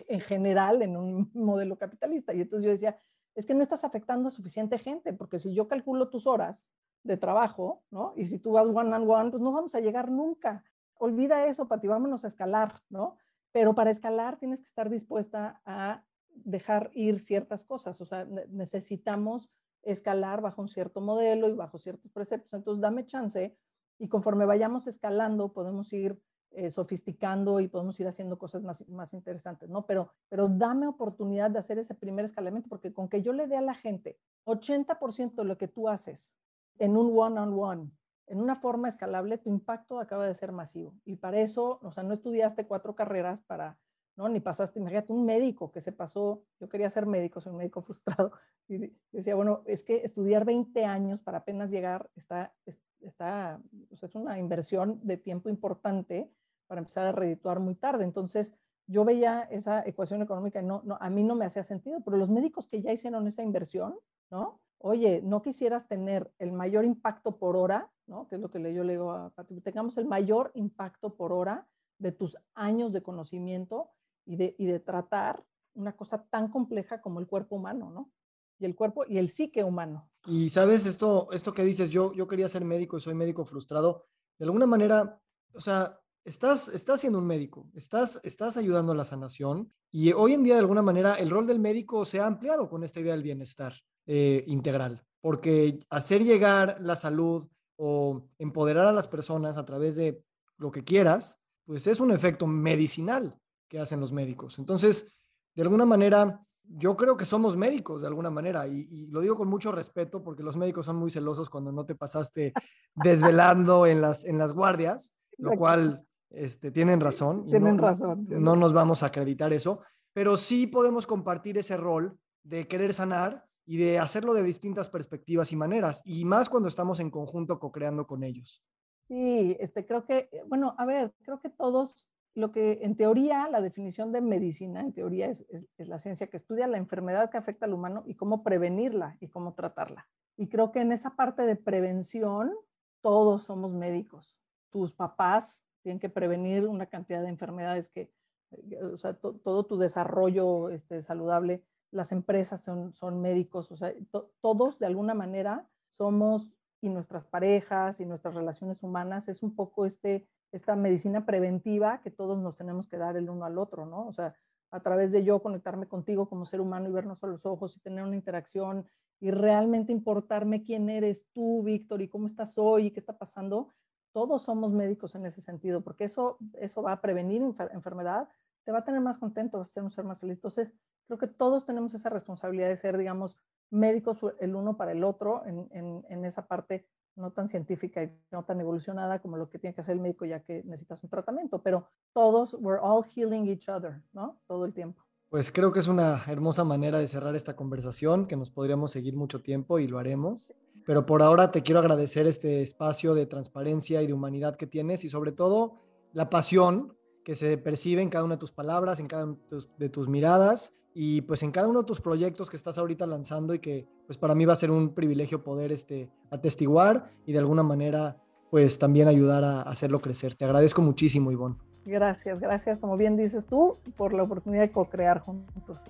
en 0.09 0.21
general 0.21 0.83
en 0.83 0.97
un 0.97 1.31
modelo 1.35 1.77
capitalista. 1.77 2.35
Y 2.35 2.43
entonces 2.43 2.65
yo 2.65 2.71
decía, 2.71 2.99
es 3.35 3.47
que 3.47 3.55
no 3.55 3.63
estás 3.63 3.85
afectando 3.85 4.29
a 4.29 4.31
suficiente 4.31 4.79
gente, 4.79 5.13
porque 5.13 5.39
si 5.39 5.55
yo 5.55 5.69
calculo 5.69 6.09
tus 6.09 6.27
horas 6.27 6.67
de 7.03 7.17
trabajo, 7.17 7.83
¿no? 7.91 8.13
Y 8.17 8.27
si 8.27 8.39
tú 8.39 8.53
vas 8.53 8.67
one 8.69 8.95
on 8.95 9.11
one, 9.11 9.31
pues 9.31 9.43
no 9.43 9.53
vamos 9.53 9.75
a 9.75 9.81
llegar 9.81 10.11
nunca. 10.11 10.65
Olvida 10.95 11.47
eso, 11.47 11.69
Pati, 11.69 11.87
vámonos 11.87 12.25
a 12.25 12.29
escalar, 12.29 12.83
¿no? 12.91 13.17
Pero 13.53 13.75
para 13.75 13.91
escalar 13.91 14.39
tienes 14.39 14.61
que 14.61 14.67
estar 14.67 14.91
dispuesta 14.91 15.61
a 15.65 16.05
dejar 16.29 16.91
ir 16.95 17.19
ciertas 17.19 17.65
cosas, 17.65 18.01
o 18.01 18.05
sea, 18.05 18.25
necesitamos 18.49 19.51
escalar 19.83 20.41
bajo 20.41 20.63
un 20.63 20.69
cierto 20.69 21.01
modelo 21.01 21.49
y 21.49 21.55
bajo 21.55 21.79
ciertos 21.79 22.11
preceptos. 22.13 22.53
Entonces, 22.53 22.81
dame 22.81 23.07
chance 23.07 23.57
y 23.99 24.09
conforme 24.09 24.45
vayamos 24.45 24.87
escalando, 24.87 25.53
podemos 25.53 25.93
ir 25.93 26.21
eh, 26.53 26.69
sofisticando 26.69 27.61
y 27.61 27.69
podemos 27.69 27.99
ir 28.01 28.09
haciendo 28.09 28.37
cosas 28.37 28.63
más, 28.65 28.89
más 28.89 29.15
interesantes, 29.15 29.71
¿no? 29.71 29.87
Pero, 29.87 30.11
pero 30.29 30.49
dame 30.49 30.89
oportunidad 30.89 31.49
de 31.49 31.61
hacer 31.61 31.79
ese 31.79 31.95
primer 31.95 32.25
escalamiento, 32.25 32.69
porque 32.69 32.93
con 32.93 33.09
que 33.09 33.23
yo 33.23 33.33
le 33.33 33.47
dé 33.47 33.57
a 33.57 33.61
la 33.61 33.75
gente 33.75 34.19
80% 34.47 35.37
de 35.37 35.45
lo 35.45 35.57
que 35.57 35.69
tú 35.69 35.89
haces 35.89 36.35
en 36.79 36.97
un 36.97 37.17
one-on-one, 37.17 37.93
en 38.27 38.41
una 38.41 38.57
forma 38.57 38.89
escalable, 38.89 39.39
tu 39.39 39.49
impacto 39.49 40.01
acaba 40.01 40.27
de 40.27 40.35
ser 40.35 40.51
masivo. 40.51 40.95
Y 41.05 41.17
para 41.17 41.41
eso, 41.41 41.79
o 41.83 41.93
sea, 41.93 42.03
no 42.03 42.15
estudiaste 42.15 42.67
cuatro 42.67 42.97
carreras 42.97 43.43
para, 43.43 43.79
¿no? 44.17 44.29
Ni 44.29 44.41
pasaste, 44.41 44.81
imagínate, 44.81 45.13
un 45.13 45.25
médico 45.25 45.71
que 45.71 45.81
se 45.81 45.93
pasó, 45.93 46.43
yo 46.59 46.69
quería 46.69 46.91
ser 46.91 47.07
médico, 47.07 47.41
soy 47.41 47.53
un 47.53 47.59
médico 47.59 47.81
frustrado, 47.83 48.33
y 48.67 48.93
decía, 49.13 49.37
bueno, 49.37 49.63
es 49.67 49.85
que 49.85 50.03
estudiar 50.03 50.45
20 50.45 50.85
años 50.85 51.23
para 51.23 51.39
apenas 51.39 51.71
llegar 51.71 52.11
está, 52.17 52.53
está, 53.01 53.61
es 53.91 54.15
una 54.17 54.37
inversión 54.39 55.01
de 55.05 55.17
tiempo 55.17 55.49
importante 55.49 56.29
para 56.71 56.83
empezar 56.83 57.05
a 57.09 57.11
redituar 57.11 57.59
muy 57.59 57.75
tarde. 57.75 58.05
Entonces, 58.05 58.55
yo 58.87 59.05
veía 59.05 59.43
esa 59.51 59.85
ecuación 59.85 60.23
económica 60.23 60.61
y 60.61 60.65
no, 60.65 60.83
no, 60.85 60.99
a 61.01 61.11
mí 61.11 61.25
no 61.25 61.35
me 61.35 61.45
hacía 61.45 61.65
sentido, 61.65 62.01
pero 62.05 62.17
los 62.17 62.31
médicos 62.31 62.69
que 62.69 62.81
ya 62.81 62.93
hicieron 62.93 63.27
esa 63.27 63.43
inversión, 63.43 63.97
¿no? 64.31 64.61
Oye, 64.79 65.21
no 65.21 65.43
quisieras 65.43 65.89
tener 65.89 66.31
el 66.39 66.53
mayor 66.53 66.85
impacto 66.85 67.39
por 67.39 67.57
hora, 67.57 67.91
¿no? 68.07 68.29
Que 68.29 68.37
es 68.37 68.41
lo 68.41 68.53
que 68.53 68.73
yo 68.73 68.85
le 68.85 68.93
digo 68.93 69.11
a 69.11 69.31
Pati, 69.31 69.61
tengamos 69.61 69.99
el 69.99 70.07
mayor 70.07 70.53
impacto 70.55 71.17
por 71.17 71.33
hora 71.33 71.67
de 71.99 72.13
tus 72.13 72.37
años 72.55 72.93
de 72.93 73.03
conocimiento 73.03 73.91
y 74.25 74.37
de, 74.37 74.55
y 74.57 74.67
de 74.67 74.79
tratar 74.79 75.43
una 75.75 75.97
cosa 75.97 76.25
tan 76.31 76.53
compleja 76.53 77.01
como 77.01 77.19
el 77.19 77.27
cuerpo 77.27 77.57
humano, 77.57 77.91
¿no? 77.91 78.13
Y 78.61 78.65
el 78.65 78.77
cuerpo 78.77 79.05
y 79.09 79.19
el 79.19 79.29
psique 79.29 79.65
humano. 79.65 80.09
Y 80.25 80.51
sabes, 80.51 80.87
esto, 80.87 81.33
esto 81.33 81.53
que 81.53 81.65
dices, 81.65 81.91
yo, 81.91 82.13
yo 82.13 82.29
quería 82.29 82.49
ser 82.49 82.65
médico 82.65 82.97
y 82.97 83.01
soy 83.01 83.15
médico 83.15 83.45
frustrado, 83.45 84.07
de 84.39 84.45
alguna 84.45 84.67
manera, 84.67 85.21
o 85.53 85.61
sea, 85.61 86.01
estás, 86.25 86.69
estás 86.69 87.01
siendo 87.01 87.19
un 87.19 87.27
médico, 87.27 87.71
estás, 87.75 88.21
estás 88.23 88.57
ayudando 88.57 88.93
a 88.93 88.95
la 88.95 89.05
sanación 89.05 89.73
y 89.91 90.13
hoy 90.13 90.35
en 90.35 90.43
día 90.43 90.55
de 90.55 90.61
alguna 90.61 90.83
manera 90.83 91.15
el 91.15 91.31
rol 91.31 91.47
del 91.47 91.59
médico 91.59 92.05
se 92.05 92.21
ha 92.21 92.27
ampliado 92.27 92.69
con 92.69 92.85
esta 92.85 93.01
idea 93.01 93.13
del 93.13 93.23
bienestar 93.23 93.75
eh, 94.07 94.45
integral, 94.47 95.05
porque 95.21 95.81
hacer 95.91 96.23
llegar 96.23 96.77
la 96.81 96.97
salud 96.97 97.49
o 97.77 98.29
empoderar 98.39 98.87
a 98.87 98.93
las 98.93 99.09
personas 99.09 99.57
a 99.57 99.65
través 99.65 99.97
de 99.97 100.23
lo 100.59 100.71
que 100.71 100.85
quieras, 100.85 101.41
pues 101.65 101.87
es 101.87 102.01
un 102.01 102.11
efecto 102.11 102.47
medicinal 102.47 103.39
que 103.69 103.79
hacen 103.79 104.01
los 104.01 104.13
médicos. 104.13 104.59
Entonces, 104.59 105.07
de 105.55 105.63
alguna 105.63 105.87
manera, 105.87 106.45
yo 106.65 106.97
creo 106.97 107.17
que 107.17 107.25
somos 107.25 107.57
médicos 107.57 108.03
de 108.03 108.09
alguna 108.09 108.31
manera 108.31 108.69
y, 108.69 108.87
y, 108.91 109.07
lo 109.07 109.21
digo 109.21 109.35
con 109.35 109.49
mucho 109.49 109.73
respeto 109.73 110.23
porque 110.23 110.43
los 110.43 110.57
médicos 110.57 110.87
son 110.87 110.97
muy 110.97 111.11
celosos 111.11 111.49
cuando 111.49 111.73
no 111.73 111.87
te 111.87 111.95
pasaste 111.95 112.53
desvelando 112.95 113.87
en 113.87 114.01
las, 114.01 114.25
en 114.25 114.39
las 114.39 114.53
guardias, 114.53 115.15
lo 115.39 115.57
cual 115.57 116.07
este, 116.31 116.71
tienen 116.71 117.01
razón. 117.01 117.47
Tienen 117.47 117.79
razón. 117.79 118.27
No 118.29 118.57
nos 118.57 118.73
vamos 118.73 119.03
a 119.03 119.07
acreditar 119.07 119.53
eso, 119.53 119.81
pero 120.13 120.37
sí 120.37 120.67
podemos 120.67 121.07
compartir 121.07 121.59
ese 121.59 121.77
rol 121.77 122.19
de 122.43 122.67
querer 122.67 122.95
sanar 122.95 123.47
y 123.67 123.77
de 123.77 123.99
hacerlo 123.99 124.35
de 124.35 124.43
distintas 124.43 124.89
perspectivas 124.89 125.53
y 125.53 125.57
maneras, 125.57 126.03
y 126.05 126.25
más 126.25 126.49
cuando 126.49 126.69
estamos 126.69 126.99
en 126.99 127.11
conjunto 127.11 127.61
co-creando 127.61 128.07
con 128.07 128.25
ellos. 128.25 128.65
Sí, 129.07 129.57
este, 129.61 129.87
creo 129.87 130.05
que, 130.05 130.29
eh, 130.33 130.43
bueno, 130.47 130.75
a 130.79 130.87
ver, 130.87 131.13
creo 131.23 131.41
que 131.41 131.51
todos, 131.51 132.09
lo 132.35 132.53
que 132.53 132.81
en 132.83 132.97
teoría, 132.97 133.49
la 133.49 133.61
definición 133.61 134.13
de 134.13 134.21
medicina, 134.21 134.81
en 134.81 134.93
teoría 134.93 135.29
es, 135.29 135.47
es 135.51 135.89
la 135.89 135.99
ciencia 135.99 136.29
que 136.29 136.37
estudia 136.37 136.67
la 136.67 136.79
enfermedad 136.79 137.31
que 137.31 137.39
afecta 137.39 137.67
al 137.67 137.75
humano 137.75 138.03
y 138.07 138.15
cómo 138.15 138.43
prevenirla 138.43 139.17
y 139.21 139.29
cómo 139.29 139.55
tratarla. 139.55 140.09
Y 140.37 140.49
creo 140.49 140.73
que 140.73 140.81
en 140.81 140.93
esa 140.93 141.17
parte 141.17 141.43
de 141.43 141.57
prevención, 141.57 142.53
todos 143.01 143.45
somos 143.45 143.75
médicos. 143.75 144.41
Tus 144.71 144.95
papás 144.95 145.63
tienen 145.83 146.01
que 146.01 146.09
prevenir 146.09 146.67
una 146.67 146.87
cantidad 146.87 147.23
de 147.23 147.29
enfermedades 147.29 147.89
que, 147.89 148.13
eh, 148.53 148.83
o 148.83 148.97
sea, 148.97 149.15
todo 149.15 149.65
tu 149.65 149.79
desarrollo 149.79 150.71
este, 150.71 151.03
saludable, 151.03 151.63
las 151.91 152.13
empresas 152.13 152.63
son, 152.63 152.95
son 152.95 153.21
médicos, 153.21 153.73
o 153.73 153.77
sea, 153.77 153.93
todos 154.41 154.79
de 154.79 154.87
alguna 154.87 155.15
manera 155.15 155.69
somos 155.97 156.55
y 156.81 156.89
nuestras 156.89 157.25
parejas 157.25 158.01
y 158.01 158.07
nuestras 158.07 158.35
relaciones 158.35 158.83
humanas 158.83 159.29
es 159.29 159.43
un 159.43 159.55
poco 159.55 159.85
este, 159.87 160.27
esta 160.53 160.77
medicina 160.77 161.27
preventiva 161.27 162.01
que 162.03 162.11
todos 162.11 162.39
nos 162.39 162.57
tenemos 162.57 162.89
que 162.89 162.97
dar 162.97 163.17
el 163.17 163.29
uno 163.29 163.45
al 163.45 163.59
otro, 163.59 163.87
¿no? 163.87 164.07
O 164.07 164.13
sea, 164.13 164.35
a 164.71 164.81
través 164.81 165.13
de 165.13 165.25
yo 165.25 165.43
conectarme 165.43 165.87
contigo 165.87 166.29
como 166.29 166.47
ser 166.47 166.61
humano 166.61 166.89
y 166.89 166.93
vernos 166.93 167.23
a 167.25 167.27
los 167.27 167.45
ojos 167.45 167.77
y 167.77 167.81
tener 167.81 168.05
una 168.05 168.17
interacción 168.17 168.87
y 169.21 169.31
realmente 169.31 169.93
importarme 169.93 170.63
quién 170.63 170.89
eres 170.89 171.27
tú, 171.33 171.63
Víctor, 171.63 172.01
y 172.01 172.09
cómo 172.09 172.27
estás 172.27 172.57
hoy 172.57 172.87
y 172.87 172.91
qué 172.91 173.01
está 173.01 173.19
pasando, 173.19 173.69
todos 174.13 174.43
somos 174.43 174.73
médicos 174.73 175.15
en 175.15 175.27
ese 175.27 175.41
sentido, 175.41 175.83
porque 175.83 176.05
eso, 176.05 176.39
eso 176.55 176.83
va 176.83 176.93
a 176.93 177.01
prevenir 177.01 177.43
enfermedad, 177.73 178.29
te 178.65 178.73
va 178.73 178.79
a 178.79 178.85
tener 178.85 179.01
más 179.01 179.19
contento, 179.19 179.59
vas 179.59 179.71
a 179.71 179.73
ser 179.73 179.83
un 179.83 179.91
ser 179.91 180.05
más 180.05 180.21
feliz. 180.21 180.37
Entonces, 180.37 180.75
creo 181.07 181.19
que 181.19 181.27
todos 181.27 181.67
tenemos 181.67 181.95
esa 181.95 182.09
responsabilidad 182.09 182.69
de 182.69 182.77
ser, 182.77 182.99
digamos, 182.99 183.39
médicos 183.71 184.19
el 184.41 184.55
uno 184.55 184.77
para 184.77 184.93
el 184.93 185.05
otro 185.05 185.45
en, 185.47 185.69
en, 185.71 186.05
en, 186.09 186.25
esa 186.25 186.47
parte 186.47 186.89
no 187.15 187.33
tan 187.33 187.49
científica 187.49 188.03
y 188.03 188.11
no 188.31 188.45
tan 188.45 188.61
evolucionada 188.61 189.21
como 189.21 189.37
lo 189.37 189.49
que 189.49 189.59
tiene 189.59 189.75
que 189.75 189.81
hacer 189.81 189.95
el 189.95 190.01
médico 190.01 190.25
ya 190.25 190.41
que 190.41 190.63
necesitas 190.65 191.03
un 191.05 191.11
tratamiento, 191.11 191.63
pero 191.63 191.89
todos, 192.13 192.55
we're 192.55 192.81
all 192.83 193.05
healing 193.05 193.47
each 193.47 193.69
other, 193.69 194.03
¿no? 194.13 194.41
Todo 194.47 194.65
el 194.65 194.73
tiempo. 194.73 195.03
Pues 195.31 195.53
creo 195.53 195.71
que 195.71 195.79
es 195.79 195.87
una 195.87 196.21
hermosa 196.27 196.65
manera 196.65 196.99
de 196.99 197.07
cerrar 197.07 197.37
esta 197.37 197.55
conversación, 197.55 198.27
que 198.27 198.37
nos 198.37 198.51
podríamos 198.51 198.91
seguir 198.91 199.15
mucho 199.15 199.43
tiempo 199.43 199.79
y 199.79 199.87
lo 199.87 200.01
haremos. 200.01 200.53
Pero 200.87 201.07
por 201.07 201.23
ahora 201.23 201.51
te 201.51 201.63
quiero 201.63 201.81
agradecer 201.81 202.27
este 202.27 202.63
espacio 202.63 203.15
de 203.15 203.27
transparencia 203.27 204.03
y 204.03 204.07
de 204.07 204.13
humanidad 204.13 204.57
que 204.57 204.67
tienes 204.67 205.05
y 205.05 205.09
sobre 205.09 205.33
todo 205.33 205.75
la 206.13 206.31
pasión 206.31 206.97
que 207.25 207.35
se 207.35 207.59
percibe 207.59 208.03
en 208.03 208.09
cada 208.09 208.25
una 208.25 208.35
de 208.35 208.41
tus 208.41 208.53
palabras, 208.53 208.99
en 208.99 209.07
cada 209.07 209.25
una 209.25 209.37
de 209.79 209.89
tus 209.89 210.09
miradas 210.09 210.75
y 210.95 211.21
pues 211.23 211.43
en 211.43 211.53
cada 211.53 211.69
uno 211.69 211.81
de 211.81 211.87
tus 211.87 212.01
proyectos 212.01 212.51
que 212.51 212.57
estás 212.57 212.79
ahorita 212.79 213.07
lanzando 213.07 213.55
y 213.55 213.61
que 213.61 213.87
pues 214.07 214.19
para 214.19 214.35
mí 214.35 214.45
va 214.45 214.55
a 214.55 214.57
ser 214.57 214.71
un 214.71 214.95
privilegio 214.95 215.45
poder 215.45 215.71
este, 215.73 216.11
atestiguar 216.31 217.11
y 217.27 217.33
de 217.33 217.39
alguna 217.39 217.63
manera 217.63 218.17
pues 218.51 218.79
también 218.79 219.07
ayudar 219.07 219.45
a 219.45 219.63
hacerlo 219.63 220.01
crecer. 220.01 220.35
Te 220.35 220.45
agradezco 220.45 220.83
muchísimo, 220.83 221.31
Ivonne. 221.31 221.57
Gracias, 221.85 222.41
gracias, 222.41 222.79
como 222.79 222.97
bien 222.97 223.17
dices 223.17 223.47
tú, 223.47 223.79
por 223.97 224.13
la 224.13 224.25
oportunidad 224.25 224.63
de 224.63 224.73
co-crear 224.73 225.21
juntos. 225.21 225.81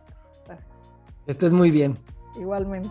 Gracias. 0.46 0.68
Estés 1.26 1.52
muy 1.52 1.70
bien. 1.70 1.96
Igualmente. 2.38 2.90